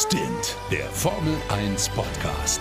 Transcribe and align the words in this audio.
Stint, 0.00 0.56
der 0.70 0.84
Formel 0.90 1.34
1 1.48 1.88
Podcast. 1.88 2.60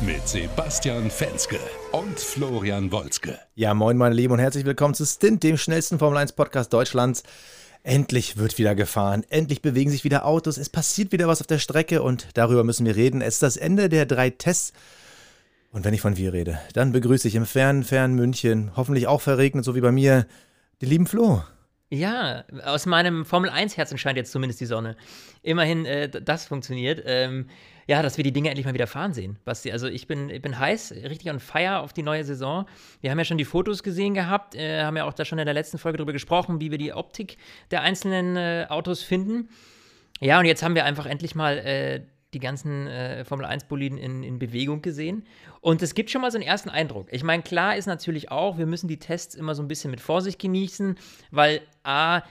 Mit 0.00 0.26
Sebastian 0.26 1.10
Fenske 1.10 1.58
und 1.92 2.18
Florian 2.18 2.90
Wolzke. 2.90 3.38
Ja, 3.54 3.74
moin 3.74 3.98
meine 3.98 4.14
Lieben 4.14 4.32
und 4.32 4.38
herzlich 4.38 4.64
willkommen 4.64 4.94
zu 4.94 5.04
Stint, 5.04 5.42
dem 5.42 5.58
schnellsten 5.58 5.98
Formel 5.98 6.16
1 6.16 6.32
Podcast 6.32 6.72
Deutschlands. 6.72 7.24
Endlich 7.82 8.38
wird 8.38 8.56
wieder 8.56 8.74
gefahren, 8.74 9.22
endlich 9.28 9.60
bewegen 9.60 9.90
sich 9.90 10.02
wieder 10.02 10.24
Autos, 10.24 10.56
es 10.56 10.70
passiert 10.70 11.12
wieder 11.12 11.28
was 11.28 11.42
auf 11.42 11.46
der 11.46 11.58
Strecke 11.58 12.00
und 12.02 12.28
darüber 12.32 12.64
müssen 12.64 12.86
wir 12.86 12.96
reden. 12.96 13.20
Es 13.20 13.34
ist 13.34 13.42
das 13.42 13.58
Ende 13.58 13.90
der 13.90 14.06
drei 14.06 14.30
Tests. 14.30 14.72
Und 15.72 15.84
wenn 15.84 15.92
ich 15.92 16.00
von 16.00 16.16
wir 16.16 16.32
rede, 16.32 16.58
dann 16.72 16.92
begrüße 16.92 17.28
ich 17.28 17.34
im 17.34 17.44
fernen, 17.44 17.84
fernen 17.84 18.14
München, 18.14 18.70
hoffentlich 18.76 19.06
auch 19.06 19.20
verregnet, 19.20 19.66
so 19.66 19.74
wie 19.74 19.82
bei 19.82 19.92
mir, 19.92 20.26
den 20.80 20.88
lieben 20.88 21.06
Flo. 21.06 21.42
Ja, 21.90 22.44
aus 22.64 22.84
meinem 22.84 23.24
Formel 23.24 23.48
1-Herzen 23.48 23.96
scheint 23.96 24.18
jetzt 24.18 24.30
zumindest 24.30 24.60
die 24.60 24.66
Sonne. 24.66 24.94
Immerhin, 25.42 25.86
äh, 25.86 26.08
das 26.08 26.46
funktioniert. 26.46 27.02
Ähm, 27.06 27.48
ja, 27.86 28.02
dass 28.02 28.18
wir 28.18 28.24
die 28.24 28.32
Dinge 28.32 28.50
endlich 28.50 28.66
mal 28.66 28.74
wieder 28.74 28.86
fahren 28.86 29.14
sehen, 29.14 29.38
Basti. 29.46 29.72
Also 29.72 29.86
ich 29.86 30.06
bin, 30.06 30.28
ich 30.28 30.42
bin 30.42 30.58
heiß, 30.58 30.92
richtig 30.92 31.30
on 31.30 31.40
fire 31.40 31.78
auf 31.78 31.94
die 31.94 32.02
neue 32.02 32.22
Saison. 32.24 32.66
Wir 33.00 33.10
haben 33.10 33.18
ja 33.18 33.24
schon 33.24 33.38
die 33.38 33.46
Fotos 33.46 33.82
gesehen 33.82 34.12
gehabt, 34.12 34.54
äh, 34.54 34.82
haben 34.82 34.98
ja 34.98 35.04
auch 35.04 35.14
da 35.14 35.24
schon 35.24 35.38
in 35.38 35.46
der 35.46 35.54
letzten 35.54 35.78
Folge 35.78 35.96
darüber 35.96 36.12
gesprochen, 36.12 36.60
wie 36.60 36.70
wir 36.70 36.76
die 36.76 36.92
Optik 36.92 37.38
der 37.70 37.80
einzelnen 37.80 38.36
äh, 38.36 38.66
Autos 38.68 39.02
finden. 39.02 39.48
Ja, 40.20 40.38
und 40.38 40.44
jetzt 40.44 40.62
haben 40.62 40.74
wir 40.74 40.84
einfach 40.84 41.06
endlich 41.06 41.34
mal 41.34 41.56
äh, 41.56 42.02
die 42.34 42.40
ganzen 42.40 42.86
äh, 42.86 43.24
Formel 43.24 43.46
1-Boliden 43.46 43.98
in, 43.98 44.22
in 44.22 44.38
Bewegung 44.38 44.82
gesehen. 44.82 45.24
Und 45.60 45.82
es 45.82 45.94
gibt 45.94 46.10
schon 46.10 46.20
mal 46.20 46.30
so 46.30 46.36
einen 46.36 46.46
ersten 46.46 46.68
Eindruck. 46.68 47.08
Ich 47.10 47.24
meine, 47.24 47.42
klar 47.42 47.76
ist 47.76 47.86
natürlich 47.86 48.30
auch, 48.30 48.58
wir 48.58 48.66
müssen 48.66 48.88
die 48.88 48.98
Tests 48.98 49.34
immer 49.34 49.54
so 49.54 49.62
ein 49.62 49.68
bisschen 49.68 49.90
mit 49.90 50.00
Vorsicht 50.00 50.38
genießen, 50.38 50.96
weil 51.30 51.62
A, 51.84 52.22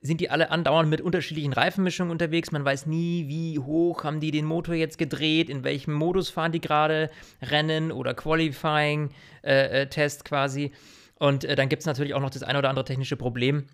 sind 0.00 0.20
die 0.20 0.28
alle 0.28 0.50
andauernd 0.50 0.90
mit 0.90 1.00
unterschiedlichen 1.00 1.54
Reifenmischungen 1.54 2.10
unterwegs. 2.10 2.52
Man 2.52 2.64
weiß 2.64 2.84
nie, 2.84 3.26
wie 3.26 3.58
hoch 3.58 4.04
haben 4.04 4.20
die 4.20 4.32
den 4.32 4.44
Motor 4.44 4.74
jetzt 4.74 4.98
gedreht, 4.98 5.48
in 5.48 5.64
welchem 5.64 5.94
Modus 5.94 6.28
fahren 6.28 6.52
die 6.52 6.60
gerade 6.60 7.10
Rennen 7.40 7.90
oder 7.90 8.12
Qualifying-Test 8.12 9.42
äh, 9.42 9.84
äh, 9.84 10.28
quasi. 10.28 10.72
Und 11.18 11.44
äh, 11.44 11.56
dann 11.56 11.70
gibt 11.70 11.80
es 11.80 11.86
natürlich 11.86 12.12
auch 12.12 12.20
noch 12.20 12.28
das 12.28 12.42
ein 12.42 12.56
oder 12.56 12.68
andere 12.68 12.84
technische 12.84 13.16
Problem 13.16 13.64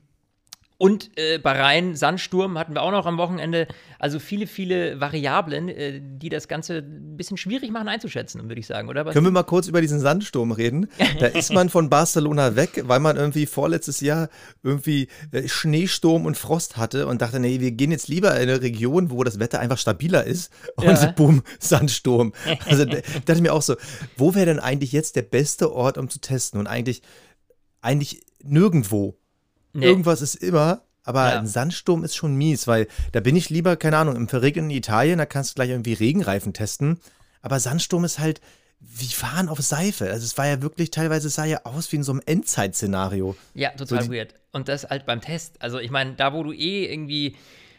und 0.80 1.10
äh, 1.18 1.36
Bahrain, 1.36 1.94
Sandsturm 1.94 2.56
hatten 2.58 2.72
wir 2.72 2.80
auch 2.80 2.90
noch 2.90 3.04
am 3.04 3.18
Wochenende. 3.18 3.68
Also 3.98 4.18
viele, 4.18 4.46
viele 4.46 4.98
Variablen, 4.98 5.68
äh, 5.68 6.00
die 6.02 6.30
das 6.30 6.48
Ganze 6.48 6.78
ein 6.78 7.18
bisschen 7.18 7.36
schwierig 7.36 7.70
machen 7.70 7.86
einzuschätzen, 7.86 8.48
würde 8.48 8.60
ich 8.60 8.66
sagen, 8.66 8.88
oder? 8.88 9.04
Was 9.04 9.12
Können 9.12 9.26
wir 9.26 9.30
mal 9.30 9.42
kurz 9.42 9.68
über 9.68 9.82
diesen 9.82 10.00
Sandsturm 10.00 10.52
reden? 10.52 10.88
Da 11.18 11.26
ist 11.26 11.52
man 11.52 11.68
von 11.68 11.90
Barcelona 11.90 12.56
weg, 12.56 12.84
weil 12.86 12.98
man 12.98 13.18
irgendwie 13.18 13.44
vorletztes 13.44 14.00
Jahr 14.00 14.30
irgendwie 14.62 15.08
äh, 15.32 15.46
Schneesturm 15.48 16.24
und 16.24 16.38
Frost 16.38 16.78
hatte 16.78 17.06
und 17.08 17.20
dachte, 17.20 17.40
nee, 17.40 17.60
wir 17.60 17.72
gehen 17.72 17.90
jetzt 17.90 18.08
lieber 18.08 18.34
in 18.36 18.48
eine 18.48 18.62
Region, 18.62 19.10
wo 19.10 19.22
das 19.22 19.38
Wetter 19.38 19.60
einfach 19.60 19.76
stabiler 19.76 20.24
ist. 20.24 20.50
Und 20.76 20.86
ja. 20.86 21.12
boom, 21.14 21.42
Sandsturm. 21.58 22.32
Also 22.64 22.86
da 22.86 22.96
dachte 23.26 23.34
ich 23.34 23.42
mir 23.42 23.52
auch 23.52 23.60
so, 23.60 23.76
wo 24.16 24.34
wäre 24.34 24.46
denn 24.46 24.58
eigentlich 24.58 24.92
jetzt 24.92 25.14
der 25.14 25.22
beste 25.24 25.74
Ort, 25.74 25.98
um 25.98 26.08
zu 26.08 26.22
testen? 26.22 26.58
Und 26.58 26.68
eigentlich, 26.68 27.02
eigentlich 27.82 28.22
nirgendwo. 28.42 29.19
Nee. 29.72 29.86
Irgendwas 29.86 30.22
ist 30.22 30.36
immer, 30.36 30.82
aber 31.04 31.30
ja. 31.30 31.38
ein 31.38 31.46
Sandsturm 31.46 32.04
ist 32.04 32.16
schon 32.16 32.34
mies, 32.34 32.66
weil 32.66 32.88
da 33.12 33.20
bin 33.20 33.36
ich 33.36 33.50
lieber, 33.50 33.76
keine 33.76 33.98
Ahnung, 33.98 34.16
im 34.16 34.28
verregneten 34.28 34.70
Italien, 34.70 35.18
da 35.18 35.26
kannst 35.26 35.50
du 35.50 35.54
gleich 35.54 35.70
irgendwie 35.70 35.94
Regenreifen 35.94 36.52
testen. 36.52 37.00
Aber 37.42 37.58
Sandsturm 37.60 38.04
ist 38.04 38.18
halt 38.18 38.40
wie 38.80 39.12
fahren 39.12 39.48
auf 39.48 39.60
Seife. 39.60 40.10
Also 40.10 40.24
es 40.24 40.38
war 40.38 40.46
ja 40.46 40.62
wirklich, 40.62 40.90
teilweise 40.90 41.28
sah 41.28 41.44
ja 41.44 41.64
aus 41.64 41.92
wie 41.92 41.96
in 41.96 42.02
so 42.02 42.12
einem 42.12 42.22
Endzeit-Szenario. 42.24 43.36
Ja, 43.54 43.70
total 43.70 44.04
so 44.04 44.12
weird. 44.12 44.34
Und 44.52 44.68
das 44.68 44.88
halt 44.88 45.04
beim 45.04 45.20
Test. 45.20 45.60
Also 45.60 45.78
ich 45.78 45.90
meine, 45.90 46.14
da 46.14 46.32
wo 46.32 46.42
du 46.42 46.52
eh 46.52 46.90
irgendwie 46.90 47.36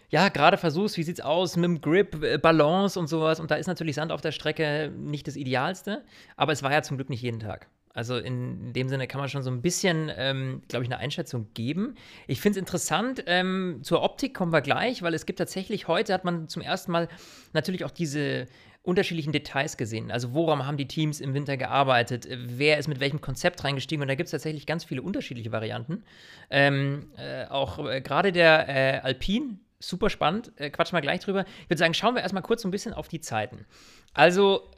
ja, 0.09 0.29
gerade 0.29 0.57
versuchst, 0.57 0.97
wie 0.97 1.03
sieht's 1.03 1.21
aus 1.21 1.55
mit 1.55 1.65
dem 1.65 1.81
Grip, 1.81 2.21
äh, 2.21 2.37
Balance 2.37 2.99
und 2.99 3.07
sowas. 3.07 3.39
Und 3.39 3.49
da 3.49 3.55
ist 3.55 3.67
natürlich 3.67 3.95
Sand 3.95 4.11
auf 4.11 4.21
der 4.21 4.33
Strecke 4.33 4.91
nicht 4.95 5.25
das 5.25 5.37
Idealste. 5.37 6.03
Aber 6.35 6.51
es 6.51 6.61
war 6.61 6.71
ja 6.71 6.83
zum 6.83 6.97
Glück 6.97 7.09
nicht 7.09 7.21
jeden 7.21 7.39
Tag. 7.39 7.67
Also 7.93 8.17
in 8.17 8.73
dem 8.73 8.89
Sinne 8.89 9.07
kann 9.07 9.19
man 9.19 9.29
schon 9.29 9.43
so 9.43 9.51
ein 9.51 9.61
bisschen, 9.61 10.11
ähm, 10.15 10.61
glaube 10.67 10.83
ich, 10.83 10.91
eine 10.91 10.99
Einschätzung 10.99 11.47
geben. 11.53 11.95
Ich 12.27 12.39
finde 12.39 12.57
es 12.57 12.61
interessant, 12.61 13.23
ähm, 13.27 13.79
zur 13.83 14.01
Optik 14.01 14.33
kommen 14.33 14.53
wir 14.53 14.61
gleich, 14.61 15.01
weil 15.01 15.13
es 15.13 15.25
gibt 15.25 15.39
tatsächlich, 15.39 15.87
heute 15.87 16.13
hat 16.13 16.23
man 16.23 16.47
zum 16.47 16.61
ersten 16.61 16.91
Mal 16.91 17.09
natürlich 17.53 17.83
auch 17.83 17.91
diese 17.91 18.47
unterschiedlichen 18.83 19.31
Details 19.31 19.77
gesehen. 19.77 20.09
Also 20.09 20.33
woran 20.33 20.65
haben 20.65 20.77
die 20.77 20.87
Teams 20.87 21.19
im 21.19 21.33
Winter 21.33 21.55
gearbeitet? 21.55 22.27
Wer 22.31 22.79
ist 22.79 22.87
mit 22.87 22.99
welchem 22.99 23.21
Konzept 23.21 23.63
reingestiegen? 23.63 24.01
Und 24.01 24.07
da 24.07 24.15
gibt 24.15 24.25
es 24.27 24.31
tatsächlich 24.31 24.65
ganz 24.65 24.83
viele 24.83 25.01
unterschiedliche 25.03 25.51
Varianten. 25.51 26.03
Ähm, 26.49 27.11
äh, 27.17 27.45
auch 27.45 27.85
äh, 27.87 28.01
gerade 28.01 28.31
der 28.31 28.67
äh, 28.67 28.99
Alpine, 28.99 29.59
super 29.79 30.09
spannend, 30.09 30.51
äh, 30.55 30.71
quatschen 30.71 30.97
wir 30.97 31.01
gleich 31.01 31.19
drüber. 31.19 31.45
Ich 31.63 31.69
würde 31.69 31.77
sagen, 31.77 31.93
schauen 31.93 32.15
wir 32.15 32.23
erstmal 32.23 32.43
kurz 32.43 32.63
so 32.63 32.67
ein 32.67 32.71
bisschen 32.71 32.93
auf 32.93 33.07
die 33.07 33.21
Zeiten. 33.21 33.65
Also 34.13 34.71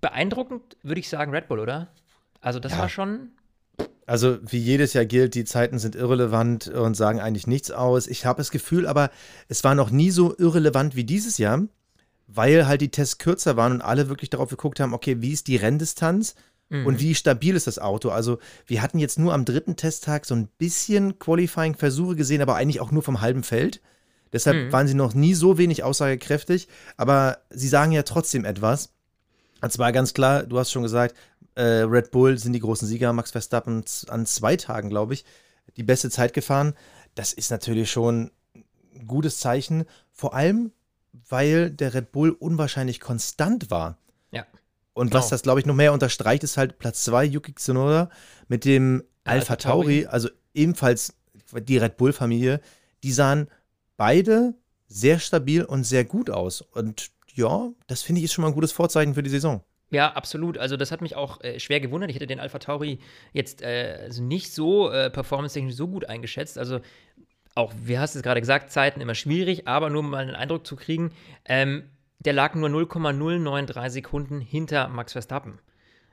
beeindruckend 0.00 0.76
würde 0.82 1.00
ich 1.00 1.08
sagen 1.08 1.32
Red 1.32 1.48
Bull, 1.48 1.58
oder? 1.58 1.88
Also 2.40 2.58
das 2.58 2.72
ja. 2.72 2.78
war 2.78 2.88
schon. 2.88 3.30
Also 4.06 4.38
wie 4.42 4.58
jedes 4.58 4.92
Jahr 4.92 5.04
gilt, 5.04 5.34
die 5.34 5.44
Zeiten 5.44 5.78
sind 5.78 5.94
irrelevant 5.94 6.68
und 6.68 6.96
sagen 6.96 7.20
eigentlich 7.20 7.46
nichts 7.46 7.70
aus. 7.70 8.06
Ich 8.06 8.26
habe 8.26 8.38
das 8.38 8.50
Gefühl, 8.50 8.86
aber 8.86 9.10
es 9.48 9.62
war 9.62 9.74
noch 9.74 9.90
nie 9.90 10.10
so 10.10 10.36
irrelevant 10.36 10.96
wie 10.96 11.04
dieses 11.04 11.38
Jahr, 11.38 11.62
weil 12.26 12.66
halt 12.66 12.80
die 12.80 12.90
Tests 12.90 13.18
kürzer 13.18 13.56
waren 13.56 13.72
und 13.72 13.82
alle 13.82 14.08
wirklich 14.08 14.30
darauf 14.30 14.50
geguckt 14.50 14.80
haben, 14.80 14.94
okay, 14.94 15.20
wie 15.20 15.32
ist 15.32 15.46
die 15.46 15.56
Renndistanz 15.56 16.34
mhm. 16.70 16.86
und 16.86 17.00
wie 17.00 17.14
stabil 17.14 17.54
ist 17.54 17.66
das 17.66 17.78
Auto. 17.78 18.10
Also 18.10 18.38
wir 18.66 18.82
hatten 18.82 18.98
jetzt 18.98 19.18
nur 19.18 19.32
am 19.32 19.44
dritten 19.44 19.76
Testtag 19.76 20.24
so 20.24 20.34
ein 20.34 20.48
bisschen 20.58 21.18
Qualifying-Versuche 21.18 22.16
gesehen, 22.16 22.42
aber 22.42 22.56
eigentlich 22.56 22.80
auch 22.80 22.90
nur 22.90 23.02
vom 23.02 23.20
halben 23.20 23.42
Feld. 23.42 23.80
Deshalb 24.32 24.56
mhm. 24.56 24.72
waren 24.72 24.86
sie 24.86 24.94
noch 24.94 25.14
nie 25.14 25.34
so 25.34 25.58
wenig 25.58 25.82
aussagekräftig, 25.82 26.68
aber 26.96 27.38
sie 27.50 27.68
sagen 27.68 27.92
ja 27.92 28.02
trotzdem 28.02 28.44
etwas. 28.44 28.90
Und 29.60 29.72
zwar 29.72 29.92
ganz 29.92 30.14
klar, 30.14 30.44
du 30.44 30.58
hast 30.58 30.70
schon 30.70 30.82
gesagt, 30.82 31.14
äh, 31.60 31.82
Red 31.82 32.10
Bull 32.10 32.38
sind 32.38 32.54
die 32.54 32.60
großen 32.60 32.88
Sieger, 32.88 33.12
Max 33.12 33.32
Verstappen 33.32 33.84
an 34.08 34.24
zwei 34.24 34.56
Tagen, 34.56 34.88
glaube 34.88 35.12
ich, 35.12 35.26
die 35.76 35.82
beste 35.82 36.08
Zeit 36.08 36.32
gefahren. 36.32 36.72
Das 37.14 37.34
ist 37.34 37.50
natürlich 37.50 37.90
schon 37.90 38.30
ein 38.94 39.06
gutes 39.06 39.40
Zeichen, 39.40 39.84
vor 40.10 40.34
allem, 40.34 40.72
weil 41.28 41.70
der 41.70 41.92
Red 41.92 42.12
Bull 42.12 42.30
unwahrscheinlich 42.30 42.98
konstant 42.98 43.70
war. 43.70 43.98
Ja. 44.32 44.46
Und 44.94 45.08
genau. 45.08 45.18
was 45.18 45.28
das, 45.28 45.42
glaube 45.42 45.60
ich, 45.60 45.66
noch 45.66 45.74
mehr 45.74 45.92
unterstreicht, 45.92 46.44
ist 46.44 46.56
halt 46.56 46.78
Platz 46.78 47.04
2, 47.04 47.26
Yuki 47.26 47.54
Tsunoda 47.54 48.08
mit 48.48 48.64
dem 48.64 49.04
ja, 49.26 49.32
Alpha 49.32 49.56
Tauri, 49.56 50.06
also 50.06 50.30
ebenfalls 50.54 51.12
die 51.52 51.76
Red 51.76 51.98
Bull-Familie. 51.98 52.62
Die 53.02 53.12
sahen 53.12 53.48
beide 53.98 54.54
sehr 54.86 55.18
stabil 55.18 55.62
und 55.62 55.84
sehr 55.84 56.06
gut 56.06 56.30
aus. 56.30 56.62
Und 56.62 57.10
ja, 57.34 57.70
das 57.86 58.00
finde 58.00 58.20
ich 58.20 58.24
ist 58.24 58.32
schon 58.32 58.42
mal 58.42 58.48
ein 58.48 58.54
gutes 58.54 58.72
Vorzeichen 58.72 59.12
für 59.12 59.22
die 59.22 59.30
Saison. 59.30 59.62
Ja, 59.90 60.12
absolut. 60.12 60.56
Also 60.56 60.76
das 60.76 60.92
hat 60.92 61.00
mich 61.00 61.16
auch 61.16 61.40
äh, 61.42 61.58
schwer 61.58 61.80
gewundert. 61.80 62.10
Ich 62.10 62.16
hätte 62.16 62.26
den 62.26 62.40
Alpha 62.40 62.58
Tauri 62.58 63.00
jetzt 63.32 63.62
äh, 63.62 63.98
also 64.04 64.22
nicht 64.22 64.52
so 64.52 64.90
äh, 64.90 65.10
performance-technisch 65.10 65.74
so 65.74 65.88
gut 65.88 66.04
eingeschätzt. 66.04 66.58
Also 66.58 66.80
auch, 67.54 67.72
wie 67.82 67.98
hast 67.98 68.14
du 68.14 68.20
es 68.20 68.22
gerade 68.22 68.40
gesagt, 68.40 68.70
Zeiten 68.70 69.00
immer 69.00 69.14
schwierig, 69.14 69.66
aber 69.66 69.90
nur 69.90 70.00
um 70.00 70.10
mal 70.10 70.22
einen 70.22 70.36
Eindruck 70.36 70.66
zu 70.66 70.76
kriegen, 70.76 71.12
ähm, 71.44 71.84
der 72.20 72.32
lag 72.32 72.54
nur 72.54 72.68
0,093 72.68 73.92
Sekunden 73.92 74.40
hinter 74.40 74.88
Max 74.88 75.12
Verstappen. 75.12 75.58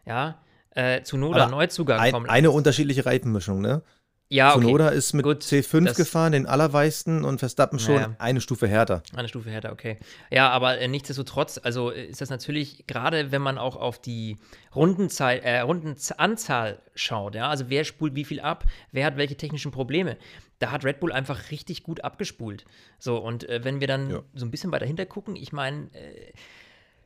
Ja, 0.06 0.42
äh, 0.72 1.02
zu 1.04 1.18
Noda 1.18 1.48
Neuzugang 1.48 2.00
ein, 2.00 2.30
Eine 2.30 2.52
unterschiedliche 2.52 3.06
Reifenmischung, 3.06 3.62
ne? 3.62 3.84
Ja, 4.30 4.54
okay. 4.54 4.64
Sonoda 4.64 4.90
ist 4.90 5.14
mit 5.14 5.24
Gut, 5.24 5.42
C5 5.42 5.96
gefahren, 5.96 6.34
den 6.34 6.46
allerweigsten, 6.48 7.24
und 7.24 7.40
Verstappen 7.40 7.80
schon 7.80 7.96
naja. 7.96 8.16
eine 8.20 8.42
Stufe 8.42 8.68
härter. 8.68 9.02
Eine 9.16 9.30
Stufe 9.30 9.50
härter, 9.50 9.72
okay. 9.72 9.98
Ja, 10.30 10.50
aber 10.50 10.80
äh, 10.80 10.88
nichtsdestotrotz, 10.90 11.60
also 11.64 11.92
äh, 11.92 12.08
ist 12.08 12.20
das 12.20 12.30
natürlich, 12.30 12.86
gerade 12.88 13.32
wenn 13.32 13.42
man 13.42 13.58
auch 13.58 13.78
auf 13.78 14.00
die 14.00 14.38
Rundenzahl, 14.76 15.40
äh, 15.40 15.62
Rundenanzahl 15.62 16.80
schaut, 16.94 17.36
ja, 17.36 17.50
also 17.50 17.70
wer 17.70 17.86
spult 17.86 18.16
wie 18.16 18.26
viel 18.26 18.42
ab, 18.42 18.66
wer 18.92 19.06
hat 19.06 19.16
welche 19.16 19.38
technischen 19.38 19.72
Probleme, 19.72 20.18
da 20.60 20.72
hat 20.72 20.84
Red 20.84 21.00
Bull 21.00 21.14
einfach 21.14 21.52
richtig 21.52 21.84
gut 21.84 22.04
abgespult. 22.04 22.66
So, 23.00 23.18
und 23.18 23.48
äh, 23.48 23.64
wenn 23.64 23.80
wir 23.80 23.88
dann 23.88 24.10
ja. 24.10 24.24
so 24.34 24.46
ein 24.46 24.52
bisschen 24.52 24.74
weiter 24.74 24.86
hinter 24.86 25.06
gucken, 25.06 25.38
ich 25.38 25.54
meine, 25.54 25.86
äh, 25.94 26.34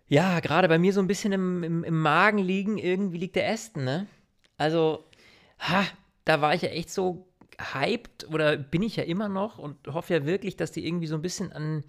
ja, 0.08 0.40
gerade 0.40 0.68
bei 0.68 0.80
mir 0.80 0.92
so 0.92 1.00
ein 1.00 1.08
bisschen 1.08 1.34
im, 1.34 1.64
im, 1.64 1.84
im 1.84 2.02
Magen 2.02 2.40
liegen, 2.40 2.80
irgendwie 2.80 3.18
liegt 3.18 3.36
der 3.36 3.50
Aston, 3.50 3.84
ne? 3.84 4.08
Also, 4.58 5.06
ha, 5.60 5.86
da 6.26 6.42
war 6.42 6.54
ich 6.54 6.62
ja 6.62 6.70
echt 6.70 6.90
so 6.90 7.28
hyped 7.74 8.28
oder 8.30 8.58
bin 8.58 8.82
ich 8.82 8.96
ja 8.96 9.04
immer 9.04 9.30
noch 9.30 9.58
und 9.58 9.76
hoffe 9.88 10.14
ja 10.14 10.26
wirklich, 10.26 10.56
dass 10.56 10.72
die 10.72 10.86
irgendwie 10.86 11.08
so 11.08 11.16
ein 11.16 11.22
bisschen 11.22 11.52
an, 11.52 11.84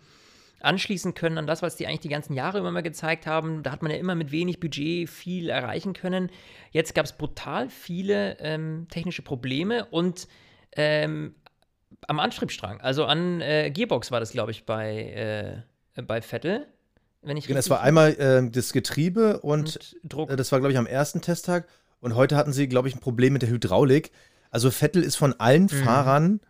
anschließen 0.61 1.15
können 1.15 1.39
an 1.39 1.47
das, 1.47 1.63
was 1.63 1.77
die 1.77 1.87
eigentlich 1.87 2.01
die 2.01 2.09
ganzen 2.09 2.35
Jahre 2.35 2.59
immer 2.59 2.71
mal 2.71 2.83
gezeigt 2.83 3.27
haben. 3.27 3.63
Da 3.63 3.73
hat 3.73 3.83
man 3.83 3.91
ja 3.91 3.99
immer 3.99 4.15
mit 4.15 4.33
wenig 4.33 4.61
Budget 4.61 5.09
viel 5.09 5.49
erreichen 5.49 5.93
können. 5.93 6.31
Jetzt 6.71 6.95
gab 6.95 7.05
es 7.05 7.13
brutal 7.13 7.69
viele 7.69 8.39
ähm, 8.41 8.87
technische 8.91 9.23
Probleme 9.23 9.87
und 9.87 10.29
ähm, 10.73 11.35
am 12.09 12.21
Antriebsstrang, 12.21 12.81
also 12.81 13.05
an 13.05 13.41
äh, 13.41 13.71
Gearbox 13.71 14.11
war 14.11 14.21
das, 14.21 14.33
glaube 14.33 14.51
ich, 14.51 14.65
bei, 14.65 15.65
äh, 15.97 16.03
bei 16.03 16.23
Vettel. 16.23 16.67
Wenn 17.21 17.37
ich 17.37 17.47
genau, 17.47 17.59
das 17.59 17.71
war 17.71 17.81
einmal 17.81 18.15
äh, 18.15 18.51
das 18.51 18.73
Getriebe 18.73 19.41
und, 19.41 19.77
und 19.77 19.97
Druck. 20.03 20.31
Äh, 20.31 20.37
das 20.37 20.51
war, 20.51 20.59
glaube 20.59 20.73
ich, 20.73 20.79
am 20.79 20.87
ersten 20.87 21.21
Testtag. 21.21 21.69
Und 22.03 22.17
heute 22.17 22.37
hatten 22.37 22.53
sie, 22.53 22.69
glaube 22.69 22.89
ich, 22.89 22.97
ein 22.97 23.01
Problem 23.01 23.33
mit 23.33 23.43
der 23.43 23.49
Hydraulik. 23.49 24.11
Also 24.51 24.73
Vettel 24.73 25.05
ist 25.05 25.15
von 25.15 25.35
allen 25.39 25.63
mhm. 25.63 25.85
Fahrern 25.85 26.41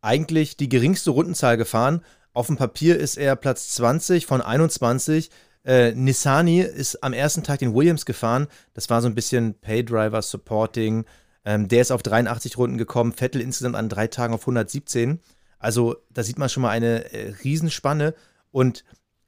eigentlich 0.00 0.56
die 0.56 0.68
geringste 0.68 1.10
Rundenzahl 1.10 1.56
gefahren, 1.56 2.02
Auf 2.32 2.46
dem 2.46 2.56
Papier 2.56 2.98
ist 2.98 3.16
er 3.16 3.36
Platz 3.36 3.68
20 3.74 4.24
von 4.24 4.40
21. 4.40 5.30
Äh, 5.64 5.92
Nissani 5.92 6.60
ist 6.60 7.02
am 7.02 7.12
ersten 7.12 7.42
Tag 7.42 7.58
den 7.58 7.74
Williams 7.74 8.06
gefahren. 8.06 8.46
Das 8.74 8.88
war 8.90 9.02
so 9.02 9.08
ein 9.08 9.14
bisschen 9.14 9.54
Paydriver 9.54 10.22
Supporting. 10.22 11.04
Ähm, 11.44 11.68
der 11.68 11.82
ist 11.82 11.90
auf 11.90 12.02
83 12.02 12.56
Runden 12.56 12.78
gekommen. 12.78 13.12
Vettel 13.12 13.40
insgesamt 13.40 13.74
an 13.74 13.88
drei 13.88 14.06
Tagen 14.06 14.34
auf 14.34 14.42
117. 14.42 15.20
Also 15.58 15.96
da 16.10 16.22
sieht 16.22 16.38
man 16.38 16.48
schon 16.48 16.62
mal 16.62 16.70
eine 16.70 17.12
äh, 17.12 17.34
Riesenspanne. 17.42 18.14
Und 18.52 18.84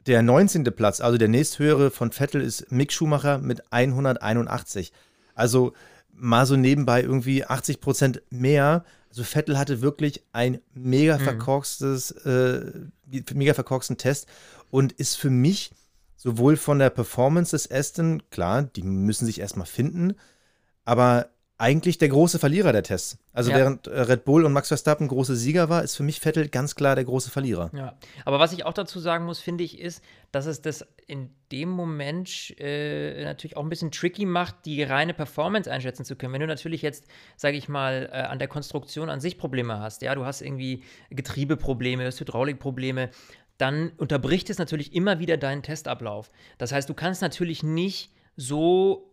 der 0.06 0.22
19. 0.22 0.64
Platz, 0.64 1.00
also 1.00 1.18
der 1.18 1.28
nächsthöhere 1.28 1.90
von 1.90 2.12
Vettel, 2.12 2.40
ist 2.40 2.70
Mick 2.70 2.92
Schumacher 2.92 3.38
mit 3.38 3.72
181. 3.72 4.92
Also 5.40 5.72
mal 6.12 6.44
so 6.44 6.54
nebenbei 6.56 7.02
irgendwie 7.02 7.44
80 7.44 7.80
Prozent 7.80 8.22
mehr. 8.30 8.84
Also 9.08 9.24
Vettel 9.24 9.58
hatte 9.58 9.80
wirklich 9.80 10.22
ein 10.32 10.60
mega 10.74 11.18
mhm. 11.18 11.22
verkorkstes, 11.22 12.10
äh, 12.10 12.70
mega 13.34 13.54
verkorksten 13.54 13.96
Test 13.96 14.28
und 14.70 14.92
ist 14.92 15.16
für 15.16 15.30
mich 15.30 15.72
sowohl 16.16 16.56
von 16.56 16.78
der 16.78 16.90
Performance 16.90 17.52
des 17.52 17.70
Aston, 17.70 18.22
klar, 18.30 18.62
die 18.62 18.82
müssen 18.82 19.24
sich 19.24 19.40
erstmal 19.40 19.66
finden, 19.66 20.14
aber 20.84 21.30
eigentlich 21.60 21.98
der 21.98 22.08
große 22.08 22.38
Verlierer 22.38 22.72
der 22.72 22.82
Tests. 22.82 23.18
Also 23.34 23.50
ja. 23.50 23.58
während 23.58 23.86
äh, 23.86 24.00
Red 24.00 24.24
Bull 24.24 24.46
und 24.46 24.52
Max 24.52 24.68
Verstappen 24.68 25.08
große 25.08 25.36
Sieger 25.36 25.68
war, 25.68 25.84
ist 25.84 25.94
für 25.94 26.02
mich 26.02 26.18
Vettel 26.18 26.48
ganz 26.48 26.74
klar 26.74 26.94
der 26.94 27.04
große 27.04 27.30
Verlierer. 27.30 27.70
Ja, 27.74 27.98
aber 28.24 28.38
was 28.38 28.52
ich 28.52 28.64
auch 28.64 28.72
dazu 28.72 28.98
sagen 28.98 29.26
muss, 29.26 29.40
finde 29.40 29.62
ich, 29.62 29.78
ist, 29.78 30.02
dass 30.32 30.46
es 30.46 30.62
das 30.62 30.86
in 31.06 31.30
dem 31.52 31.68
Moment 31.68 32.54
äh, 32.58 33.24
natürlich 33.24 33.58
auch 33.58 33.62
ein 33.62 33.68
bisschen 33.68 33.90
tricky 33.90 34.24
macht, 34.24 34.64
die 34.64 34.82
reine 34.82 35.12
Performance 35.12 35.70
einschätzen 35.70 36.04
zu 36.06 36.16
können. 36.16 36.32
Wenn 36.32 36.40
du 36.40 36.46
natürlich 36.46 36.80
jetzt, 36.80 37.04
sage 37.36 37.58
ich 37.58 37.68
mal, 37.68 38.08
äh, 38.10 38.16
an 38.16 38.38
der 38.38 38.48
Konstruktion 38.48 39.10
an 39.10 39.20
sich 39.20 39.36
Probleme 39.36 39.80
hast, 39.80 40.00
ja, 40.00 40.14
du 40.14 40.24
hast 40.24 40.40
irgendwie 40.40 40.82
Getriebeprobleme, 41.10 42.06
hast 42.06 42.20
Hydraulikprobleme, 42.20 43.10
dann 43.58 43.92
unterbricht 43.98 44.48
es 44.48 44.56
natürlich 44.56 44.94
immer 44.94 45.18
wieder 45.18 45.36
deinen 45.36 45.62
Testablauf. 45.62 46.30
Das 46.56 46.72
heißt, 46.72 46.88
du 46.88 46.94
kannst 46.94 47.20
natürlich 47.20 47.62
nicht 47.62 48.12
so 48.36 49.09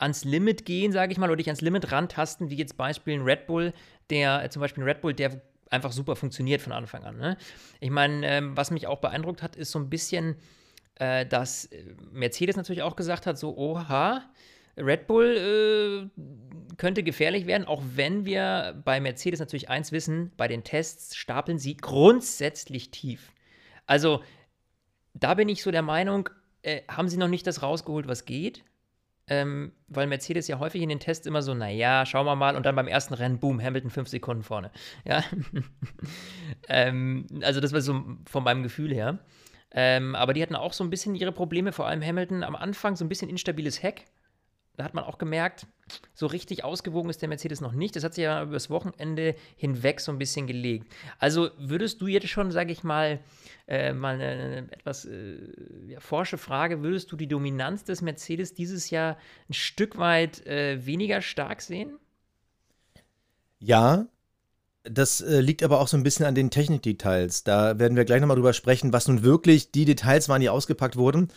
ans 0.00 0.24
Limit 0.24 0.64
gehen, 0.64 0.92
sage 0.92 1.12
ich 1.12 1.18
mal, 1.18 1.28
oder 1.28 1.36
dich 1.36 1.48
ans 1.48 1.60
Limit 1.60 1.92
rantasten, 1.92 2.50
wie 2.50 2.56
jetzt 2.56 2.76
Beispiel 2.76 3.14
ein 3.14 3.22
Red 3.22 3.46
Bull, 3.46 3.72
der 4.08 4.44
äh, 4.44 4.50
zum 4.50 4.60
Beispiel 4.60 4.82
ein 4.82 4.88
Red 4.88 5.00
Bull, 5.00 5.14
der 5.14 5.40
einfach 5.68 5.92
super 5.92 6.16
funktioniert 6.16 6.62
von 6.62 6.72
Anfang 6.72 7.04
an. 7.04 7.18
Ne? 7.18 7.36
Ich 7.80 7.90
meine, 7.90 8.26
ähm, 8.26 8.56
was 8.56 8.70
mich 8.70 8.86
auch 8.86 8.98
beeindruckt 8.98 9.42
hat, 9.42 9.56
ist 9.56 9.70
so 9.70 9.78
ein 9.78 9.90
bisschen, 9.90 10.36
äh, 10.96 11.26
dass 11.26 11.66
äh, 11.66 11.84
Mercedes 12.12 12.56
natürlich 12.56 12.82
auch 12.82 12.96
gesagt 12.96 13.26
hat, 13.26 13.38
so, 13.38 13.56
oha, 13.56 14.24
Red 14.76 15.06
Bull 15.06 16.10
äh, 16.16 16.76
könnte 16.76 17.02
gefährlich 17.02 17.46
werden, 17.46 17.66
auch 17.66 17.82
wenn 17.94 18.24
wir 18.24 18.80
bei 18.84 19.00
Mercedes 19.00 19.38
natürlich 19.38 19.68
eins 19.68 19.92
wissen, 19.92 20.32
bei 20.36 20.48
den 20.48 20.64
Tests 20.64 21.14
stapeln 21.14 21.58
sie 21.58 21.76
grundsätzlich 21.76 22.90
tief. 22.90 23.32
Also, 23.86 24.22
da 25.12 25.34
bin 25.34 25.48
ich 25.48 25.62
so 25.62 25.70
der 25.70 25.82
Meinung, 25.82 26.30
äh, 26.62 26.82
haben 26.88 27.08
sie 27.08 27.16
noch 27.16 27.28
nicht 27.28 27.46
das 27.46 27.62
rausgeholt, 27.62 28.08
was 28.08 28.24
geht 28.24 28.64
ähm, 29.30 29.72
weil 29.88 30.08
Mercedes 30.08 30.48
ja 30.48 30.58
häufig 30.58 30.82
in 30.82 30.88
den 30.88 30.98
Tests 30.98 31.26
immer 31.26 31.40
so, 31.40 31.54
naja, 31.54 32.04
schauen 32.04 32.26
wir 32.26 32.34
mal, 32.34 32.56
und 32.56 32.66
dann 32.66 32.74
beim 32.74 32.88
ersten 32.88 33.14
Rennen, 33.14 33.38
boom, 33.38 33.62
Hamilton 33.62 33.90
fünf 33.90 34.08
Sekunden 34.08 34.42
vorne. 34.42 34.70
Ja. 35.06 35.24
ähm, 36.68 37.26
also 37.42 37.60
das 37.60 37.72
war 37.72 37.80
so 37.80 38.02
von 38.26 38.44
meinem 38.44 38.62
Gefühl 38.62 38.92
her. 38.92 39.18
Ähm, 39.72 40.16
aber 40.16 40.34
die 40.34 40.42
hatten 40.42 40.56
auch 40.56 40.72
so 40.72 40.82
ein 40.82 40.90
bisschen 40.90 41.14
ihre 41.14 41.30
Probleme, 41.30 41.72
vor 41.72 41.86
allem 41.86 42.04
Hamilton 42.04 42.42
am 42.42 42.56
Anfang 42.56 42.96
so 42.96 43.04
ein 43.04 43.08
bisschen 43.08 43.30
instabiles 43.30 43.82
Heck. 43.82 44.06
Da 44.76 44.84
hat 44.84 44.94
man 44.94 45.04
auch 45.04 45.18
gemerkt, 45.18 45.66
so 46.14 46.26
richtig 46.26 46.64
ausgewogen 46.64 47.10
ist 47.10 47.20
der 47.20 47.28
Mercedes 47.28 47.60
noch 47.60 47.72
nicht. 47.72 47.96
Das 47.96 48.04
hat 48.04 48.14
sich 48.14 48.24
ja 48.24 48.42
über 48.42 48.52
das 48.52 48.70
Wochenende 48.70 49.34
hinweg 49.56 50.00
so 50.00 50.12
ein 50.12 50.18
bisschen 50.18 50.46
gelegt. 50.46 50.92
Also 51.18 51.50
würdest 51.58 52.00
du 52.00 52.06
jetzt 52.06 52.28
schon, 52.28 52.50
sage 52.50 52.72
ich 52.72 52.82
mal, 52.84 53.20
äh, 53.66 53.92
mal 53.92 54.14
eine, 54.14 54.28
eine 54.28 54.72
etwas 54.72 55.04
äh, 55.04 55.36
ja, 55.88 56.00
forsche 56.00 56.38
Frage, 56.38 56.82
würdest 56.82 57.10
du 57.12 57.16
die 57.16 57.28
Dominanz 57.28 57.84
des 57.84 58.02
Mercedes 58.02 58.54
dieses 58.54 58.90
Jahr 58.90 59.18
ein 59.48 59.54
Stück 59.54 59.98
weit 59.98 60.46
äh, 60.46 60.84
weniger 60.86 61.20
stark 61.20 61.60
sehen? 61.62 61.98
Ja, 63.58 64.06
das 64.84 65.20
äh, 65.20 65.40
liegt 65.40 65.62
aber 65.62 65.80
auch 65.80 65.88
so 65.88 65.96
ein 65.96 66.02
bisschen 66.02 66.24
an 66.24 66.34
den 66.34 66.50
Technikdetails. 66.50 67.44
Da 67.44 67.78
werden 67.78 67.96
wir 67.96 68.04
gleich 68.04 68.20
nochmal 68.20 68.36
drüber 68.36 68.54
sprechen, 68.54 68.92
was 68.92 69.08
nun 69.08 69.22
wirklich 69.22 69.72
die 69.72 69.84
Details 69.84 70.28
waren, 70.28 70.40
die 70.40 70.48
ausgepackt 70.48 70.96
wurden. 70.96 71.28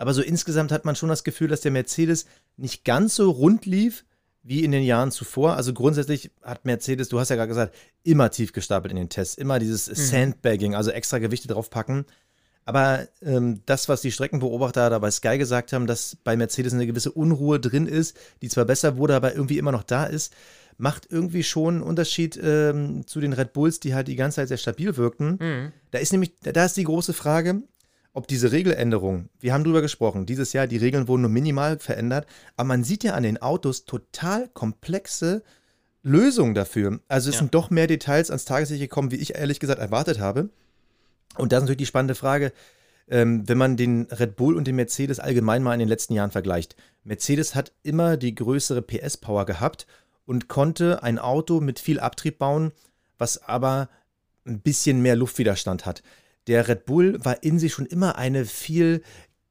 Aber 0.00 0.14
so 0.14 0.22
insgesamt 0.22 0.72
hat 0.72 0.86
man 0.86 0.96
schon 0.96 1.10
das 1.10 1.24
Gefühl, 1.24 1.48
dass 1.48 1.60
der 1.60 1.72
Mercedes 1.72 2.24
nicht 2.56 2.86
ganz 2.86 3.16
so 3.16 3.30
rund 3.30 3.66
lief 3.66 4.06
wie 4.42 4.64
in 4.64 4.72
den 4.72 4.82
Jahren 4.82 5.10
zuvor. 5.10 5.56
Also 5.56 5.74
grundsätzlich 5.74 6.30
hat 6.40 6.64
Mercedes, 6.64 7.10
du 7.10 7.20
hast 7.20 7.28
ja 7.28 7.36
gerade 7.36 7.50
gesagt, 7.50 7.74
immer 8.02 8.30
tief 8.30 8.54
gestapelt 8.54 8.92
in 8.92 8.96
den 8.96 9.10
Tests, 9.10 9.34
immer 9.34 9.58
dieses 9.58 9.88
mhm. 9.88 9.94
Sandbagging, 9.96 10.74
also 10.74 10.90
extra 10.90 11.18
Gewichte 11.18 11.48
draufpacken. 11.48 12.06
Aber 12.64 13.08
ähm, 13.20 13.60
das, 13.66 13.90
was 13.90 14.00
die 14.00 14.10
Streckenbeobachter 14.10 14.88
da 14.88 14.98
bei 15.00 15.10
Sky 15.10 15.36
gesagt 15.36 15.74
haben, 15.74 15.86
dass 15.86 16.16
bei 16.24 16.34
Mercedes 16.34 16.72
eine 16.72 16.86
gewisse 16.86 17.12
Unruhe 17.12 17.60
drin 17.60 17.86
ist, 17.86 18.16
die 18.40 18.48
zwar 18.48 18.64
besser 18.64 18.96
wurde, 18.96 19.14
aber 19.14 19.34
irgendwie 19.34 19.58
immer 19.58 19.72
noch 19.72 19.82
da 19.82 20.06
ist, 20.06 20.32
macht 20.78 21.08
irgendwie 21.10 21.42
schon 21.42 21.74
einen 21.74 21.82
Unterschied 21.82 22.40
ähm, 22.42 23.06
zu 23.06 23.20
den 23.20 23.34
Red 23.34 23.52
Bulls, 23.52 23.80
die 23.80 23.94
halt 23.94 24.08
die 24.08 24.16
ganze 24.16 24.36
Zeit 24.36 24.48
sehr 24.48 24.56
stabil 24.56 24.96
wirkten. 24.96 25.36
Mhm. 25.38 25.72
Da 25.90 25.98
ist 25.98 26.12
nämlich, 26.12 26.38
da 26.40 26.64
ist 26.64 26.78
die 26.78 26.84
große 26.84 27.12
Frage, 27.12 27.64
ob 28.12 28.26
diese 28.26 28.50
Regeländerung, 28.52 29.28
wir 29.38 29.52
haben 29.52 29.64
drüber 29.64 29.82
gesprochen, 29.82 30.26
dieses 30.26 30.52
Jahr, 30.52 30.66
die 30.66 30.76
Regeln 30.76 31.06
wurden 31.06 31.22
nur 31.22 31.30
minimal 31.30 31.78
verändert, 31.78 32.26
aber 32.56 32.66
man 32.66 32.84
sieht 32.84 33.04
ja 33.04 33.14
an 33.14 33.22
den 33.22 33.40
Autos 33.40 33.84
total 33.84 34.48
komplexe 34.48 35.42
Lösungen 36.02 36.54
dafür. 36.54 37.00
Also 37.08 37.28
es 37.28 37.36
ja. 37.36 37.40
sind 37.40 37.54
doch 37.54 37.70
mehr 37.70 37.86
Details 37.86 38.30
ans 38.30 38.44
Tageslicht 38.46 38.82
gekommen, 38.82 39.10
wie 39.10 39.16
ich 39.16 39.36
ehrlich 39.36 39.60
gesagt 39.60 39.80
erwartet 39.80 40.18
habe. 40.18 40.48
Und 41.36 41.52
da 41.52 41.58
ist 41.58 41.62
natürlich 41.62 41.78
die 41.78 41.86
spannende 41.86 42.16
Frage, 42.16 42.52
ähm, 43.08 43.48
wenn 43.48 43.58
man 43.58 43.76
den 43.76 44.06
Red 44.10 44.36
Bull 44.36 44.56
und 44.56 44.66
den 44.66 44.76
Mercedes 44.76 45.20
allgemein 45.20 45.62
mal 45.62 45.74
in 45.74 45.80
den 45.80 45.88
letzten 45.88 46.14
Jahren 46.14 46.30
vergleicht. 46.32 46.74
Mercedes 47.04 47.54
hat 47.54 47.72
immer 47.82 48.16
die 48.16 48.34
größere 48.34 48.82
PS-Power 48.82 49.46
gehabt 49.46 49.86
und 50.26 50.48
konnte 50.48 51.02
ein 51.02 51.18
Auto 51.18 51.60
mit 51.60 51.78
viel 51.78 52.00
Abtrieb 52.00 52.38
bauen, 52.38 52.72
was 53.18 53.42
aber 53.44 53.88
ein 54.46 54.60
bisschen 54.60 55.00
mehr 55.00 55.16
Luftwiderstand 55.16 55.86
hat 55.86 56.02
der 56.50 56.66
Red 56.66 56.84
Bull 56.84 57.24
war 57.24 57.44
in 57.44 57.60
sich 57.60 57.72
schon 57.72 57.86
immer 57.86 58.18
eine 58.18 58.44
viel 58.44 59.02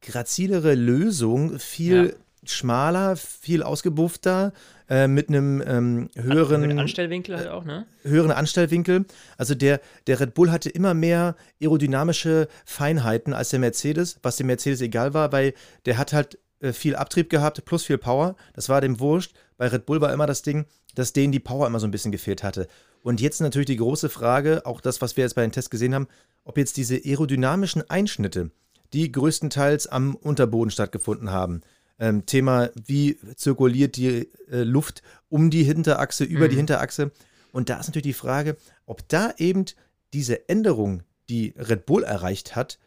grazilere 0.01 0.75
Lösung, 0.75 1.57
viel 1.57 2.07
ja. 2.07 2.13
schmaler, 2.43 3.15
viel 3.15 3.63
ausgebuffter, 3.63 4.51
äh, 4.89 5.07
mit 5.07 5.29
einem 5.29 5.63
ähm, 5.65 6.09
höheren 6.15 6.67
mit 6.67 6.77
Anstellwinkel 6.77 7.37
halt 7.37 7.47
auch, 7.47 7.63
ne? 7.63 7.85
Höheren 8.03 8.31
Anstellwinkel. 8.31 9.05
Also 9.37 9.55
der, 9.55 9.79
der 10.07 10.19
Red 10.19 10.33
Bull 10.33 10.51
hatte 10.51 10.69
immer 10.69 10.93
mehr 10.93 11.37
aerodynamische 11.61 12.49
Feinheiten 12.65 13.33
als 13.33 13.49
der 13.49 13.59
Mercedes, 13.59 14.19
was 14.21 14.35
dem 14.35 14.47
Mercedes 14.47 14.81
egal 14.81 15.13
war, 15.13 15.31
weil 15.31 15.53
der 15.85 15.97
hat 15.97 16.11
halt 16.11 16.37
äh, 16.59 16.73
viel 16.73 16.97
Abtrieb 16.97 17.29
gehabt 17.29 17.63
plus 17.63 17.85
viel 17.85 17.97
Power. 17.97 18.35
Das 18.53 18.67
war 18.67 18.81
dem 18.81 18.99
wurscht. 18.99 19.33
Bei 19.59 19.67
Red 19.67 19.85
Bull 19.85 19.99
war 19.99 20.13
immer 20.13 20.25
das 20.25 20.41
Ding, 20.41 20.65
dass 20.95 21.11
denen 21.11 21.33
die 21.33 21.41
Power 21.41 21.67
immer 21.67 21.81
so 21.81 21.85
ein 21.85 21.91
bisschen 21.91 22.13
gefehlt 22.13 22.43
hatte. 22.43 22.69
Und 23.03 23.19
jetzt 23.19 23.41
natürlich 23.41 23.67
die 23.67 23.75
große 23.75 24.07
Frage, 24.07 24.65
auch 24.65 24.79
das, 24.79 25.01
was 25.01 25.17
wir 25.17 25.25
jetzt 25.25 25.35
bei 25.35 25.41
den 25.41 25.51
Tests 25.51 25.69
gesehen 25.69 25.93
haben, 25.93 26.07
ob 26.45 26.57
jetzt 26.57 26.77
diese 26.77 26.95
aerodynamischen 26.95 27.87
Einschnitte, 27.89 28.51
die 28.93 29.11
größtenteils 29.11 29.87
am 29.87 30.15
Unterboden 30.15 30.71
stattgefunden 30.71 31.31
haben, 31.31 31.59
ähm, 31.99 32.25
Thema, 32.25 32.69
wie 32.85 33.19
zirkuliert 33.35 33.97
die 33.97 34.29
äh, 34.49 34.63
Luft 34.63 35.03
um 35.27 35.49
die 35.49 35.63
Hinterachse, 35.63 36.23
über 36.23 36.45
mhm. 36.45 36.51
die 36.51 36.55
Hinterachse. 36.55 37.11
Und 37.51 37.69
da 37.69 37.81
ist 37.81 37.87
natürlich 37.87 38.03
die 38.03 38.13
Frage, 38.13 38.55
ob 38.85 39.09
da 39.09 39.33
eben 39.37 39.65
diese 40.13 40.47
Änderung, 40.47 41.03
die 41.27 41.53
Red 41.57 41.85
Bull 41.85 42.03
erreicht 42.03 42.55
hat, 42.55 42.79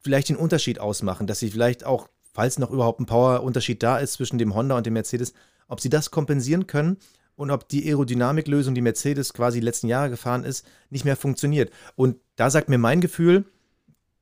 vielleicht 0.00 0.30
den 0.30 0.36
Unterschied 0.36 0.80
ausmachen, 0.80 1.28
dass 1.28 1.38
sie 1.38 1.50
vielleicht 1.52 1.84
auch, 1.86 2.08
falls 2.32 2.58
noch 2.58 2.72
überhaupt 2.72 2.98
ein 2.98 3.06
Powerunterschied 3.06 3.80
da 3.84 3.98
ist 3.98 4.14
zwischen 4.14 4.38
dem 4.38 4.56
Honda 4.56 4.76
und 4.76 4.84
dem 4.84 4.94
Mercedes, 4.94 5.32
ob 5.68 5.80
sie 5.80 5.90
das 5.90 6.10
kompensieren 6.10 6.66
können 6.66 6.98
und 7.36 7.50
ob 7.50 7.68
die 7.68 7.86
Aerodynamiklösung, 7.86 8.74
die 8.74 8.80
Mercedes 8.80 9.32
quasi 9.32 9.60
die 9.60 9.64
letzten 9.64 9.88
Jahre 9.88 10.10
gefahren 10.10 10.44
ist, 10.44 10.66
nicht 10.90 11.04
mehr 11.04 11.16
funktioniert. 11.16 11.70
Und 11.94 12.16
da 12.36 12.50
sagt 12.50 12.68
mir 12.68 12.78
mein 12.78 13.00
Gefühl, 13.00 13.44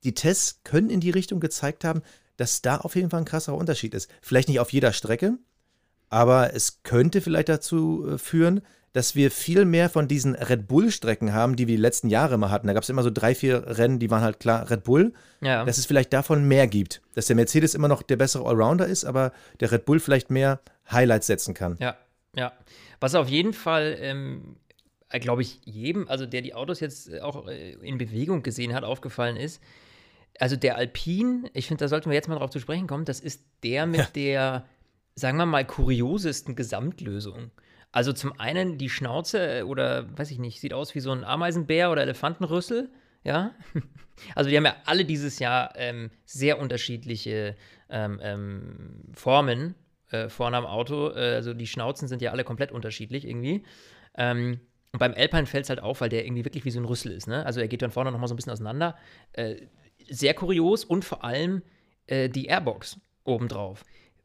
die 0.02 0.14
Tests 0.14 0.60
können 0.64 0.90
in 0.90 1.00
die 1.00 1.10
Richtung 1.10 1.40
gezeigt 1.40 1.84
haben, 1.84 2.02
dass 2.36 2.62
da 2.62 2.78
auf 2.78 2.96
jeden 2.96 3.10
Fall 3.10 3.20
ein 3.20 3.26
krasserer 3.26 3.56
Unterschied 3.56 3.94
ist. 3.94 4.10
Vielleicht 4.20 4.48
nicht 4.48 4.60
auf 4.60 4.72
jeder 4.72 4.92
Strecke, 4.92 5.38
aber 6.08 6.54
es 6.54 6.82
könnte 6.82 7.20
vielleicht 7.20 7.48
dazu 7.48 8.06
äh, 8.06 8.18
führen, 8.18 8.60
dass 8.94 9.16
wir 9.16 9.32
viel 9.32 9.64
mehr 9.64 9.90
von 9.90 10.06
diesen 10.06 10.36
Red 10.36 10.68
Bull-Strecken 10.68 11.32
haben, 11.32 11.56
die 11.56 11.66
wir 11.66 11.74
die 11.76 11.82
letzten 11.82 12.08
Jahre 12.08 12.38
mal 12.38 12.50
hatten. 12.50 12.68
Da 12.68 12.74
gab 12.74 12.84
es 12.84 12.88
immer 12.88 13.02
so 13.02 13.10
drei, 13.10 13.34
vier 13.34 13.76
Rennen, 13.76 13.98
die 13.98 14.08
waren 14.08 14.22
halt 14.22 14.38
klar 14.38 14.70
Red 14.70 14.84
Bull. 14.84 15.12
Ja. 15.40 15.64
Dass 15.64 15.78
es 15.78 15.86
vielleicht 15.86 16.12
davon 16.12 16.46
mehr 16.46 16.68
gibt. 16.68 17.02
Dass 17.16 17.26
der 17.26 17.34
Mercedes 17.34 17.74
immer 17.74 17.88
noch 17.88 18.02
der 18.02 18.14
bessere 18.16 18.46
Allrounder 18.46 18.86
ist, 18.86 19.04
aber 19.04 19.32
der 19.58 19.72
Red 19.72 19.84
Bull 19.84 19.98
vielleicht 19.98 20.30
mehr 20.30 20.60
Highlights 20.88 21.26
setzen 21.26 21.54
kann. 21.54 21.76
Ja, 21.80 21.96
ja. 22.36 22.52
Was 23.00 23.16
auf 23.16 23.28
jeden 23.28 23.52
Fall, 23.52 23.96
ähm, 23.98 24.54
äh, 25.08 25.18
glaube 25.18 25.42
ich, 25.42 25.60
jedem, 25.64 26.08
also 26.08 26.24
der 26.24 26.42
die 26.42 26.54
Autos 26.54 26.78
jetzt 26.78 27.12
äh, 27.12 27.18
auch 27.18 27.48
äh, 27.48 27.72
in 27.82 27.98
Bewegung 27.98 28.44
gesehen 28.44 28.74
hat, 28.74 28.84
aufgefallen 28.84 29.36
ist. 29.36 29.60
Also 30.38 30.54
der 30.54 30.76
Alpine, 30.76 31.50
ich 31.52 31.66
finde, 31.66 31.82
da 31.82 31.88
sollten 31.88 32.10
wir 32.10 32.14
jetzt 32.14 32.28
mal 32.28 32.36
drauf 32.36 32.50
zu 32.50 32.60
sprechen 32.60 32.86
kommen, 32.86 33.04
das 33.04 33.18
ist 33.18 33.42
der 33.64 33.86
mit 33.86 33.98
ja. 33.98 34.08
der, 34.14 34.64
sagen 35.16 35.36
wir 35.36 35.46
mal, 35.46 35.64
kuriosesten 35.64 36.54
Gesamtlösung. 36.54 37.50
Also 37.94 38.12
zum 38.12 38.40
einen 38.40 38.76
die 38.76 38.90
Schnauze 38.90 39.64
oder 39.68 40.18
weiß 40.18 40.32
ich 40.32 40.40
nicht, 40.40 40.60
sieht 40.60 40.74
aus 40.74 40.96
wie 40.96 41.00
so 41.00 41.12
ein 41.12 41.22
Ameisenbär 41.22 41.92
oder 41.92 42.02
Elefantenrüssel. 42.02 42.90
ja. 43.22 43.52
Also 44.36 44.48
die 44.48 44.56
haben 44.56 44.64
ja 44.64 44.76
alle 44.84 45.04
dieses 45.04 45.40
Jahr 45.40 45.72
ähm, 45.74 46.08
sehr 46.24 46.60
unterschiedliche 46.60 47.56
ähm, 47.90 48.20
ähm, 48.22 49.12
Formen 49.12 49.74
äh, 50.12 50.28
vorne 50.28 50.56
am 50.56 50.66
Auto. 50.66 51.10
Äh, 51.10 51.34
also 51.34 51.52
die 51.52 51.66
Schnauzen 51.66 52.06
sind 52.06 52.22
ja 52.22 52.30
alle 52.30 52.44
komplett 52.44 52.70
unterschiedlich 52.70 53.26
irgendwie. 53.26 53.64
Ähm, 54.16 54.60
und 54.92 55.00
beim 55.00 55.14
Alpine 55.14 55.46
fällt 55.46 55.64
es 55.64 55.68
halt 55.68 55.80
auf, 55.80 56.00
weil 56.00 56.10
der 56.10 56.24
irgendwie 56.24 56.44
wirklich 56.44 56.64
wie 56.64 56.70
so 56.70 56.78
ein 56.78 56.84
Rüssel 56.84 57.10
ist. 57.10 57.26
Ne? 57.26 57.44
Also 57.44 57.60
er 57.60 57.66
geht 57.66 57.82
dann 57.82 57.90
vorne 57.90 58.12
nochmal 58.12 58.28
so 58.28 58.34
ein 58.34 58.36
bisschen 58.36 58.52
auseinander. 58.52 58.96
Äh, 59.32 59.56
sehr 60.08 60.34
kurios 60.34 60.84
und 60.84 61.04
vor 61.04 61.24
allem 61.24 61.62
äh, 62.06 62.28
die 62.28 62.46
Airbox 62.46 63.00
obendrauf 63.24 63.84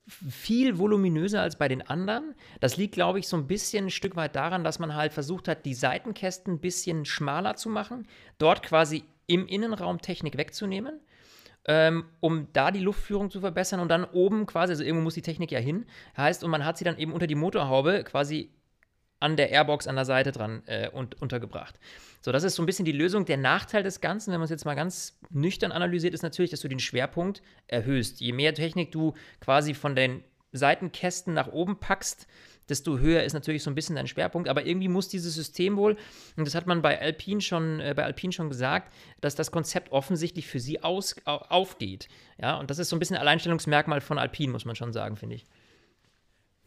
viel 0.10 0.78
voluminöser 0.78 1.42
als 1.42 1.58
bei 1.58 1.68
den 1.68 1.82
anderen. 1.82 2.36
Das 2.60 2.78
liegt, 2.78 2.96
glaube 2.96 3.20
ich, 3.20 3.28
so 3.28 3.38
ein 3.38 3.48
bisschen 3.48 3.86
ein 3.86 3.89
Stück 3.92 4.16
weit 4.16 4.36
daran, 4.36 4.63
dass 4.63 4.80
man 4.80 4.96
halt 4.96 5.13
versucht 5.13 5.48
hat, 5.48 5.66
die 5.66 5.74
Seitenkästen 5.74 6.56
ein 6.56 6.60
bisschen 6.60 7.06
schmaler 7.06 7.56
zu 7.56 7.70
machen, 7.70 8.08
dort 8.38 8.63
quasi 8.63 9.04
im 9.28 9.48
Innenraum 9.48 10.01
Technik 10.01 10.38
wegzunehmen, 10.38 11.00
ähm, 11.66 12.06
um 12.20 12.48
da 12.54 12.72
die 12.72 12.80
Luftführung 12.80 13.30
zu 13.30 13.39
verbessern 13.42 13.80
und 13.80 13.89
dann 13.89 14.06
oben 14.06 14.46
quasi, 14.46 14.74
also 14.74 14.84
irgendwo 14.84 15.04
muss 15.04 15.13
die 15.13 15.22
Technik 15.22 15.51
ja 15.51 15.60
hin, 15.60 15.86
heißt, 16.18 16.44
und 16.44 16.50
man 16.50 16.66
hat 16.66 16.78
sie 16.78 16.84
dann 16.84 16.98
eben 16.98 17.13
unter 17.13 17.28
die 17.28 17.36
Motorhaube 17.36 18.04
quasi 18.04 18.51
an 19.19 19.35
der 19.35 19.51
Airbox 19.51 19.88
an 19.88 19.95
der 19.95 20.05
Seite 20.05 20.31
dran 20.31 20.63
äh, 20.65 20.89
und 20.89 21.21
untergebracht. 21.21 21.79
So, 22.21 22.31
das 22.31 22.43
ist 22.43 22.55
so 22.55 22.63
ein 22.63 22.65
bisschen 22.65 22.85
die 22.85 22.91
Lösung. 22.91 23.25
Der 23.25 23.38
Nachteil 23.38 23.83
des 23.83 24.01
Ganzen, 24.01 24.31
wenn 24.31 24.39
man 24.39 24.45
es 24.45 24.49
jetzt 24.49 24.65
mal 24.65 24.75
ganz 24.75 25.17
nüchtern 25.29 25.71
analysiert, 25.71 26.13
ist 26.13 26.23
natürlich, 26.23 26.51
dass 26.51 26.61
du 26.61 26.67
den 26.67 26.79
Schwerpunkt 26.79 27.41
erhöhst. 27.67 28.19
Je 28.19 28.33
mehr 28.33 28.53
Technik 28.53 28.91
du 28.91 29.13
quasi 29.39 29.73
von 29.73 29.95
den 29.95 30.23
Seitenkästen 30.51 31.33
nach 31.33 31.47
oben 31.47 31.79
packst, 31.79 32.27
desto 32.67 32.99
höher 32.99 33.23
ist 33.23 33.33
natürlich 33.33 33.63
so 33.63 33.71
ein 33.71 33.75
bisschen 33.75 33.95
dein 33.95 34.07
Schwerpunkt. 34.07 34.49
Aber 34.49 34.65
irgendwie 34.65 34.88
muss 34.88 35.07
dieses 35.07 35.33
System 35.33 35.77
wohl, 35.77 35.97
und 36.35 36.45
das 36.45 36.55
hat 36.55 36.67
man 36.67 36.81
bei 36.81 36.99
Alpine 36.99 37.41
schon, 37.41 37.79
äh, 37.79 37.93
bei 37.95 38.03
Alpine 38.03 38.33
schon 38.33 38.49
gesagt, 38.49 38.93
dass 39.21 39.35
das 39.35 39.51
Konzept 39.51 39.91
offensichtlich 39.91 40.47
für 40.47 40.59
sie 40.59 40.83
aus, 40.83 41.15
aufgeht. 41.25 42.09
Ja, 42.38 42.57
und 42.57 42.69
das 42.69 42.79
ist 42.79 42.89
so 42.89 42.95
ein 42.95 42.99
bisschen 42.99 43.15
ein 43.15 43.21
Alleinstellungsmerkmal 43.21 44.01
von 44.01 44.17
Alpine, 44.17 44.51
muss 44.51 44.65
man 44.65 44.75
schon 44.75 44.93
sagen, 44.93 45.15
finde 45.15 45.35
ich. 45.35 45.45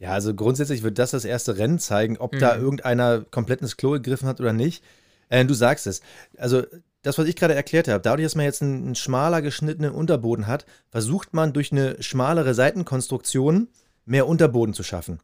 Ja, 0.03 0.09
also 0.09 0.33
grundsätzlich 0.33 0.83
wird 0.83 0.99
das 0.99 1.11
das 1.11 1.23
erste 1.23 1.57
Rennen 1.57 1.79
zeigen, 1.79 2.17
ob 2.17 2.33
mhm. 2.33 2.39
da 2.39 2.57
irgendeiner 2.57 3.21
komplett 3.21 3.61
ins 3.61 3.77
Klo 3.77 3.91
gegriffen 3.91 4.27
hat 4.27 4.41
oder 4.41 4.51
nicht. 4.51 4.83
Äh, 5.29 5.45
du 5.45 5.53
sagst 5.53 5.87
es. 5.87 6.01
Also 6.37 6.63
das, 7.03 7.17
was 7.17 7.25
ich 7.25 7.37
gerade 7.37 7.55
erklärt 7.55 7.87
habe, 7.87 8.01
dadurch, 8.01 8.25
dass 8.25 8.35
man 8.35 8.43
jetzt 8.43 8.61
einen, 8.61 8.83
einen, 8.83 8.95
schmaler 8.95 9.41
geschnittenen 9.41 9.93
Unterboden 9.93 10.45
hat, 10.45 10.65
versucht 10.89 11.33
man 11.33 11.53
durch 11.53 11.71
eine 11.71 12.03
schmalere 12.03 12.53
Seitenkonstruktion 12.53 13.69
mehr 14.03 14.27
Unterboden 14.27 14.73
zu 14.73 14.83
schaffen. 14.83 15.21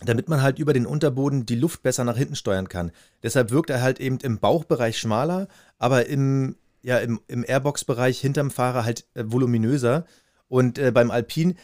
Damit 0.00 0.28
man 0.28 0.42
halt 0.42 0.58
über 0.58 0.72
den 0.72 0.86
Unterboden 0.86 1.46
die 1.46 1.54
Luft 1.54 1.84
besser 1.84 2.02
nach 2.02 2.16
hinten 2.16 2.34
steuern 2.34 2.68
kann. 2.68 2.90
Deshalb 3.22 3.52
wirkt 3.52 3.70
er 3.70 3.82
halt 3.82 4.00
eben 4.00 4.18
im 4.18 4.40
Bauchbereich 4.40 4.98
schmaler, 4.98 5.46
aber 5.78 6.06
im, 6.06 6.56
ja, 6.82 6.98
im, 6.98 7.20
im 7.28 7.44
Airbox-Bereich 7.46 8.18
hinterm 8.18 8.50
Fahrer 8.50 8.84
halt 8.84 9.06
äh, 9.14 9.22
voluminöser. 9.26 10.06
Und 10.48 10.80
äh, 10.80 10.90
beim 10.90 11.12
Alpin 11.12 11.56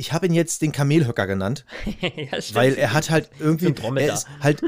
ich 0.00 0.14
habe 0.14 0.26
ihn 0.26 0.32
jetzt 0.32 0.62
den 0.62 0.72
Kamelhöcker 0.72 1.26
genannt, 1.26 1.66
ja, 2.00 2.38
weil 2.54 2.74
er 2.74 2.94
hat 2.94 3.10
halt 3.10 3.30
irgendwie, 3.38 3.74
er 4.00 4.14
ist 4.14 4.26
halt, 4.40 4.62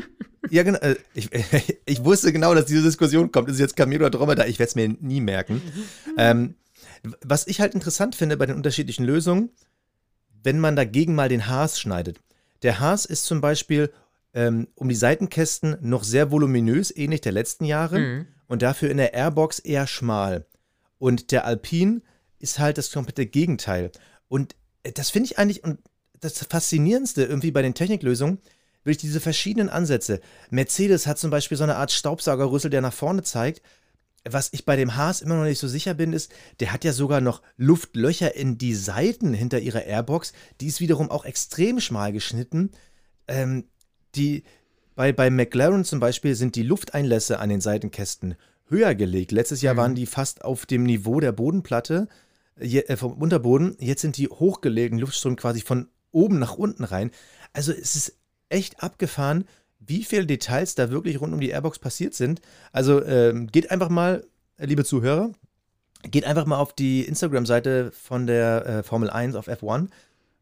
ja 0.51 0.62
genau, 0.62 0.79
äh, 0.81 0.97
ich, 1.15 1.31
ich, 1.87 2.05
wusste 2.05 2.33
genau, 2.33 2.55
dass 2.55 2.67
diese 2.67 2.83
Diskussion 2.83 3.33
kommt, 3.33 3.49
ist 3.49 3.55
es 3.55 3.61
jetzt 3.61 3.77
Kamel 3.77 3.99
oder 3.99 4.11
Dromedar, 4.11 4.47
ich 4.47 4.59
werde 4.59 4.69
es 4.69 4.75
mir 4.75 4.89
nie 5.01 5.23
merken. 5.23 5.62
ähm, 6.19 6.55
was 7.25 7.47
ich 7.47 7.61
halt 7.61 7.75
interessant 7.75 8.15
finde 8.15 8.37
bei 8.37 8.47
den 8.47 8.57
unterschiedlichen 8.57 9.05
Lösungen, 9.05 9.51
wenn 10.45 10.61
man 10.61 10.77
dagegen 10.77 11.15
mal 11.15 11.31
den 11.31 11.49
Haas 11.49 11.81
schneidet. 11.81 12.21
Der 12.62 12.79
Haas 12.79 13.07
ist 13.07 13.25
zum 13.25 13.41
Beispiel 13.41 13.91
ähm, 14.35 14.69
um 14.75 14.89
die 14.89 14.95
Seitenkästen 14.95 15.79
noch 15.81 16.05
sehr 16.05 16.31
voluminös, 16.31 16.95
ähnlich 16.95 17.23
der 17.23 17.33
letzten 17.33 17.65
Jahre, 17.65 17.99
mhm. 17.99 18.27
und 18.49 18.62
dafür 18.62 18.91
in 18.91 18.99
der 18.99 19.15
Airbox 19.15 19.61
eher 19.61 19.87
schmal. 19.87 20.47
Und 20.99 21.33
der 21.33 21.47
Alpine 21.47 22.03
ist 22.39 22.59
halt 22.59 22.77
das 22.77 22.93
komplette 22.93 23.27
Gegenteil. 23.27 23.91
Und 24.29 24.55
das 24.95 25.11
finde 25.11 25.27
ich 25.27 25.39
eigentlich, 25.39 25.65
und 25.65 25.79
das 26.21 26.39
Faszinierendste 26.39 27.25
irgendwie 27.25 27.51
bei 27.51 27.62
den 27.62 27.75
Techniklösungen, 27.75 28.39
durch 28.85 28.99
diese 28.99 29.21
verschiedenen 29.21 29.69
Ansätze. 29.69 30.21
Mercedes 30.51 31.07
hat 31.07 31.19
zum 31.19 31.31
Beispiel 31.31 31.57
so 31.57 31.65
eine 31.65 31.77
Art 31.77 31.93
Staubsaugerrüssel, 31.93 32.71
der 32.71 32.81
nach 32.81 32.93
vorne 32.93 33.23
zeigt. 33.23 33.62
Was 34.29 34.51
ich 34.53 34.65
bei 34.65 34.77
dem 34.77 34.97
Haas 34.97 35.21
immer 35.21 35.37
noch 35.37 35.45
nicht 35.45 35.59
so 35.59 35.69
sicher 35.69 35.95
bin, 35.95 36.12
ist, 36.12 36.33
der 36.61 36.73
hat 36.73 36.85
ja 36.85 36.93
sogar 36.93 37.21
noch 37.21 37.43
Luftlöcher 37.57 38.35
in 38.37 38.57
die 38.57 38.75
Seiten 38.75 39.35
hinter 39.35 39.59
ihrer 39.59 39.85
Airbox. 39.85 40.33
Die 40.61 40.67
ist 40.67 40.81
wiederum 40.81 41.11
auch 41.11 41.25
extrem 41.25 41.81
schmal 41.81 42.12
geschnitten. 42.12 42.71
Ähm, 43.27 43.65
die, 44.15 44.45
bei, 44.95 45.12
bei 45.12 45.31
McLaren 45.31 45.85
zum 45.85 45.99
Beispiel 45.99 46.35
sind 46.35 46.55
die 46.55 46.62
Lufteinlässe 46.62 47.41
an 47.41 47.49
den 47.49 47.61
Seitenkästen 47.61 48.37
höher 48.69 48.95
gelegt. 48.95 49.33
Letztes 49.33 49.62
Jahr 49.62 49.75
mhm. 49.75 49.79
waren 49.79 49.95
die 49.97 50.07
fast 50.07 50.45
auf 50.45 50.67
dem 50.67 50.85
Niveau 50.85 51.19
der 51.19 51.33
Bodenplatte 51.33 52.09
je, 52.62 52.81
äh, 52.81 52.97
vom 52.97 53.14
Unterboden. 53.14 53.76
Jetzt 53.78 54.02
sind 54.02 54.16
die 54.16 54.28
hochgelegten 54.28 54.99
Luftströme 54.99 55.37
quasi 55.37 55.61
von 55.61 55.88
oben 56.11 56.38
nach 56.38 56.54
unten 56.54 56.85
rein. 56.85 57.11
Also 57.52 57.73
es 57.73 57.97
ist 57.97 58.16
echt 58.49 58.83
abgefahren, 58.83 59.47
wie 59.78 60.04
viele 60.04 60.26
Details 60.26 60.75
da 60.75 60.90
wirklich 60.90 61.21
rund 61.21 61.33
um 61.33 61.40
die 61.40 61.50
Airbox 61.50 61.78
passiert 61.78 62.14
sind. 62.14 62.40
Also 62.73 63.04
ähm, 63.04 63.49
geht 63.49 63.71
einfach 63.71 63.88
mal, 63.88 64.25
äh, 64.57 64.66
liebe 64.66 64.85
Zuhörer, 64.85 65.33
geht 66.11 66.25
einfach 66.25 66.47
mal 66.47 66.59
auf 66.59 66.73
die 66.73 67.02
Instagram-Seite 67.02 67.92
von 67.92 68.26
der 68.26 68.66
äh, 68.66 68.83
Formel 68.83 69.11
1 69.11 69.35
auf 69.35 69.49
F1 69.49 69.88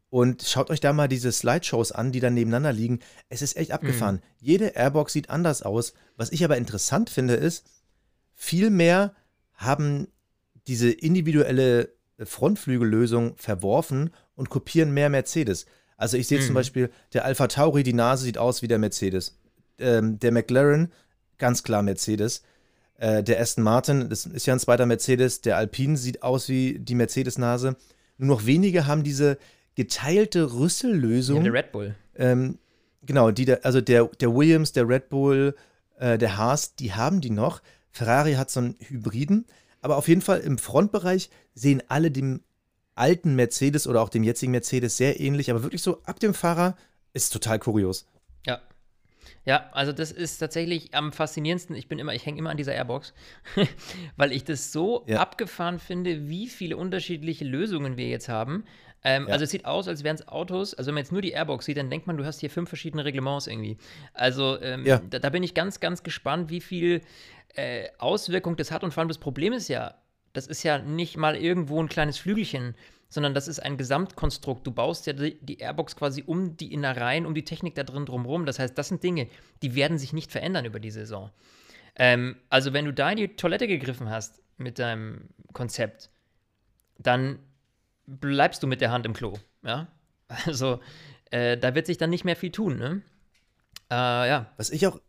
und 0.09 0.43
schaut 0.43 0.69
euch 0.69 0.81
da 0.81 0.93
mal 0.93 1.07
diese 1.07 1.31
Slideshows 1.31 1.91
an, 1.91 2.11
die 2.11 2.19
dann 2.19 2.33
nebeneinander 2.33 2.73
liegen. 2.73 2.99
Es 3.29 3.41
ist 3.41 3.55
echt 3.55 3.71
abgefahren. 3.71 4.15
Mhm. 4.15 4.21
Jede 4.39 4.75
Airbox 4.75 5.13
sieht 5.13 5.29
anders 5.29 5.63
aus. 5.63 5.93
Was 6.17 6.31
ich 6.31 6.43
aber 6.43 6.57
interessant 6.57 7.09
finde, 7.09 7.35
ist, 7.35 7.65
viel 8.33 8.69
mehr 8.69 9.15
haben 9.53 10.07
diese 10.67 10.91
individuelle 10.91 11.93
Frontflügellösung 12.25 13.35
verworfen 13.37 14.11
und 14.35 14.49
kopieren 14.49 14.93
mehr 14.93 15.09
Mercedes. 15.09 15.65
Also 15.97 16.17
ich 16.17 16.27
sehe 16.27 16.39
mhm. 16.39 16.45
zum 16.45 16.55
Beispiel, 16.55 16.89
der 17.13 17.25
Alpha 17.25 17.47
Tauri, 17.47 17.83
die 17.83 17.93
Nase 17.93 18.23
sieht 18.23 18.37
aus 18.37 18.61
wie 18.61 18.67
der 18.67 18.79
Mercedes. 18.79 19.39
Ähm, 19.77 20.19
der 20.19 20.31
McLaren, 20.31 20.91
ganz 21.37 21.63
klar 21.63 21.83
Mercedes. 21.83 22.43
Äh, 22.97 23.23
der 23.23 23.39
Aston 23.39 23.63
Martin, 23.63 24.09
das 24.09 24.25
ist 24.25 24.45
ja 24.45 24.53
ein 24.53 24.59
zweiter 24.59 24.85
Mercedes. 24.85 25.41
Der 25.41 25.57
Alpine 25.57 25.97
sieht 25.97 26.23
aus 26.23 26.49
wie 26.49 26.79
die 26.79 26.95
Mercedes-Nase. 26.95 27.75
Nur 28.17 28.37
noch 28.37 28.45
wenige 28.45 28.87
haben 28.87 29.03
diese 29.03 29.37
geteilte 29.75 30.53
Rüssellösung. 30.53 31.37
Ja, 31.37 31.43
der 31.43 31.53
Red 31.53 31.71
Bull. 31.71 31.95
Ähm, 32.15 32.59
genau, 33.03 33.31
die, 33.31 33.51
also 33.63 33.81
der, 33.81 34.05
der 34.19 34.35
Williams, 34.35 34.71
der 34.71 34.87
Red 34.87 35.09
Bull, 35.09 35.55
äh, 35.97 36.17
der 36.17 36.37
Haas, 36.37 36.75
die 36.75 36.93
haben 36.93 37.21
die 37.21 37.29
noch. 37.29 37.61
Ferrari 37.91 38.33
hat 38.33 38.49
so 38.49 38.59
einen 38.59 38.75
Hybriden. 38.79 39.45
Aber 39.81 39.97
auf 39.97 40.07
jeden 40.07 40.21
Fall 40.21 40.39
im 40.39 40.57
Frontbereich 40.57 41.29
sehen 41.53 41.83
alle 41.87 42.11
dem 42.11 42.41
alten 42.95 43.35
Mercedes 43.35 43.87
oder 43.87 44.01
auch 44.01 44.09
dem 44.09 44.23
jetzigen 44.23 44.51
Mercedes 44.51 44.97
sehr 44.97 45.19
ähnlich, 45.19 45.49
aber 45.49 45.63
wirklich 45.63 45.81
so 45.81 46.01
ab 46.03 46.19
dem 46.19 46.33
Fahrer 46.33 46.75
ist 47.13 47.31
total 47.31 47.59
kurios. 47.59 48.07
Ja. 48.45 48.61
Ja, 49.45 49.69
also 49.71 49.91
das 49.91 50.11
ist 50.11 50.37
tatsächlich 50.37 50.93
am 50.93 51.11
faszinierendsten. 51.11 51.75
Ich 51.75 51.87
bin 51.87 51.99
immer, 51.99 52.13
ich 52.13 52.25
hänge 52.25 52.37
immer 52.37 52.51
an 52.51 52.57
dieser 52.57 52.73
Airbox, 52.73 53.13
weil 54.17 54.31
ich 54.31 54.43
das 54.43 54.71
so 54.71 55.03
ja. 55.07 55.19
abgefahren 55.19 55.79
finde, 55.79 56.29
wie 56.29 56.47
viele 56.47 56.77
unterschiedliche 56.77 57.45
Lösungen 57.45 57.97
wir 57.97 58.07
jetzt 58.07 58.29
haben. 58.29 58.65
Ähm, 59.03 59.25
ja. 59.27 59.33
Also 59.33 59.45
es 59.45 59.49
sieht 59.49 59.65
aus, 59.65 59.87
als 59.87 60.03
wären 60.03 60.15
es 60.15 60.27
Autos. 60.27 60.73
Also 60.75 60.89
wenn 60.89 60.95
man 60.95 61.03
jetzt 61.03 61.11
nur 61.11 61.21
die 61.21 61.31
Airbox 61.31 61.65
sieht, 61.65 61.77
dann 61.77 61.89
denkt 61.89 62.07
man, 62.07 62.17
du 62.17 62.25
hast 62.25 62.39
hier 62.39 62.51
fünf 62.51 62.69
verschiedene 62.69 63.03
Reglements 63.03 63.47
irgendwie. 63.47 63.77
Also 64.13 64.61
ähm, 64.61 64.85
ja. 64.85 64.99
da, 65.09 65.19
da, 65.19 65.29
bin 65.29 65.41
ich 65.43 65.53
ganz, 65.53 65.79
ganz 65.79 66.03
gespannt, 66.03 66.51
wie 66.51 66.61
viel 66.61 67.01
äh, 67.55 67.87
Auswirkung 67.97 68.57
das 68.57 68.71
hat. 68.71 68.83
Und 68.83 68.93
vor 68.93 69.01
allem 69.01 69.07
das 69.07 69.17
Problem 69.17 69.53
ist 69.53 69.69
ja, 69.69 69.95
das 70.33 70.47
ist 70.47 70.63
ja 70.63 70.79
nicht 70.79 71.17
mal 71.17 71.35
irgendwo 71.35 71.81
ein 71.81 71.89
kleines 71.89 72.17
Flügelchen, 72.17 72.75
sondern 73.09 73.33
das 73.33 73.47
ist 73.47 73.59
ein 73.59 73.77
Gesamtkonstrukt. 73.77 74.65
Du 74.65 74.71
baust 74.71 75.05
ja 75.05 75.13
die, 75.13 75.59
Airbox 75.59 75.95
quasi 75.95 76.23
um 76.25 76.55
die 76.55 76.73
Innereien, 76.73 77.25
um 77.25 77.35
die 77.35 77.43
Technik 77.43 77.75
da 77.75 77.83
drin 77.83 78.05
drumherum. 78.05 78.45
Das 78.45 78.57
heißt, 78.57 78.77
das 78.77 78.87
sind 78.87 79.03
Dinge, 79.03 79.27
die 79.61 79.75
werden 79.75 79.97
sich 79.97 80.13
nicht 80.13 80.31
verändern 80.31 80.65
über 80.65 80.79
die 80.79 80.91
Saison. 80.91 81.29
Ähm, 81.97 82.37
also, 82.49 82.71
wenn 82.71 82.85
du 82.85 82.93
da 82.93 83.11
in 83.11 83.17
die 83.17 83.35
Toilette 83.35 83.67
gegriffen 83.67 84.09
hast 84.09 84.41
mit 84.57 84.79
deinem 84.79 85.27
Konzept, 85.51 86.09
dann 86.97 87.39
bleibst 88.07 88.63
du 88.63 88.67
mit 88.67 88.79
der 88.79 88.91
Hand 88.91 89.05
im 89.05 89.13
Klo. 89.13 89.33
Ja? 89.63 89.87
Also, 90.45 90.79
äh, 91.29 91.57
da 91.57 91.75
wird 91.75 91.87
sich 91.87 91.97
dann 91.97 92.09
nicht 92.09 92.23
mehr 92.23 92.37
viel 92.37 92.51
tun, 92.51 92.77
ne? 92.77 93.01
Äh, 93.89 94.29
ja. 94.29 94.49
Was 94.55 94.69
ich 94.69 94.87
auch 94.87 95.01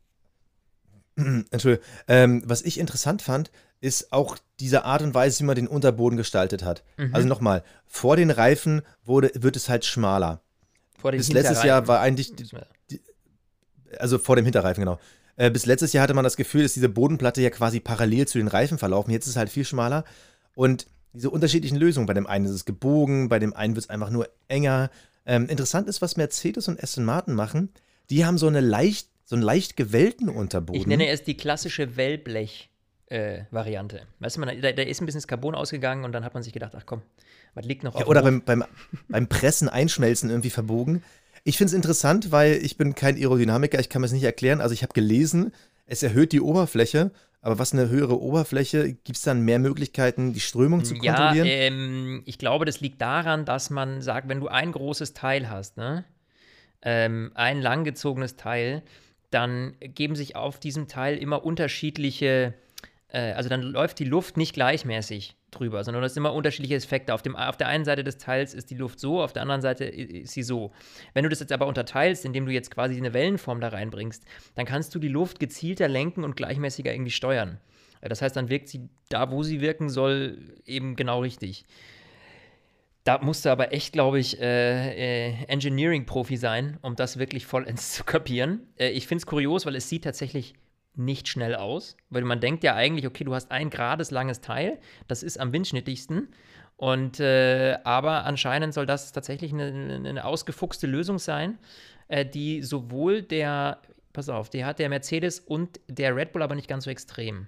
Entschuldigung. 1.17 1.87
Ähm, 2.09 2.43
was 2.45 2.63
ich 2.63 2.79
interessant 2.79 3.23
fand, 3.23 3.53
ist 3.83 4.13
auch 4.13 4.39
diese 4.61 4.85
Art 4.85 5.03
und 5.03 5.13
Weise, 5.13 5.41
wie 5.41 5.45
man 5.45 5.57
den 5.57 5.67
Unterboden 5.67 6.17
gestaltet 6.17 6.65
hat. 6.65 6.85
Mhm. 6.97 7.15
Also 7.15 7.29
nochmal, 7.29 7.65
vor 7.87 8.17
den 8.17 8.31
Reifen 8.31 8.83
wurde, 9.05 9.33
wird 9.35 9.57
es 9.57 9.69
halt 9.69 9.85
schmaler. 9.85 10.41
Vor 10.99 11.11
Bis 11.11 11.33
letztes 11.33 11.65
Jahr 11.65 11.89
war 11.89 12.01
eigentlich, 12.01 12.35
die, 12.37 12.47
die, 12.91 13.01
also 13.99 14.19
vor 14.19 14.37
dem 14.37 14.45
Hinterreifen, 14.45 14.83
genau. 14.83 15.01
Äh, 15.37 15.51
bis 15.51 15.67
letztes 15.67 15.93
Jahr 15.93 16.05
hatte 16.05 16.15
man 16.15 16.23
das 16.23 16.37
Gefühl, 16.37 16.63
dass 16.63 16.75
diese 16.75 16.89
Bodenplatte 16.89 17.43
ja 17.43 17.51
quasi 17.51 17.81
parallel 17.81 18.29
zu 18.29 18.39
den 18.39 18.47
Reifen 18.47 18.79
verlaufen. 18.79 19.11
Jetzt 19.11 19.25
ist 19.25 19.33
es 19.33 19.37
halt 19.37 19.51
viel 19.51 19.65
schmaler. 19.65 20.05
Und 20.55 20.87
diese 21.13 21.31
unterschiedlichen 21.31 21.77
Lösungen, 21.77 22.07
bei 22.07 22.15
dem 22.15 22.29
einen 22.29 22.45
ist 22.45 22.53
es 22.53 22.65
gebogen, 22.65 23.29
bei 23.29 23.41
dem 23.41 23.53
einen 23.53 23.75
wird 23.75 23.87
es 23.87 23.91
einfach 23.91 24.11
nur 24.11 24.29
enger. 24.47 24.91
Ähm, 25.27 25.49
interessant 25.49 25.89
ist, 25.89 26.01
was 26.01 26.17
Mercedes 26.17 26.69
und 26.69 26.81
Aston 26.81 27.05
Martin 27.05 27.35
machen. 27.35 27.71
Die 28.11 28.25
haben 28.25 28.39
so 28.39 28.47
eine 28.47 28.61
leicht 28.61 29.09
so 29.25 29.37
einen 29.37 29.43
leicht 29.43 29.77
gewellten 29.77 30.29
Unterboden. 30.29 30.81
Ich 30.81 30.87
nenne 30.87 31.09
es 31.09 31.25
die 31.25 31.37
klassische 31.37 31.97
Wellblech. 31.97 32.69
Äh, 33.13 33.45
Variante. 33.51 34.03
Weißt 34.21 34.37
du, 34.37 34.41
man, 34.41 34.61
da, 34.61 34.73
da, 34.73 34.83
ist 34.83 35.01
ein 35.01 35.07
bisschen 35.07 35.21
das 35.21 35.29
Carbon 35.29 35.55
ausgegangen 35.55 36.05
und 36.05 36.13
dann 36.13 36.25
hat 36.25 36.35
man 36.35 36.43
sich 36.43 36.53
gedacht, 36.53 36.73
ach 36.77 36.87
komm, 36.87 37.03
was 37.55 37.67
liegt 37.67 37.85
noch 37.85 37.95
ja, 37.95 38.03
auf 38.03 38.09
Oder 38.09 38.23
beim, 38.23 38.43
beim, 38.43 38.65
beim 39.09 39.29
Pressen, 39.29 39.69
Einschmelzen 39.69 40.31
irgendwie 40.31 40.51
verbogen. 40.51 41.03
Ich 41.45 41.59
finde 41.59 41.71
es 41.71 41.75
interessant, 41.75 42.33
weil 42.33 42.55
ich 42.65 42.77
bin 42.77 42.95
kein 42.95 43.17
Aerodynamiker, 43.17 43.79
ich 43.81 43.89
kann 43.89 44.01
mir 44.01 44.07
es 44.07 44.13
nicht 44.13 44.23
erklären. 44.23 44.61
Also 44.61 44.73
ich 44.73 44.83
habe 44.83 44.93
gelesen, 44.95 45.53
es 45.87 46.03
erhöht 46.03 46.33
die 46.33 46.41
Oberfläche, 46.41 47.11
aber 47.43 47.59
was 47.59 47.73
eine 47.73 47.89
höhere 47.89 48.21
Oberfläche, 48.21 48.93
gibt 48.93 49.17
es 49.17 49.23
dann 49.23 49.41
mehr 49.41 49.59
Möglichkeiten, 49.59 50.33
die 50.33 50.41
Strömung 50.41 50.85
zu 50.85 50.95
kontrollieren? 50.95 51.47
Ja, 51.47 51.53
ähm, 51.53 52.23
ich 52.25 52.39
glaube, 52.39 52.65
das 52.65 52.81
liegt 52.81 53.03
daran, 53.03 53.45
dass 53.45 53.69
man 53.69 54.01
sagt, 54.01 54.29
wenn 54.29 54.41
du 54.41 54.49
ein 54.49 54.73
großes 54.73 55.13
Teil 55.13 55.51
hast, 55.51 55.77
ne? 55.77 56.05
Ähm, 56.85 57.33
ein 57.35 57.61
langgezogenes 57.61 58.37
Teil, 58.37 58.83
dann 59.31 59.75
geben 59.81 60.15
sich 60.15 60.37
auf 60.37 60.59
diesem 60.61 60.89
Teil 60.89 61.17
immer 61.17 61.45
unterschiedliche, 61.45 62.55
äh, 63.13 63.33
also 63.33 63.49
dann 63.49 63.63
läuft 63.63 63.99
die 63.99 64.05
Luft 64.05 64.37
nicht 64.37 64.55
gleichmäßig 64.55 65.37
drüber, 65.51 65.85
sondern 65.85 66.03
es 66.03 66.15
sind 66.15 66.23
immer 66.23 66.33
unterschiedliche 66.33 66.77
Effekte. 66.77 67.13
Auf, 67.13 67.23
dem, 67.23 67.37
auf 67.37 67.57
der 67.57 67.69
einen 67.69 67.85
Seite 67.85 68.05
des 68.05 68.17
Teils 68.17 68.55
ist 68.55 68.71
die 68.71 68.75
Luft 68.75 68.99
so, 68.99 69.23
auf 69.23 69.33
der 69.33 69.43
anderen 69.43 69.61
Seite 69.61 69.85
ist 69.85 70.33
sie 70.33 70.43
so. 70.43 70.73
Wenn 71.13 71.23
du 71.23 71.29
das 71.29 71.41
jetzt 71.41 71.53
aber 71.53 71.67
unterteilst, 71.67 72.25
indem 72.25 72.47
du 72.47 72.53
jetzt 72.53 72.71
quasi 72.71 72.97
eine 72.97 73.13
Wellenform 73.13 73.61
da 73.61 73.69
reinbringst, 73.69 74.25
dann 74.55 74.65
kannst 74.65 74.95
du 74.95 74.99
die 74.99 75.09
Luft 75.09 75.41
gezielter 75.41 75.89
lenken 75.89 76.25
und 76.25 76.37
gleichmäßiger 76.37 76.93
irgendwie 76.93 77.11
steuern. 77.11 77.59
Das 78.01 78.23
heißt, 78.23 78.35
dann 78.35 78.49
wirkt 78.49 78.69
sie 78.69 78.89
da, 79.11 79.31
wo 79.31 79.43
sie 79.43 79.61
wirken 79.61 79.89
soll, 79.89 80.57
eben 80.65 80.97
genau 80.97 81.21
richtig. 81.21 81.65
Da 83.05 83.19
musst 83.19 83.45
du 83.45 83.51
aber 83.51 83.73
echt, 83.73 83.93
glaube 83.93 84.21
ich, 84.21 84.41
äh, 84.41 85.29
äh, 85.29 85.35
Engineering-Profi 85.49 86.37
sein, 86.37 86.79
um 86.83 86.97
das 86.97 87.19
wirklich 87.19 87.47
vollends 87.47 87.93
zu 87.95 88.05
kapieren. 88.05 88.67
Äh, 88.77 88.91
ich 88.91 89.07
finde 89.07 89.21
es 89.21 89.27
kurios, 89.27 89.67
weil 89.67 89.77
es 89.77 89.89
sieht 89.89 90.05
tatsächlich 90.05 90.55
nicht 90.95 91.29
schnell 91.29 91.55
aus, 91.55 91.97
weil 92.11 92.23
man 92.23 92.41
denkt 92.41 92.65
ja 92.65 92.75
eigentlich, 92.75 93.07
okay, 93.07 93.25
du 93.25 93.35
hast 93.35 93.51
ein 93.51 93.71
gerades 93.71 94.11
langes 94.11 94.41
Teil, 94.41 94.79
das 95.09 95.23
ist 95.23 95.39
am 95.41 95.53
windschnittigsten. 95.53 96.29
Und 96.77 97.21
äh, 97.21 97.79
aber 97.85 98.25
anscheinend 98.25 98.75
soll 98.75 98.87
das 98.87 99.13
tatsächlich 99.13 99.53
eine, 99.53 100.03
eine 100.05 100.25
ausgefuchste 100.25 100.87
Lösung 100.87 101.19
sein, 101.19 101.59
äh, 102.09 102.27
die 102.27 102.63
sowohl 102.63 103.23
der, 103.23 103.81
pass 104.13 104.29
auf, 104.29 104.51
die 104.51 104.65
hat 104.65 104.79
der 104.79 104.89
Mercedes 104.89 105.41
und 105.41 105.81
der 105.89 106.17
Red 106.17 106.33
Bull 106.33 106.43
aber 106.43 106.55
nicht 106.55 106.69
ganz 106.69 106.85
so 106.85 106.91
extrem. 106.91 107.47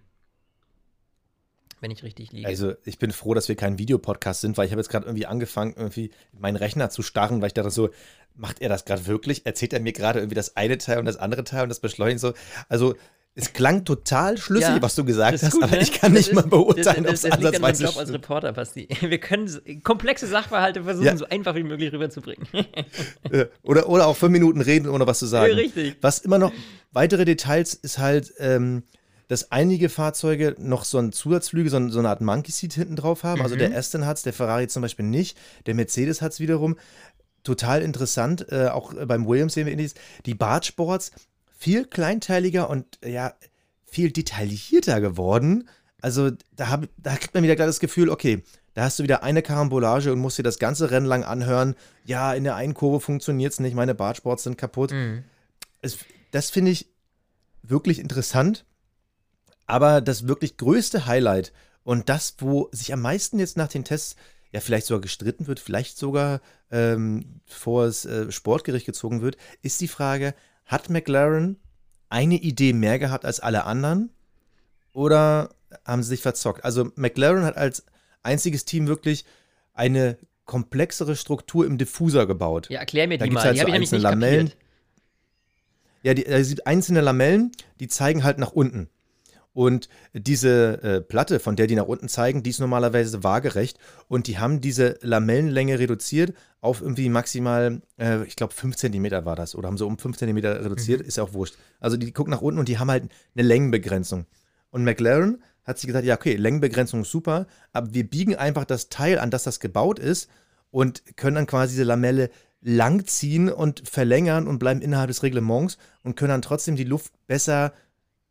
Wenn 1.81 1.91
ich 1.91 2.03
richtig 2.03 2.33
liege. 2.33 2.47
Also, 2.47 2.75
ich 2.85 2.99
bin 2.99 3.11
froh, 3.11 3.35
dass 3.35 3.49
wir 3.49 3.57
kein 3.57 3.79
Videopodcast 3.79 4.41
sind, 4.41 4.57
weil 4.57 4.65
ich 4.67 4.73
habe 4.73 4.81
jetzt 4.81 4.89
gerade 4.89 5.05
irgendwie 5.05 5.27
angefangen, 5.27 5.75
irgendwie 5.77 6.13
meinen 6.33 6.57
Rechner 6.57 6.89
zu 6.89 7.03
starren, 7.03 7.43
weil 7.43 7.49
ich 7.49 7.55
dachte 7.55 7.71
so, 7.71 7.91
macht 8.35 8.63
er 8.63 8.71
das 8.71 8.87
gerade 8.87 9.07
wirklich? 9.07 9.45
Erzählt 9.45 9.75
er 9.75 9.81
mir 9.81 9.93
gerade 9.93 10.21
irgendwie 10.21 10.35
das 10.35 10.57
eine 10.57 10.79
Teil 10.79 10.99
und 10.99 11.05
das 11.05 11.19
andere 11.19 11.45
Teil 11.45 11.65
und 11.65 11.69
das 11.69 11.81
beschleunigt 11.81 12.21
so? 12.21 12.33
Also, 12.71 12.95
es 13.37 13.53
klang 13.53 13.85
total 13.85 14.39
schlüssig, 14.39 14.69
ja, 14.69 14.83
was 14.83 14.95
du 14.95 15.05
gesagt 15.05 15.43
hast, 15.43 15.51
gut, 15.51 15.65
aber 15.65 15.77
ne? 15.77 15.83
ich 15.83 15.93
kann 15.93 16.15
das 16.15 16.21
nicht 16.21 16.29
ist, 16.29 16.35
mal 16.35 16.47
beurteilen, 16.47 17.05
ob 17.07 17.15
es 17.15 17.25
ansatzweise 17.25 17.85
Job 17.85 17.97
als 17.97 18.13
Reporter, 18.13 18.53
Basti. 18.53 18.89
Wir 19.01 19.19
können 19.19 19.51
komplexe 19.83 20.29
Sachverhalte 20.29 20.85
versuchen, 20.85 21.07
ja. 21.07 21.17
so 21.17 21.27
einfach 21.27 21.57
wie 21.57 21.65
möglich 21.65 21.93
rüberzubringen. 21.93 22.47
oder, 23.63 23.89
oder 23.89 24.07
auch 24.07 24.17
fünf 24.17 24.31
Minuten 24.33 24.61
reden, 24.61 24.89
ohne 24.89 25.07
was 25.07 25.19
zu 25.19 25.27
sagen. 25.27 25.51
Ja, 25.51 25.57
richtig. 25.57 25.97
Was 26.01 26.21
immer 26.21 26.39
noch, 26.39 26.53
weitere 26.93 27.25
Details 27.25 27.75
ist 27.75 27.99
halt, 27.99 28.33
ähm, 28.39 28.85
dass 29.27 29.51
einige 29.51 29.89
Fahrzeuge 29.89 30.55
noch 30.59 30.85
so 30.85 30.99
ein 30.99 31.11
Zusatzflügel, 31.11 31.71
so, 31.71 31.89
so 31.89 31.99
eine 31.99 32.11
Art 32.11 32.21
Monkey 32.21 32.53
Seat 32.53 32.75
hinten 32.75 32.95
drauf 32.95 33.25
haben. 33.25 33.39
Mhm. 33.39 33.45
Also 33.45 33.57
der 33.57 33.71
mhm. 33.71 33.77
Aston 33.77 34.07
hat 34.07 34.19
es, 34.19 34.23
der 34.23 34.33
Ferrari 34.33 34.69
zum 34.69 34.83
Beispiel 34.83 35.07
nicht, 35.07 35.37
der 35.67 35.75
Mercedes 35.75 36.23
hat 36.23 36.33
es 36.33 36.41
wiederum. 36.41 36.77
Total 37.43 37.83
interessant, 37.83 38.47
äh, 38.53 38.69
auch 38.69 38.95
beim 39.07 39.27
Williams 39.27 39.55
sehen 39.55 39.67
wir 39.67 39.73
ähnliches. 39.73 39.95
Die 40.25 40.35
Bargeboards 40.35 41.11
viel 41.65 41.87
kleinteiliger 41.87 42.69
und 42.69 42.99
ja, 43.03 43.33
viel 43.87 44.13
detaillierter 44.13 45.01
geworden. 45.01 45.67
Also 46.03 46.31
da, 46.53 46.69
hab, 46.69 46.87
da 46.99 47.17
kriegt 47.17 47.33
man 47.33 47.43
wieder 47.43 47.57
gleich 47.57 47.69
das 47.69 47.81
Gefühl, 47.81 48.11
okay, 48.11 48.43
da 48.75 48.85
hast 48.85 48.99
du 48.99 49.03
wieder 49.03 49.23
eine 49.23 49.41
Karambolage 49.41 50.13
und 50.13 50.19
musst 50.19 50.37
dir 50.37 50.43
das 50.43 50.59
ganze 50.59 50.91
Rennen 50.91 51.07
lang 51.07 51.25
anhören. 51.25 51.75
Ja, 52.05 52.35
in 52.35 52.45
der 52.45 52.57
einen 52.57 52.75
Kurve 52.75 53.01
funktioniert 53.01 53.55
es 53.55 53.61
nicht, 53.61 53.75
meine 53.75 53.95
Bartsports 53.95 54.43
sind 54.43 54.59
kaputt. 54.59 54.93
Mhm. 54.93 55.25
Es, 55.81 55.97
das 56.33 56.51
finde 56.51 56.71
ich 56.71 56.87
wirklich 57.63 57.99
interessant. 57.99 58.67
Aber 59.65 60.03
das 60.03 60.29
wirklich 60.29 60.59
größte 60.59 61.07
Highlight 61.07 61.55
und 61.83 62.11
das, 62.11 62.35
wo 62.41 62.69
sich 62.73 62.93
am 62.93 63.01
meisten 63.01 63.39
jetzt 63.39 63.57
nach 63.57 63.69
den 63.69 63.85
Tests 63.85 64.17
ja 64.53 64.61
vielleicht 64.61 64.85
sogar 64.85 65.01
gestritten 65.01 65.47
wird, 65.47 65.61
vielleicht 65.61 65.97
sogar 65.97 66.43
ähm, 66.71 67.41
vor 67.47 67.87
das 67.87 68.05
äh, 68.05 68.31
Sportgericht 68.31 68.85
gezogen 68.85 69.23
wird, 69.23 69.39
ist 69.63 69.81
die 69.81 69.89
Frage, 69.89 70.35
hat 70.67 70.91
McLaren 70.91 71.57
eine 72.09 72.37
Idee 72.37 72.73
mehr 72.73 72.99
gehabt 72.99 73.25
als 73.25 73.41
alle 73.41 73.65
anderen? 73.65 74.11
Oder 74.93 75.51
haben 75.85 76.03
sie 76.03 76.11
sich 76.11 76.23
verzockt? 76.23 76.65
Also 76.65 76.91
McLaren 76.95 77.45
hat 77.45 77.57
als 77.57 77.85
einziges 78.23 78.65
Team 78.65 78.87
wirklich 78.87 79.25
eine 79.75 80.17
komplexere 80.45 81.17
Struktur 81.17 81.67
im 81.67 81.79
Diffuser 81.79 82.27
gebaut. 82.27 82.69
Ja, 82.71 82.81
erklär 82.81 83.09
mir 83.09 83.19
da 83.19 83.25
die 83.25 83.31
mal. 83.31 83.43
Halt 83.43 83.55
die 83.55 83.59
so 83.59 83.63
habe 83.63 83.71
ich 83.71 83.75
nämlich 83.75 83.93
nicht 83.93 84.03
Lamellen. 84.03 84.49
Kapiert. 84.49 84.65
Ja, 86.03 86.15
die, 86.15 86.27
es 86.27 86.49
gibt 86.51 86.67
einzelne 86.67 87.01
Lamellen, 87.01 87.53
die 87.81 87.89
zeigen 87.89 88.25
halt 88.25 88.39
nach 88.39 88.53
unten. 88.53 88.89
Und 89.55 89.89
diese 90.13 90.83
äh, 90.83 91.01
Platte, 91.01 91.39
von 91.39 91.55
der 91.55 91.69
die 91.69 91.77
nach 91.77 91.87
unten 91.87 92.09
zeigen, 92.09 92.43
die 92.43 92.51
ist 92.51 92.59
normalerweise 92.59 93.23
waagerecht. 93.23 93.79
Und 94.09 94.27
die 94.27 94.39
haben 94.39 94.61
diese 94.61 94.99
Lamellenlänge 95.01 95.79
reduziert 95.79 96.35
auf 96.61 96.83
irgendwie 96.83 97.09
maximal, 97.09 97.81
äh, 97.97 98.25
ich 98.25 98.35
glaube, 98.35 98.53
5 98.53 98.77
cm 98.77 99.25
war 99.25 99.37
das. 99.37 99.55
Oder 99.55 99.69
haben 99.69 99.79
so 99.79 99.87
um 99.87 99.97
5 99.97 100.19
cm 100.19 100.37
reduziert, 100.39 101.01
mhm. 101.01 101.07
ist 101.07 101.17
ja 101.17 101.23
auch 101.23 101.35
wurscht. 101.35 101.55
Also 101.79 101.97
die 101.97 102.13
gucken 102.13 102.33
nach 102.33 102.43
unten 102.43 102.59
und 102.59 102.69
die 102.69 102.79
haben 102.79 102.91
halt 102.91 103.05
eine 103.37 103.47
Längenbegrenzung. 103.47 104.27
Und 104.71 104.83
McLaren 104.83 105.41
hat 105.63 105.79
sich 105.79 105.87
gesagt, 105.87 106.05
ja, 106.05 106.17
okay, 106.17 106.35
Längenbegrenzung 106.35 107.03
ist 107.03 107.11
super, 107.11 107.47
aber 107.73 107.95
wir 107.95 108.11
biegen 108.11 108.35
einfach 108.35 108.65
das 108.65 108.89
Teil, 108.89 109.21
an 109.21 109.31
das 109.31 109.45
das 109.45 109.61
gebaut 109.61 110.01
ist 110.01 110.29
und 110.71 111.17
können 111.17 111.37
dann 111.37 111.47
quasi 111.47 111.75
diese 111.75 111.85
Lamelle 111.85 112.29
langziehen 112.61 113.51
und 113.51 113.89
verlängern 113.89 114.49
und 114.49 114.59
bleiben 114.59 114.81
innerhalb 114.81 115.09
des 115.09 115.23
Reglements 115.23 115.79
und 116.03 116.17
können 116.17 116.31
dann 116.31 116.43
trotzdem 116.43 116.75
die 116.75 116.85
Luft 116.85 117.13
besser 117.29 117.73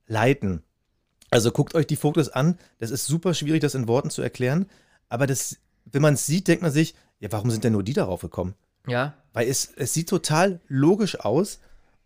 leiten. 0.06 0.64
Also 1.34 1.52
guckt 1.52 1.76
euch 1.76 1.88
die 1.88 1.96
Fotos 1.96 2.30
an. 2.30 2.58
Das 2.80 2.92
ist 2.92 3.06
super 3.06 3.34
schwierig, 3.34 3.62
das 3.62 3.76
in 3.76 3.88
Worten 3.88 4.10
zu 4.10 4.22
erklären. 4.22 4.68
Aber 5.10 5.28
das, 5.28 5.58
wenn 5.86 6.02
man 6.02 6.14
es 6.14 6.26
sieht, 6.26 6.48
denkt 6.48 6.62
man 6.62 6.72
sich, 6.72 6.96
ja, 7.20 7.32
warum 7.32 7.50
sind 7.50 7.64
denn 7.64 7.74
nur 7.74 7.84
die 7.84 7.94
darauf 7.94 8.22
gekommen? 8.22 8.56
Ja. 8.88 9.14
Weil 9.34 9.48
es, 9.48 9.72
es 9.76 9.94
sieht 9.94 10.10
total 10.10 10.60
logisch 10.68 11.20
aus. 11.20 11.60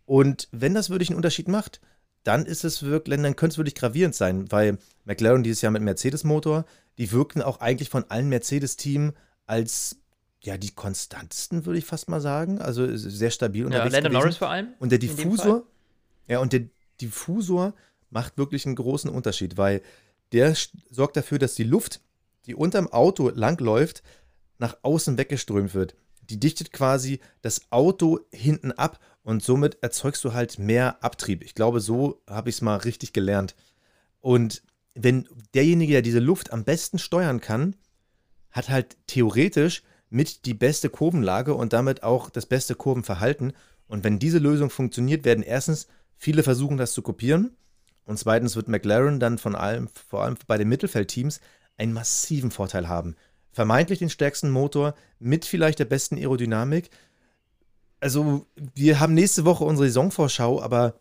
Und 0.05 0.47
wenn 0.51 0.73
das 0.73 0.89
wirklich 0.89 1.09
einen 1.09 1.17
Unterschied 1.17 1.47
macht, 1.47 1.81
dann 2.23 2.45
ist 2.45 2.63
es 2.63 2.83
wirklich, 2.83 3.21
dann 3.21 3.35
könnte 3.35 3.53
es 3.53 3.57
wirklich 3.57 3.75
gravierend 3.75 4.15
sein, 4.15 4.51
weil 4.51 4.77
McLaren 5.05 5.43
dieses 5.43 5.61
Jahr 5.61 5.71
mit 5.71 5.81
Mercedes-Motor, 5.81 6.65
die 6.97 7.11
wirkten 7.11 7.41
auch 7.41 7.59
eigentlich 7.59 7.89
von 7.89 8.05
allen 8.09 8.29
Mercedes-Teams 8.29 9.13
als 9.45 9.97
ja 10.43 10.57
die 10.57 10.71
konstantesten, 10.71 11.65
würde 11.65 11.79
ich 11.79 11.85
fast 11.85 12.09
mal 12.09 12.21
sagen. 12.21 12.59
Also 12.61 12.95
sehr 12.95 13.31
stabil 13.31 13.65
unterwegs. 13.65 13.95
Ja, 13.95 14.09
Norris 14.09 14.37
vor 14.37 14.49
allem. 14.49 14.69
Und 14.79 14.91
der 14.91 14.99
Diffusor, 14.99 15.63
ja, 16.27 16.39
und 16.39 16.53
der 16.53 16.63
Diffusor 17.01 17.73
macht 18.09 18.37
wirklich 18.37 18.65
einen 18.65 18.75
großen 18.75 19.09
Unterschied, 19.09 19.57
weil 19.57 19.81
der 20.31 20.55
sorgt 20.89 21.17
dafür, 21.17 21.39
dass 21.39 21.55
die 21.55 21.63
Luft, 21.63 22.01
die 22.45 22.55
unterm 22.55 22.87
Auto 22.87 23.29
langläuft, 23.29 24.03
nach 24.57 24.77
außen 24.81 25.17
weggeströmt 25.17 25.73
wird. 25.73 25.95
Die 26.21 26.39
dichtet 26.39 26.73
quasi 26.73 27.19
das 27.41 27.71
Auto 27.71 28.19
hinten 28.31 28.71
ab 28.71 28.99
und 29.23 29.43
somit 29.43 29.77
erzeugst 29.81 30.23
du 30.23 30.33
halt 30.33 30.59
mehr 30.59 31.03
Abtrieb. 31.03 31.43
Ich 31.43 31.55
glaube, 31.55 31.79
so 31.79 32.21
habe 32.27 32.49
ich 32.49 32.55
es 32.55 32.61
mal 32.61 32.77
richtig 32.77 33.13
gelernt. 33.13 33.55
Und 34.19 34.63
wenn 34.93 35.27
derjenige, 35.53 35.93
der 35.93 36.01
diese 36.01 36.19
Luft 36.19 36.51
am 36.51 36.63
besten 36.63 36.99
steuern 36.99 37.39
kann, 37.39 37.75
hat 38.51 38.69
halt 38.69 38.97
theoretisch 39.07 39.83
mit 40.09 40.45
die 40.45 40.53
beste 40.53 40.89
Kurvenlage 40.89 41.53
und 41.53 41.73
damit 41.73 42.03
auch 42.03 42.29
das 42.29 42.45
beste 42.45 42.75
Kurvenverhalten. 42.75 43.53
Und 43.87 44.03
wenn 44.03 44.19
diese 44.19 44.39
Lösung 44.39 44.69
funktioniert, 44.69 45.25
werden 45.25 45.43
erstens 45.43 45.87
viele 46.17 46.43
versuchen, 46.43 46.77
das 46.77 46.93
zu 46.93 47.01
kopieren. 47.01 47.55
Und 48.07 48.17
zweitens 48.17 48.55
wird 48.55 48.69
McLaren 48.69 49.19
dann 49.19 49.37
von 49.37 49.53
allem, 49.53 49.89
vor 49.89 50.23
allem 50.23 50.37
bei 50.47 50.57
den 50.57 50.69
Mittelfeldteams, 50.69 51.41
einen 51.77 51.93
massiven 51.93 52.51
Vorteil 52.51 52.87
haben. 52.87 53.15
Vermeintlich 53.51 53.99
den 53.99 54.09
stärksten 54.09 54.49
Motor 54.49 54.95
mit 55.19 55.45
vielleicht 55.45 55.79
der 55.79 55.85
besten 55.85 56.15
Aerodynamik. 56.15 56.89
Also, 57.99 58.47
wir 58.75 58.99
haben 58.99 59.13
nächste 59.13 59.43
Woche 59.43 59.65
unsere 59.65 59.89
Saisonvorschau, 59.89 60.61
aber 60.61 60.99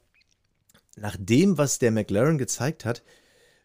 nach 0.97 1.17
dem, 1.19 1.59
was 1.59 1.79
der 1.79 1.93
McLaren 1.93 2.39
gezeigt 2.39 2.85
hat, 2.85 3.03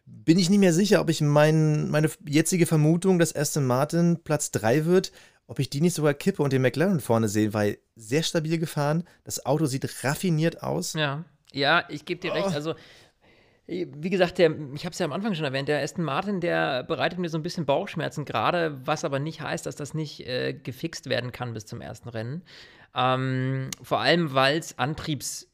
bin 0.06 0.38
ich 0.38 0.48
nicht 0.48 0.60
mehr 0.60 0.72
sicher, 0.72 1.00
ob 1.00 1.10
ich 1.10 1.20
mein, 1.20 1.90
meine 1.90 2.10
jetzige 2.24 2.66
Vermutung, 2.66 3.18
dass 3.18 3.34
Aston 3.34 3.66
Martin 3.66 4.20
Platz 4.22 4.52
3 4.52 4.84
wird, 4.84 5.10
ob 5.48 5.58
ich 5.58 5.68
die 5.68 5.80
nicht 5.80 5.94
sogar 5.94 6.14
kippe 6.14 6.42
und 6.42 6.52
den 6.52 6.62
McLaren 6.62 7.00
vorne 7.00 7.28
sehe, 7.28 7.54
weil 7.54 7.78
sehr 7.96 8.22
stabil 8.22 8.58
gefahren, 8.58 9.04
das 9.24 9.44
Auto 9.44 9.66
sieht 9.66 10.04
raffiniert 10.04 10.62
aus. 10.62 10.92
Ja, 10.92 11.24
ja, 11.52 11.84
ich 11.88 12.04
gebe 12.04 12.20
dir 12.20 12.32
oh. 12.32 12.34
recht. 12.34 12.54
Also 12.54 12.74
wie 13.66 14.10
gesagt, 14.10 14.38
der, 14.38 14.50
ich 14.74 14.84
habe 14.84 14.92
es 14.92 14.98
ja 14.98 15.06
am 15.06 15.12
Anfang 15.12 15.34
schon 15.34 15.44
erwähnt, 15.44 15.68
der 15.68 15.82
Aston 15.82 16.04
Martin, 16.04 16.40
der 16.40 16.82
bereitet 16.82 17.18
mir 17.18 17.28
so 17.28 17.38
ein 17.38 17.42
bisschen 17.42 17.64
Bauchschmerzen 17.64 18.24
gerade, 18.24 18.78
was 18.86 19.04
aber 19.04 19.18
nicht 19.18 19.40
heißt, 19.40 19.66
dass 19.66 19.76
das 19.76 19.94
nicht 19.94 20.26
äh, 20.26 20.52
gefixt 20.52 21.08
werden 21.08 21.32
kann 21.32 21.54
bis 21.54 21.66
zum 21.66 21.80
ersten 21.80 22.08
Rennen. 22.08 22.42
Ähm, 22.94 23.70
vor 23.82 24.00
allem, 24.00 24.34
weil 24.34 24.58
es 24.58 24.78
Antriebs 24.78 25.48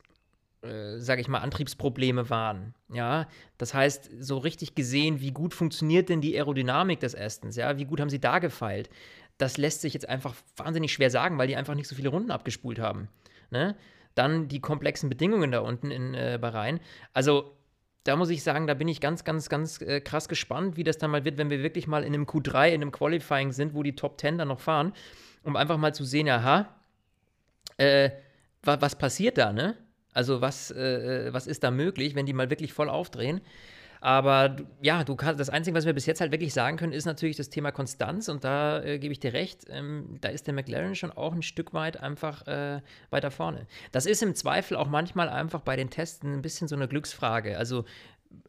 äh, 0.63 0.99
sage 0.99 1.21
ich 1.21 1.29
mal, 1.29 1.39
Antriebsprobleme 1.39 2.31
waren. 2.31 2.75
Ja, 2.93 3.29
das 3.59 3.75
heißt, 3.75 4.11
so 4.19 4.39
richtig 4.39 4.75
gesehen, 4.75 5.21
wie 5.21 5.31
gut 5.31 5.55
funktioniert 5.55 6.09
denn 6.09 6.21
die 6.21 6.35
Aerodynamik 6.35 6.99
des 6.99 7.15
Astons? 7.17 7.55
Ja, 7.55 7.79
wie 7.79 7.85
gut 7.85 8.01
haben 8.01 8.11
sie 8.11 8.21
da 8.21 8.41
gefeilt? 8.41 8.91
Das 9.37 9.57
lässt 9.57 9.83
sich 9.83 9.95
jetzt 9.95 10.09
einfach 10.09 10.35
wahnsinnig 10.57 10.93
schwer 10.93 11.11
sagen, 11.11 11.39
weil 11.39 11.47
die 11.47 11.55
einfach 11.55 11.77
nicht 11.77 11.87
so 11.87 11.95
viele 11.95 12.09
Runden 12.09 12.33
abgespult 12.33 12.81
haben. 12.81 13.09
Ne? 13.51 13.77
Dann 14.17 14.49
die 14.49 14.59
komplexen 14.59 15.09
Bedingungen 15.09 15.53
da 15.53 15.61
unten 15.61 15.93
in 15.93 16.15
äh, 16.15 16.39
Bahrain. 16.41 16.81
Also 17.13 17.57
da 18.09 18.17
muss 18.17 18.31
ich 18.31 18.43
sagen, 18.43 18.67
da 18.67 18.73
bin 18.73 18.89
ich 18.89 19.03
ganz, 19.03 19.23
ganz, 19.23 19.51
ganz 19.51 19.83
äh, 19.83 20.01
krass 20.01 20.29
gespannt, 20.29 20.79
wie 20.79 20.85
das 20.85 20.97
dann 20.97 21.11
mal 21.11 21.27
wird, 21.27 21.37
wenn 21.37 21.51
wir 21.51 21.63
wirklich 21.63 21.87
mal 21.87 22.03
in 22.05 22.15
einem 22.15 22.25
Q3, 22.25 22.69
in 22.69 22.81
einem 22.81 22.91
Qualifying 22.91 23.53
sind, 23.53 23.75
wo 23.75 23.83
die 23.83 23.95
Top 23.95 24.19
10 24.19 24.39
dann 24.39 24.49
noch 24.49 24.61
fahren, 24.61 24.95
um 25.43 25.57
einfach 25.57 25.77
mal 25.77 25.95
zu 25.95 26.05
sehen, 26.05 26.27
aha, 26.29 26.75
äh, 27.77 28.11
wa 28.63 28.81
was 28.81 28.97
passiert 28.97 29.37
da, 29.37 29.53
ne? 29.53 29.77
Also 30.15 30.41
was, 30.41 30.71
äh, 30.71 31.29
was 31.33 31.47
ist 31.47 31.63
da 31.63 31.71
möglich, 31.71 32.15
wenn 32.15 32.25
die 32.25 32.33
mal 32.33 32.49
wirklich 32.49 32.73
voll 32.73 32.89
aufdrehen? 32.89 33.43
Aber 34.01 34.57
ja, 34.81 35.05
du 35.05 35.17
kannst, 35.17 35.41
das 35.41 35.51
Einzige, 35.51 35.77
was 35.77 35.87
wir 35.87 35.93
bis 35.93 36.07
jetzt 36.07 36.21
halt 36.21 36.33
wirklich 36.33 36.53
sagen 36.53 36.77
können, 36.77 36.93
ist 36.93 37.05
natürlich 37.05 37.37
das 37.37 37.49
Thema 37.49 37.73
Konstanz 37.73 38.29
und 38.29 38.45
da 38.45 38.83
äh, 38.83 38.99
gebe 38.99 39.13
ich 39.13 39.21
dir 39.21 39.33
recht, 39.33 39.67
ähm, 39.69 40.19
da 40.21 40.29
ist 40.29 40.47
der 40.47 40.55
McLaren 40.55 40.95
schon 40.95 41.11
auch 41.11 41.33
ein 41.33 41.43
Stück 41.43 41.75
weit 41.75 42.01
einfach 42.01 42.47
äh, 42.47 42.81
weiter 43.11 43.31
vorne. 43.31 43.67
Das 43.93 44.07
ist 44.07 44.23
im 44.23 44.35
Zweifel 44.35 44.77
auch 44.77 44.89
manchmal 44.89 45.29
einfach 45.29 45.61
bei 45.61 45.77
den 45.77 45.91
Testen 45.91 46.35
ein 46.35 46.43
bisschen 46.43 46.69
so 46.69 46.77
eine 46.77 46.89
Glücksfrage. 46.89 47.59
Also 47.59 47.85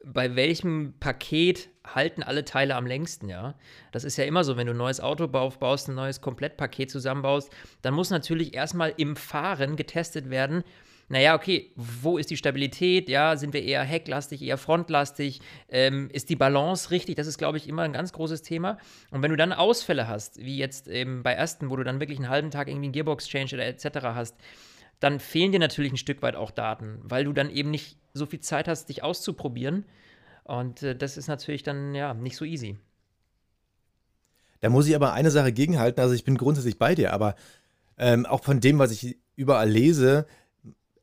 bei 0.04 0.36
welchem 0.36 0.94
Paket 1.00 1.70
halten 1.86 2.24
alle 2.24 2.46
Teile 2.46 2.76
am 2.76 2.86
längsten, 2.86 3.30
ja? 3.30 3.56
Das 3.92 4.04
ist 4.04 4.18
ja 4.18 4.26
immer 4.26 4.44
so, 4.44 4.58
wenn 4.58 4.68
du 4.68 4.74
ein 4.74 4.78
neues 4.78 5.00
Auto 5.00 5.28
baust, 5.28 5.88
ein 5.88 5.96
neues 5.96 6.22
Komplettpaket 6.22 6.92
zusammenbaust, 6.92 7.52
dann 7.82 7.94
muss 7.94 8.10
natürlich 8.10 8.54
erstmal 8.54 8.94
im 8.98 9.16
Fahren 9.16 9.76
getestet 9.76 10.30
werden, 10.30 10.64
naja, 11.10 11.36
okay, 11.36 11.72
wo 11.76 12.20
ist 12.20 12.30
die 12.30 12.38
Stabilität? 12.38 13.10
Ja, 13.10 13.36
sind 13.36 13.54
wir 13.54 13.64
eher 13.64 13.84
hecklastig, 13.84 14.44
eher 14.44 14.58
frontlastig? 14.58 15.42
Ähm, 15.68 16.08
ist 16.14 16.30
die 16.30 16.36
Balance 16.36 16.92
richtig? 16.92 17.16
Das 17.16 17.26
ist, 17.26 17.40
glaube 17.40 17.58
ich, 17.58 17.68
immer 17.68 17.82
ein 17.82 17.94
ganz 17.94 18.14
großes 18.14 18.44
Thema. 18.44 18.78
Und 19.10 19.24
wenn 19.24 19.32
du 19.32 19.38
dann 19.38 19.52
Ausfälle 19.52 20.08
hast, 20.08 20.38
wie 20.38 20.58
jetzt 20.58 20.88
eben 20.88 21.24
bei 21.24 21.40
Aston, 21.40 21.72
wo 21.72 21.76
du 21.76 21.84
dann 21.84 22.00
wirklich 22.00 22.20
einen 22.20 22.30
halben 22.30 22.52
Tag 22.52 22.68
irgendwie 22.68 22.86
einen 22.86 22.94
Gearbox-Change 22.94 23.56
oder 23.56 23.66
etc. 23.66 23.88
hast, 24.04 24.36
dann 25.00 25.20
fehlen 25.20 25.52
dir 25.52 25.60
natürlich 25.60 25.92
ein 25.92 25.98
Stück 25.98 26.22
weit 26.22 26.36
auch 26.36 26.52
Daten, 26.52 27.00
weil 27.02 27.24
du 27.24 27.34
dann 27.34 27.50
eben 27.50 27.72
nicht 27.72 27.98
so 28.14 28.28
viel 28.28 28.42
Zeit 28.42 28.68
hast, 28.68 28.90
dich 28.90 29.02
auszuprobieren. 29.02 29.86
Und 30.44 30.84
äh, 30.84 30.96
das 30.96 31.18
ist 31.18 31.28
natürlich 31.28 31.64
dann 31.64 31.96
ja 31.96 32.14
nicht 32.14 32.36
so 32.36 32.46
easy. 32.46 32.78
Da 34.60 34.70
muss 34.70 34.88
ich 34.88 34.96
aber 34.96 35.14
eine 35.14 35.32
Sache 35.32 35.54
gegenhalten. 35.54 36.02
Also 36.02 36.14
ich 36.14 36.24
bin 36.24 36.38
grundsätzlich 36.38 36.78
bei 36.78 36.94
dir, 36.94 37.14
aber 37.14 37.36
ähm, 37.98 38.28
auch 38.28 38.44
von 38.44 38.60
dem, 38.60 38.78
was 38.78 38.92
ich 38.92 39.18
überall 39.36 39.70
lese, 39.70 40.28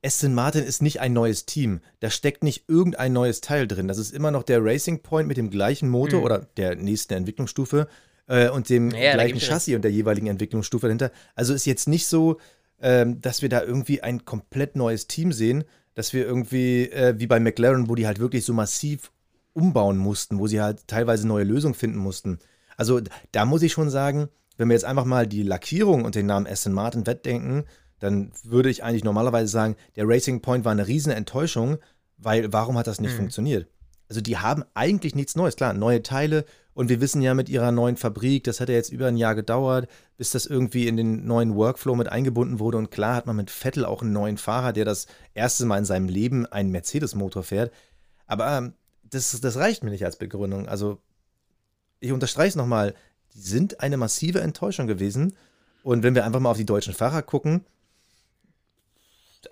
Aston 0.05 0.35
Martin 0.35 0.65
ist 0.65 0.83
nicht 0.83 1.01
ein 1.01 1.13
neues 1.13 1.47
Team. 1.47 1.81
Da 2.01 2.11
steckt 2.11 2.45
nicht 2.45 2.65
irgendein 2.69 3.13
neues 3.13 3.41
Teil 3.41 3.67
drin. 3.67 3.89
Das 3.89 3.99
ist 3.99 4.13
immer 4.13 4.31
noch 4.31 4.43
der 4.43 4.65
Racing 4.65 5.03
Point 5.03 5.29
mit 5.29 5.37
dem 5.37 5.51
gleichen 5.51 5.89
Motor 5.89 6.21
mhm. 6.21 6.25
oder 6.25 6.39
der 6.57 6.77
nächsten 6.77 7.15
Entwicklungsstufe 7.15 7.89
äh, 8.27 8.49
und 8.49 8.69
dem 8.69 8.91
ja, 8.91 9.15
gleichen 9.15 9.41
Chassis 9.41 9.75
und 9.75 9.83
der 9.83 9.93
jeweiligen 9.93 10.27
Entwicklungsstufe 10.27 10.87
dahinter. 10.87 11.11
Also 11.35 11.55
ist 11.55 11.67
jetzt 11.67 11.89
nicht 11.89 12.07
so, 12.07 12.39
ähm, 12.81 13.21
dass 13.21 13.43
wir 13.43 13.49
da 13.49 13.63
irgendwie 13.63 14.03
ein 14.03 14.25
komplett 14.25 14.77
neues 14.77 15.07
Team 15.07 15.33
sehen, 15.33 15.65
dass 15.95 16.13
wir 16.13 16.27
irgendwie, 16.27 16.91
äh, 16.91 17.15
wie 17.19 17.27
bei 17.27 17.41
McLaren, 17.41 17.89
wo 17.89 17.95
die 17.95 18.07
halt 18.07 18.19
wirklich 18.19 18.45
so 18.45 18.53
massiv 18.53 19.11
umbauen 19.55 19.97
mussten, 19.97 20.39
wo 20.39 20.47
sie 20.47 20.61
halt 20.61 20.87
teilweise 20.87 21.27
neue 21.27 21.45
Lösungen 21.45 21.75
finden 21.75 21.99
mussten. 21.99 22.39
Also 22.77 23.01
da 23.33 23.47
muss 23.47 23.63
ich 23.63 23.73
schon 23.73 23.89
sagen, 23.89 24.29
wenn 24.59 24.69
wir 24.69 24.75
jetzt 24.75 24.85
einfach 24.85 25.07
mal 25.07 25.27
die 25.27 25.43
Lackierung 25.43 26.05
und 26.05 26.15
den 26.15 26.27
Namen 26.27 26.47
Aston 26.47 26.73
Martin 26.73 27.07
wettdenken, 27.07 27.65
dann 27.99 28.33
würde 28.45 28.71
ich 28.71 28.85
eigentlich 28.85 29.05
normalerweise 29.05 29.49
sagen, 29.49 29.77
der 29.97 30.09
Racing 30.09 30.41
Point 30.41 30.65
war 30.65 30.73
eine 30.73 30.87
riesen 30.87 31.13
Enttäuschung, 31.13 31.79
weil 32.19 32.53
warum 32.53 32.77
hat 32.79 32.87
das 32.87 33.01
nicht 33.01 33.13
mhm. 33.13 33.19
funktioniert? 33.19 33.69
Also 34.09 34.21
die 34.21 34.39
haben 34.39 34.65
eigentlich 34.75 35.15
nichts 35.15 35.35
Neues. 35.35 35.57
Klar, 35.57 35.73
neue 35.73 36.03
Teile 36.03 36.45
und 36.75 36.91
wir 36.91 37.01
wissen 37.01 37.23
ja 37.23 37.33
mit 37.33 37.49
ihrer 37.49 37.73
neuen 37.73 37.97
Fabrik, 37.97 38.45
das 38.45 38.61
hat 38.61 38.69
ja 38.69 38.75
jetzt 38.75 38.93
über 38.93 39.07
ein 39.07 39.17
Jahr 39.17 39.35
gedauert, 39.35 39.89
bis 40.19 40.31
das 40.31 40.47
irgendwie 40.47 40.87
in 40.87 40.99
den 40.99 41.27
neuen 41.27 41.57
Workflow 41.57 41.95
mit 41.95 42.09
eingebunden 42.09 42.59
wurde. 42.59 42.77
Und 42.77 42.91
klar 42.91 43.17
hat 43.17 43.27
man 43.27 43.37
mit 43.37 43.51
Vettel 43.51 43.85
auch 43.85 44.03
einen 44.03 44.13
neuen 44.13 44.37
Fahrer, 44.37 44.75
der 44.75 44.85
das 44.85 45.07
erste 45.35 45.65
Mal 45.65 45.79
in 45.79 45.85
seinem 45.87 46.09
Leben 46.09 46.45
einen 46.47 46.71
Mercedes-Motor 46.71 47.43
fährt. 47.45 47.73
Aber 48.27 48.59
ähm, 48.59 48.75
das, 49.05 49.41
das 49.41 49.57
reicht 49.57 49.85
mir 49.85 49.91
nicht 49.91 50.05
als 50.05 50.17
Begründung. 50.17 50.69
Also 50.69 51.01
ich 52.01 52.13
unterstreiche 52.13 52.51
es 52.51 52.57
nochmal, 52.57 52.95
die 53.35 53.41
sind 53.41 53.81
eine 53.81 53.97
massive 53.97 54.41
Enttäuschung 54.41 54.87
gewesen. 54.87 55.35
Und 55.83 56.03
wenn 56.03 56.15
wir 56.15 56.27
einfach 56.27 56.41
mal 56.41 56.51
auf 56.51 56.57
die 56.59 56.67
deutschen 56.67 56.95
Fahrer 56.95 57.23
gucken, 57.23 57.65